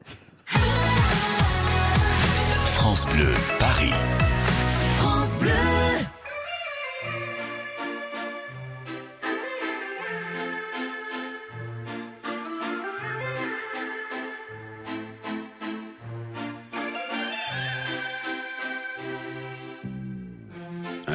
France 2.75 3.07
Bleu, 3.13 3.33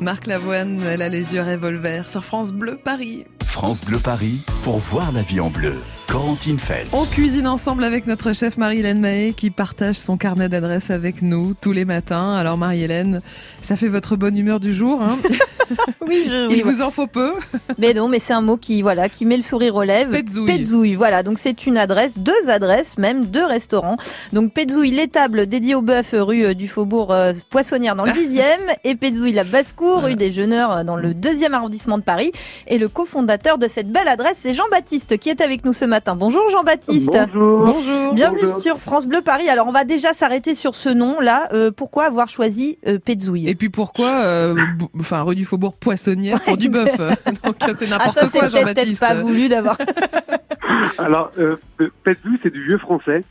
Marc 0.00 0.28
Lavoine, 0.28 0.80
elle 0.84 1.02
a 1.02 1.08
les 1.08 1.34
yeux 1.34 1.42
revolver 1.42 2.08
sur 2.08 2.24
France 2.24 2.52
Bleu 2.52 2.76
Paris. 2.76 3.24
France 3.44 3.80
Bleu 3.84 3.98
Paris 3.98 4.40
pour 4.62 4.78
voir 4.78 5.10
la 5.10 5.22
vie 5.22 5.40
en 5.40 5.50
bleu. 5.50 5.74
Feltz. 6.08 6.88
On 6.94 7.04
cuisine 7.04 7.46
ensemble 7.46 7.84
avec 7.84 8.06
notre 8.06 8.32
chef 8.32 8.56
Marie-Hélène 8.56 8.98
Mahé 8.98 9.34
qui 9.36 9.50
partage 9.50 9.96
son 9.96 10.16
carnet 10.16 10.48
d'adresses 10.48 10.90
avec 10.90 11.20
nous 11.20 11.54
tous 11.60 11.72
les 11.72 11.84
matins. 11.84 12.34
Alors 12.34 12.56
Marie-Hélène, 12.56 13.20
ça 13.60 13.76
fait 13.76 13.88
votre 13.88 14.16
bonne 14.16 14.36
humeur 14.36 14.58
du 14.58 14.74
jour. 14.74 15.02
Hein 15.02 15.18
oui, 16.06 16.24
je, 16.26 16.50
Il 16.50 16.56
oui, 16.56 16.62
vous 16.62 16.80
en 16.80 16.90
faut 16.90 17.06
peu. 17.06 17.34
Mais 17.78 17.92
non, 17.92 18.08
mais 18.08 18.20
c'est 18.20 18.32
un 18.32 18.40
mot 18.40 18.56
qui 18.56 18.80
voilà, 18.80 19.10
qui 19.10 19.26
met 19.26 19.36
le 19.36 19.42
sourire 19.42 19.74
aux 19.74 19.82
lèvres. 19.82 20.12
Petzouille. 20.46 20.94
Voilà, 20.94 21.22
donc 21.22 21.38
c'est 21.38 21.66
une 21.66 21.76
adresse, 21.76 22.16
deux 22.16 22.48
adresses 22.48 22.96
même, 22.96 23.26
deux 23.26 23.44
restaurants. 23.44 23.98
Donc 24.32 24.54
Petzouille 24.54 24.90
l'étable 24.90 25.46
dédiée 25.46 25.74
au 25.74 25.82
bœuf 25.82 26.14
rue 26.14 26.44
euh, 26.46 26.54
du 26.54 26.68
Faubourg 26.68 27.12
euh, 27.12 27.34
Poissonnière 27.50 27.94
dans 27.96 28.04
le 28.04 28.12
10e 28.12 28.42
et 28.84 28.94
Petzouille 28.94 29.32
la 29.32 29.44
Basse-Cour 29.44 30.04
rue 30.04 30.14
des 30.14 30.32
Jeuneurs 30.32 30.72
euh, 30.72 30.84
dans 30.84 30.96
le 30.96 31.12
deuxième 31.12 31.52
arrondissement 31.52 31.98
de 31.98 32.02
Paris. 32.02 32.32
Et 32.66 32.78
le 32.78 32.88
cofondateur 32.88 33.58
de 33.58 33.68
cette 33.68 33.92
belle 33.92 34.08
adresse, 34.08 34.38
c'est 34.40 34.54
Jean-Baptiste 34.54 35.18
qui 35.18 35.28
est 35.28 35.42
avec 35.42 35.66
nous 35.66 35.74
ce 35.74 35.84
matin. 35.84 35.97
Bonjour 36.16 36.48
Jean-Baptiste. 36.50 37.10
Bonjour. 37.34 37.64
Bonjour. 37.66 38.14
Bienvenue 38.14 38.40
Bonjour. 38.42 38.60
sur 38.62 38.78
France 38.78 39.06
Bleu 39.06 39.20
Paris. 39.22 39.48
Alors 39.48 39.66
on 39.66 39.72
va 39.72 39.84
déjà 39.84 40.12
s'arrêter 40.12 40.54
sur 40.54 40.74
ce 40.74 40.88
nom 40.88 41.20
là. 41.20 41.48
Euh, 41.52 41.70
pourquoi 41.70 42.04
avoir 42.04 42.28
choisi 42.28 42.78
euh, 42.86 42.98
Petzouille? 42.98 43.48
Et 43.48 43.54
puis 43.54 43.68
pourquoi, 43.68 44.22
euh, 44.22 44.54
enfin 44.98 45.22
rue 45.22 45.34
du 45.34 45.44
Faubourg 45.44 45.74
Poissonnière 45.74 46.40
pour 46.42 46.56
du 46.56 46.68
bœuf? 46.68 46.96
Donc 47.44 47.56
c'est 47.60 47.86
Ah 47.86 47.90
n'importe 47.90 48.18
ça 48.18 48.26
c'est 48.26 48.38
quoi 48.38 48.48
peut-être 48.48 48.66
Jean-Baptiste. 48.68 49.00
pas 49.00 49.14
voulu 49.14 49.48
d'avoir. 49.48 49.76
Alors, 50.98 51.30
euh, 51.38 51.56
Petzou, 52.04 52.30
c'est 52.42 52.52
du 52.52 52.62
vieux 52.64 52.78
français. 52.78 53.24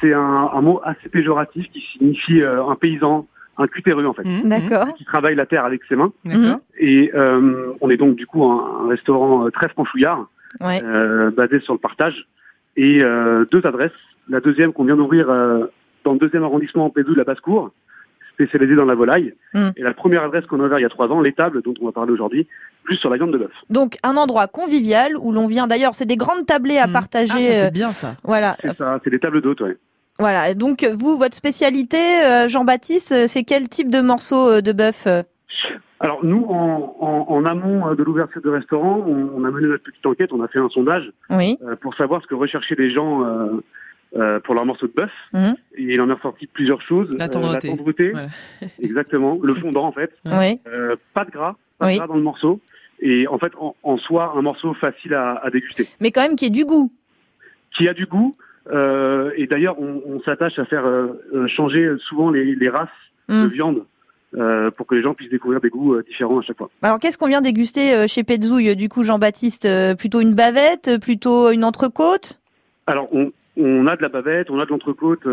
C'est 0.00 0.12
un, 0.12 0.50
un 0.52 0.60
mot 0.60 0.80
assez 0.84 1.08
péjoratif 1.08 1.66
qui 1.72 1.80
signifie 1.92 2.42
euh, 2.42 2.64
un 2.66 2.74
paysan, 2.76 3.26
un 3.58 3.66
cutéreux 3.66 4.06
en 4.06 4.12
fait, 4.12 4.24
Mmh, 4.24 4.48
D'accord. 4.48 4.94
qui 4.94 5.04
travaille 5.04 5.34
la 5.34 5.46
terre 5.46 5.64
avec 5.64 5.80
ses 5.88 5.96
mains. 5.96 6.12
D'accord. 6.24 6.58
Et 6.78 7.10
euh, 7.14 7.72
on 7.80 7.88
est 7.90 7.96
donc 7.96 8.16
du 8.16 8.26
coup 8.26 8.44
un, 8.44 8.82
un 8.84 8.88
restaurant 8.88 9.48
très 9.50 9.68
franchouillard, 9.70 10.26
Ouais. 10.60 10.82
euh, 10.82 11.30
basé 11.30 11.60
sur 11.60 11.72
le 11.74 11.78
partage. 11.78 12.26
Et 12.76 13.02
euh, 13.02 13.44
deux 13.50 13.64
adresses. 13.66 13.92
La 14.28 14.40
deuxième 14.40 14.72
qu'on 14.72 14.84
vient 14.84 14.96
d'ouvrir 14.96 15.30
euh, 15.30 15.66
dans 16.04 16.12
le 16.12 16.18
deuxième 16.18 16.44
arrondissement 16.44 16.86
en 16.86 16.90
Pédou 16.90 17.12
de 17.12 17.18
la 17.18 17.24
Basse-Cour, 17.24 17.70
spécialisée 18.34 18.74
dans 18.74 18.84
la 18.84 18.94
volaille. 18.94 19.34
Mm. 19.54 19.68
Et 19.76 19.82
la 19.82 19.94
première 19.94 20.24
adresse 20.24 20.44
qu'on 20.46 20.60
a 20.60 20.66
ouverte 20.66 20.80
il 20.80 20.82
y 20.82 20.86
a 20.86 20.90
trois 20.90 21.08
ans, 21.08 21.20
l'étable 21.20 21.62
dont 21.62 21.74
on 21.80 21.86
va 21.86 21.92
parler 21.92 22.12
aujourd'hui, 22.12 22.46
plus 22.84 22.96
sur 22.96 23.08
la 23.10 23.16
viande 23.16 23.32
de 23.32 23.38
bœuf. 23.38 23.52
Donc 23.70 23.96
un 24.02 24.16
endroit 24.16 24.46
convivial 24.46 25.16
où 25.16 25.32
l'on 25.32 25.46
vient 25.46 25.66
d'ailleurs, 25.66 25.94
c'est 25.94 26.06
des 26.06 26.16
grandes 26.16 26.46
tablées 26.46 26.78
à 26.78 26.86
partager. 26.86 27.32
Ah, 27.34 27.52
c'est 27.52 27.72
bien 27.72 27.90
ça. 27.90 28.16
Voilà, 28.24 28.56
C'est 28.60 28.76
ça, 28.76 29.00
c'est 29.02 29.10
des 29.10 29.18
tables 29.18 29.40
d'hôtes, 29.40 29.60
ouais. 29.62 29.76
voilà. 30.18 30.54
Donc 30.54 30.84
vous, 30.84 31.16
votre 31.16 31.34
spécialité, 31.34 31.96
euh, 32.24 32.48
Jean-Baptiste, 32.48 33.26
c'est 33.26 33.42
quel 33.42 33.68
type 33.68 33.90
de 33.90 34.00
morceau 34.00 34.50
euh, 34.50 34.60
de 34.60 34.72
bœuf 34.72 35.08
Alors 36.00 36.24
nous, 36.24 36.44
en, 36.48 36.96
en, 37.00 37.26
en 37.34 37.44
amont 37.46 37.88
euh, 37.88 37.94
de 37.94 38.02
l'ouverture 38.02 38.42
du 38.42 38.48
restaurant, 38.50 39.02
on, 39.06 39.30
on 39.34 39.44
a 39.44 39.50
mené 39.50 39.66
notre 39.68 39.82
petite 39.84 40.04
enquête, 40.04 40.32
on 40.32 40.42
a 40.42 40.48
fait 40.48 40.58
un 40.58 40.68
sondage 40.68 41.10
Oui. 41.30 41.58
euh, 41.66 41.74
pour 41.76 41.94
savoir 41.94 42.20
ce 42.22 42.26
que 42.26 42.34
recherchaient 42.34 42.74
les 42.76 42.90
gens 42.92 43.24
euh, 43.24 43.46
euh, 44.16 44.38
pour 44.40 44.54
leur 44.54 44.66
morceau 44.66 44.86
de 44.86 44.92
bœuf. 44.92 45.10
Mhm. 45.32 45.54
Et 45.76 45.82
il 45.94 46.00
en 46.02 46.10
est 46.10 46.12
ressorti 46.12 46.46
plusieurs 46.46 46.82
choses. 46.82 47.08
La 47.16 47.24
Euh, 47.24 47.28
tendreté. 47.28 47.68
la 47.68 47.76
tendreté, 47.76 48.10
Voilà. 48.10 48.28
exactement. 48.82 49.38
Le 49.42 49.54
fondant 49.54 49.84
en 49.86 49.92
fait. 49.92 50.12
Oui. 50.26 50.60
Euh, 50.68 50.96
pas 51.14 51.24
de 51.24 51.30
gras, 51.30 51.56
pas 51.78 51.86
Oui. 51.86 51.94
de 51.94 51.98
gras 51.98 52.06
dans 52.08 52.16
le 52.16 52.22
morceau. 52.22 52.60
Et 53.00 53.26
en 53.28 53.38
fait, 53.38 53.52
en, 53.58 53.74
en 53.82 53.96
soi, 53.98 54.34
un 54.36 54.42
morceau 54.42 54.74
facile 54.74 55.14
à, 55.14 55.34
à 55.42 55.50
déguster, 55.50 55.86
Mais 56.00 56.10
quand 56.10 56.22
même 56.22 56.36
qui 56.36 56.46
ait 56.46 56.50
du 56.50 56.64
goût. 56.64 56.90
qui 57.76 57.88
a 57.88 57.94
du 57.94 58.06
goût. 58.06 58.34
euh, 58.72 59.30
et 59.36 59.46
d'ailleurs, 59.46 59.80
on, 59.80 60.02
on 60.06 60.20
s'attache 60.20 60.58
à 60.58 60.64
faire 60.66 60.84
euh, 60.86 61.08
euh, 61.34 61.46
changer 61.46 61.90
souvent 62.00 62.30
les, 62.30 62.54
les 62.54 62.68
races 62.68 62.88
Mm. 63.28 63.42
de 63.42 63.48
viande 63.48 63.84
euh, 64.36 64.70
pour 64.70 64.86
que 64.86 64.94
les 64.94 65.02
gens 65.02 65.14
puissent 65.14 65.30
découvrir 65.30 65.60
des 65.60 65.70
goûts 65.70 65.94
euh, 65.94 66.02
différents 66.02 66.38
à 66.38 66.42
chaque 66.42 66.58
fois. 66.58 66.70
Alors 66.82 66.98
qu'est-ce 66.98 67.18
qu'on 67.18 67.28
vient 67.28 67.40
déguster 67.40 67.94
euh, 67.94 68.06
chez 68.06 68.22
Petzouille? 68.24 68.76
Du 68.76 68.88
coup 68.88 69.02
Jean-Baptiste 69.02 69.68
Plutôt 69.96 70.20
une 70.20 70.34
bavette 70.34 71.00
Plutôt 71.00 71.50
une 71.50 71.64
entrecôte? 71.64 72.40
Alors, 72.86 73.08
on, 73.12 73.32
on 73.56 73.86
a 73.86 73.96
de 73.96 74.02
la 74.02 74.08
bavette, 74.08 74.50
on 74.50 74.60
a 74.60 74.64
de 74.64 74.70
l'entrecôte. 74.70 75.26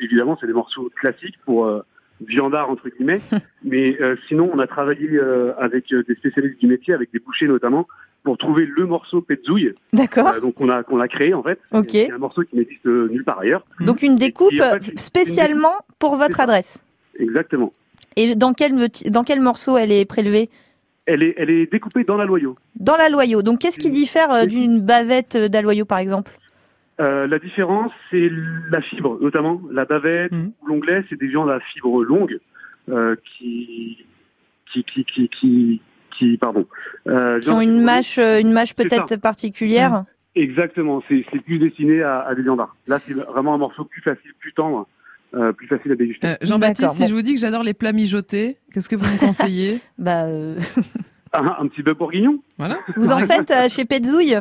évidemment, 0.00 0.38
c'est 0.40 0.46
des 0.46 0.52
morceaux 0.52 0.90
classiques 0.96 1.36
pour 1.44 1.70
viandard 2.26 2.70
entre 2.70 2.88
guillemets. 2.88 3.20
mais 3.64 3.98
sinon, 4.28 4.50
on 4.52 4.58
a 4.58 4.66
travaillé 4.66 5.20
avec 5.58 5.92
des 5.92 6.14
spécialistes 6.14 6.58
du 6.58 6.66
métier, 6.66 6.94
avec 6.94 7.12
des 7.12 7.18
bouchers 7.18 7.46
notamment, 7.46 7.86
pour 8.24 8.38
trouver 8.38 8.66
le 8.66 8.86
morceau 8.86 9.20
petzouille. 9.20 9.74
D'accord. 9.92 10.28
Euh, 10.28 10.40
donc, 10.40 10.60
on 10.60 10.68
a 10.70 10.82
qu'on 10.82 10.96
l'a 10.96 11.08
créé 11.08 11.34
en 11.34 11.42
fait. 11.42 11.60
Ok. 11.72 11.90
C'est 11.90 12.12
un 12.12 12.18
morceau 12.18 12.42
qui 12.42 12.56
n'existe 12.56 12.86
nulle 12.86 13.24
part 13.24 13.40
ailleurs. 13.40 13.64
Donc 13.80 14.02
une 14.02 14.16
découpe 14.16 14.50
qui, 14.50 14.62
en 14.62 14.72
fait, 14.72 14.88
une 14.88 14.98
spécialement 14.98 15.74
pour 15.98 16.16
votre 16.16 16.40
adresse. 16.40 16.82
Exactement. 17.18 17.72
Et 18.16 18.34
dans 18.36 18.52
quel, 18.52 18.74
dans 19.10 19.24
quel 19.24 19.40
morceau 19.40 19.76
elle 19.76 19.92
est 19.92 20.04
prélevée? 20.04 20.48
Elle 21.06 21.22
est, 21.22 21.34
elle 21.36 21.50
est 21.50 21.70
découpée 21.70 22.04
dans 22.04 22.16
la 22.16 22.24
loyau. 22.24 22.56
Dans 22.80 22.96
la 22.96 23.08
loyau. 23.08 23.42
Donc 23.42 23.58
qu'est-ce 23.60 23.78
qui 23.78 23.90
diffère 23.90 24.32
euh, 24.32 24.46
d'une 24.46 24.80
bavette 24.80 25.36
euh, 25.36 25.48
d'aloyau 25.48 25.84
par 25.84 25.98
exemple? 25.98 26.32
Euh, 27.00 27.26
la 27.26 27.38
différence, 27.38 27.92
c'est 28.10 28.30
la 28.70 28.80
fibre, 28.80 29.18
notamment 29.20 29.60
la 29.70 29.84
bavette 29.84 30.32
ou 30.32 30.66
l'onglet, 30.66 31.04
c'est 31.10 31.18
des 31.18 31.26
viandes 31.26 31.50
à 31.50 31.58
fibre 31.60 32.04
longue 32.04 32.38
euh, 32.88 33.16
qui, 33.36 34.06
qui, 34.72 34.84
qui, 34.84 35.04
qui, 35.04 35.28
qui, 35.28 35.80
qui- 36.16 36.36
pardon, 36.38 36.66
euh, 37.08 37.40
Qui 37.40 37.50
ont 37.50 37.60
une 37.60 37.82
mâche, 37.82 38.18
une 38.18 38.52
mâche 38.52 38.74
peut-être 38.74 39.16
particulière 39.16 39.92
longue. 39.92 40.04
Exactement, 40.36 41.02
c'est 41.08 41.24
c'est 41.32 41.40
plus 41.40 41.58
destiné 41.58 42.02
à, 42.02 42.20
à 42.22 42.34
des 42.34 42.42
viandards. 42.42 42.74
Là, 42.86 42.98
c'est 43.06 43.12
vraiment 43.12 43.54
un 43.54 43.58
morceau 43.58 43.84
plus 43.84 44.00
facile, 44.02 44.32
plus 44.40 44.52
tendre, 44.52 44.86
euh, 45.36 45.52
plus 45.52 45.66
facile 45.66 45.92
à 45.92 45.96
déguster. 45.96 46.26
Euh, 46.26 46.34
Jean-Baptiste, 46.42 46.92
si 46.94 47.06
je 47.06 47.14
vous 47.14 47.22
dis 47.22 47.34
que 47.34 47.40
j'adore 47.40 47.62
les 47.62 47.74
plats 47.74 47.92
mijotés, 47.92 48.58
qu'est-ce 48.72 48.88
que 48.88 48.96
vous 48.96 49.12
me 49.12 49.18
conseillez 49.18 49.78
Bah, 49.98 50.24
un, 51.32 51.46
un 51.58 51.66
petit 51.66 51.82
bœuf 51.82 51.98
bourguignon. 51.98 52.38
Voilà. 52.58 52.78
Vous 52.96 53.10
en 53.12 53.18
faites 53.20 53.50
euh, 53.50 53.68
chez 53.68 53.84
Petzouille? 53.84 54.36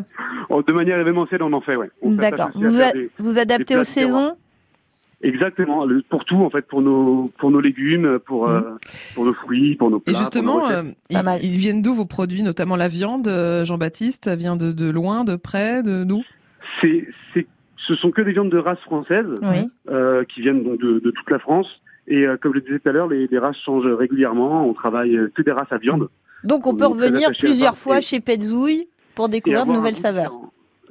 Oh, 0.50 0.62
De 0.62 0.74
manière 0.74 1.00
événementielle, 1.00 1.42
on 1.44 1.52
en 1.54 1.62
fait, 1.62 1.76
s'attache 1.76 1.90
D'accord. 2.04 2.50
Vous, 2.56 2.72
faire 2.76 2.90
a- 2.90 2.92
des- 2.94 3.10
vous 3.18 3.40
adaptez 3.40 3.78
aux 3.78 3.84
saisons? 3.84 4.36
Exactement, 5.26 5.88
pour 6.10 6.26
tout 6.26 6.36
en 6.36 6.50
fait, 6.50 6.68
pour 6.68 6.82
nos 6.82 7.32
pour 7.38 7.50
nos 7.50 7.62
légumes, 7.62 8.20
pour 8.26 8.50
euh, 8.50 8.60
pour 9.16 9.24
nos 9.24 9.34
fruits, 9.34 9.76
pour 9.78 9.90
nos 9.90 10.02
plats. 10.02 10.12
Et 10.12 10.14
pour 10.16 10.20
nos 10.20 10.26
justement, 10.26 10.70
euh, 10.70 10.84
ils, 11.10 11.22
ils 11.44 11.58
viennent 11.58 11.82
d'où 11.82 11.94
vos 11.94 12.06
produits, 12.06 12.44
notamment 12.44 12.76
la 12.76 12.90
viande, 12.90 13.30
euh, 13.30 13.64
Jean-Baptiste? 13.64 14.26
Ça 14.26 14.36
vient 14.36 14.58
de, 14.58 14.74
de 14.74 14.90
loin, 14.90 15.24
de 15.24 15.38
près, 15.38 15.82
de 15.82 16.04
d'où? 16.04 16.24
C'est 16.82 17.08
c'est 17.34 17.48
ce 17.88 17.96
sont 17.96 18.12
que 18.12 18.22
des 18.22 18.32
viandes 18.32 18.50
de 18.52 18.58
race 18.58 18.80
française 18.80 19.26
Oui. 19.42 19.70
euh, 19.90 20.24
qui 20.26 20.42
viennent 20.42 20.64
donc 20.64 20.80
de, 20.80 21.00
de 21.00 21.12
toute 21.12 21.30
la 21.30 21.40
France. 21.40 21.68
Et 22.08 22.26
euh, 22.28 22.38
comme 22.42 22.52
je 22.54 22.58
le 22.60 22.64
disais 22.66 22.80
tout 22.80 22.90
à 22.90 22.92
l'heure, 22.92 23.08
les, 23.08 23.28
les 23.28 23.38
races 23.40 23.58
changent 23.66 23.86
régulièrement. 23.88 24.68
On 24.68 24.74
travaille 24.74 25.16
euh, 25.16 25.32
que 25.34 25.42
des 25.42 25.52
races 25.52 25.72
à 25.72 25.78
viande. 25.78 26.10
Donc 26.44 26.68
on 26.68 26.72
On 26.72 26.76
peut 26.76 26.86
revenir 26.86 27.30
plusieurs 27.40 27.78
fois 27.78 28.00
Et- 28.00 28.02
chez 28.02 28.20
Petzouille 28.20 28.88
pour 29.16 29.30
découvrir 29.30 29.66
de 29.66 29.72
nouvelles 29.72 29.96
saveurs. 29.96 30.34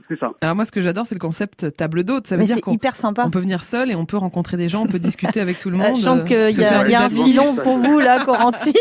C'est 0.08 0.18
ça. 0.18 0.32
Alors 0.42 0.56
moi, 0.56 0.64
ce 0.64 0.72
que 0.72 0.80
j'adore, 0.80 1.06
c'est 1.06 1.14
le 1.14 1.20
concept 1.20 1.74
table 1.76 2.02
d'hôte. 2.04 2.26
Ça 2.26 2.34
veut 2.36 2.40
Mais 2.40 2.46
dire 2.46 2.60
qu'on 2.60 2.72
hyper 2.72 2.96
sympa. 2.96 3.24
on 3.26 3.30
peut 3.30 3.38
venir 3.38 3.62
seul 3.62 3.90
et 3.90 3.94
on 3.94 4.04
peut 4.04 4.16
rencontrer 4.16 4.56
des 4.56 4.68
gens, 4.68 4.82
on 4.82 4.86
peut 4.86 4.98
discuter 4.98 5.40
avec 5.40 5.58
tout 5.60 5.70
le 5.70 5.76
monde. 5.78 5.96
Je 5.96 6.02
sens 6.02 6.24
qu'il 6.24 6.36
y 6.60 6.64
a, 6.64 6.88
y 6.88 6.94
a 6.94 7.04
un 7.04 7.08
filon 7.10 7.54
pour 7.54 7.78
vous 7.78 7.98
là, 8.00 8.18
Corentine. 8.24 8.72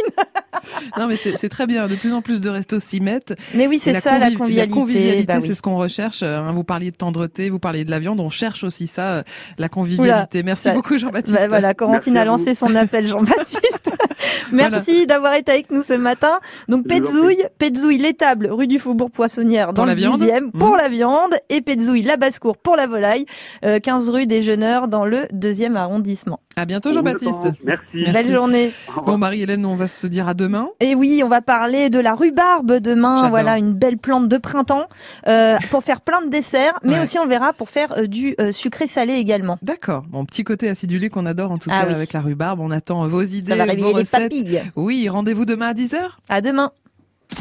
Non, 0.97 1.07
mais 1.07 1.15
c'est 1.15 1.49
très 1.49 1.65
bien. 1.67 1.87
De 1.87 1.95
plus 1.95 2.13
en 2.13 2.21
plus 2.21 2.41
de 2.41 2.49
restos 2.49 2.79
s'y 2.79 2.99
mettent. 2.99 3.33
Mais 3.55 3.67
oui, 3.67 3.79
c'est 3.79 3.93
ça, 3.93 4.17
la 4.17 4.29
conviv- 4.29 4.37
convivialité. 4.37 4.73
convivialité, 4.73 5.25
Bah 5.25 5.35
oui. 5.41 5.47
c'est 5.47 5.53
ce 5.53 5.61
qu'on 5.61 5.77
recherche. 5.77 6.23
hein. 6.23 6.51
Vous 6.53 6.63
parliez 6.63 6.91
de 6.91 6.95
tendreté, 6.97 7.49
vous 7.49 7.59
parliez 7.59 7.85
de 7.85 7.91
la 7.91 7.99
viande. 7.99 8.19
On 8.19 8.29
cherche 8.29 8.63
aussi 8.63 8.87
ça, 8.87 9.09
euh, 9.11 9.23
la 9.57 9.69
convivialité. 9.69 10.39
Oula, 10.39 10.45
Merci 10.45 10.63
ça- 10.63 10.73
beaucoup, 10.73 10.97
Jean-Baptiste. 10.97 11.35
Bah 11.35 11.47
voilà, 11.47 11.73
Corentine 11.73 12.17
a 12.17 12.25
lancé 12.25 12.53
son 12.55 12.75
appel, 12.75 13.07
Jean-Baptiste. 13.07 13.91
Merci 14.51 15.05
d'avoir 15.07 15.33
été 15.35 15.51
avec 15.51 15.71
nous 15.71 15.83
ce 15.83 15.93
matin. 15.93 16.39
Donc 16.67 16.87
Petzouille, 16.87 17.43
Petzouille 17.57 17.97
l'étable, 17.97 18.47
rue 18.51 18.67
du 18.67 18.79
Faubourg 18.79 19.11
Poissonnière 19.11 19.67
dans 19.73 19.81
Pour 19.83 19.85
la 19.85 19.93
le 19.93 19.99
viande 19.99 20.21
10e 20.21 20.51
pour 20.51 20.71
Mhm. 20.71 20.77
la 20.77 20.89
viande 20.89 21.33
et 21.49 21.61
Petzouille 21.61 22.03
la 22.03 22.17
basse-cour 22.17 22.57
pour 22.57 22.75
la 22.75 22.87
volaille, 22.87 23.25
euh, 23.65 23.79
15 23.79 24.09
rue 24.09 24.25
des 24.27 24.41
Jeuneurs 24.43 24.87
dans 24.87 25.05
le 25.05 25.27
deuxième 25.31 25.75
arrondissement. 25.77 26.39
À 26.55 26.65
bientôt, 26.65 26.91
Jean-Baptiste. 26.93 27.41
Merci. 27.63 28.03
Belle 28.11 28.31
journée. 28.31 28.71
Bon, 29.05 29.17
Marie-Hélène, 29.17 29.65
on 29.65 29.75
va 29.75 29.87
se 29.87 30.05
dire 30.07 30.27
à 30.27 30.33
demain. 30.41 30.67
Et 30.79 30.95
oui, 30.95 31.21
on 31.23 31.27
va 31.29 31.41
parler 31.41 31.89
de 31.89 31.99
la 31.99 32.15
rhubarbe 32.15 32.73
demain. 32.79 33.15
J'adore. 33.17 33.29
Voilà, 33.29 33.57
une 33.57 33.73
belle 33.73 33.97
plante 33.97 34.27
de 34.27 34.37
printemps 34.37 34.87
euh, 35.27 35.57
pour 35.69 35.83
faire 35.83 36.01
plein 36.01 36.21
de 36.21 36.29
desserts, 36.29 36.73
mais 36.83 36.93
Ouais. 36.95 37.01
aussi 37.03 37.19
on 37.19 37.27
verra 37.27 37.53
pour 37.53 37.69
faire 37.69 37.93
euh, 37.97 38.07
du 38.07 38.35
euh, 38.41 38.51
sucré 38.51 38.87
salé 38.87 39.13
également. 39.13 39.57
D'accord. 39.61 40.03
Bon, 40.09 40.25
petit 40.25 40.43
côté 40.43 40.67
acidulé 40.69 41.09
qu'on 41.09 41.25
adore 41.25 41.51
en 41.51 41.57
tout 41.57 41.69
Ah 41.71 41.81
cas 41.83 41.87
oui. 41.89 41.93
avec 41.93 42.13
la 42.13 42.21
rhubarbe. 42.21 42.59
On 42.59 42.71
attend 42.71 43.07
vos 43.07 43.21
idées, 43.23 43.55
va 43.55 43.63
réveiller 43.65 43.83
vos 43.83 43.93
les 43.97 43.99
recettes. 44.03 44.23
papilles. 44.23 44.63
Oui, 44.75 45.07
rendez-vous 45.09 45.45
demain 45.45 45.69
à 45.69 45.73
10h. 45.73 45.97
À 46.29 46.41
demain. 46.41 46.71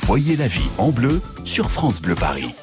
Voyez 0.02 0.36
la 0.36 0.46
vie 0.46 0.68
en 0.78 0.90
bleu 0.90 1.20
sur 1.44 1.70
France 1.70 2.00
Bleu 2.00 2.14
Paris. 2.14 2.54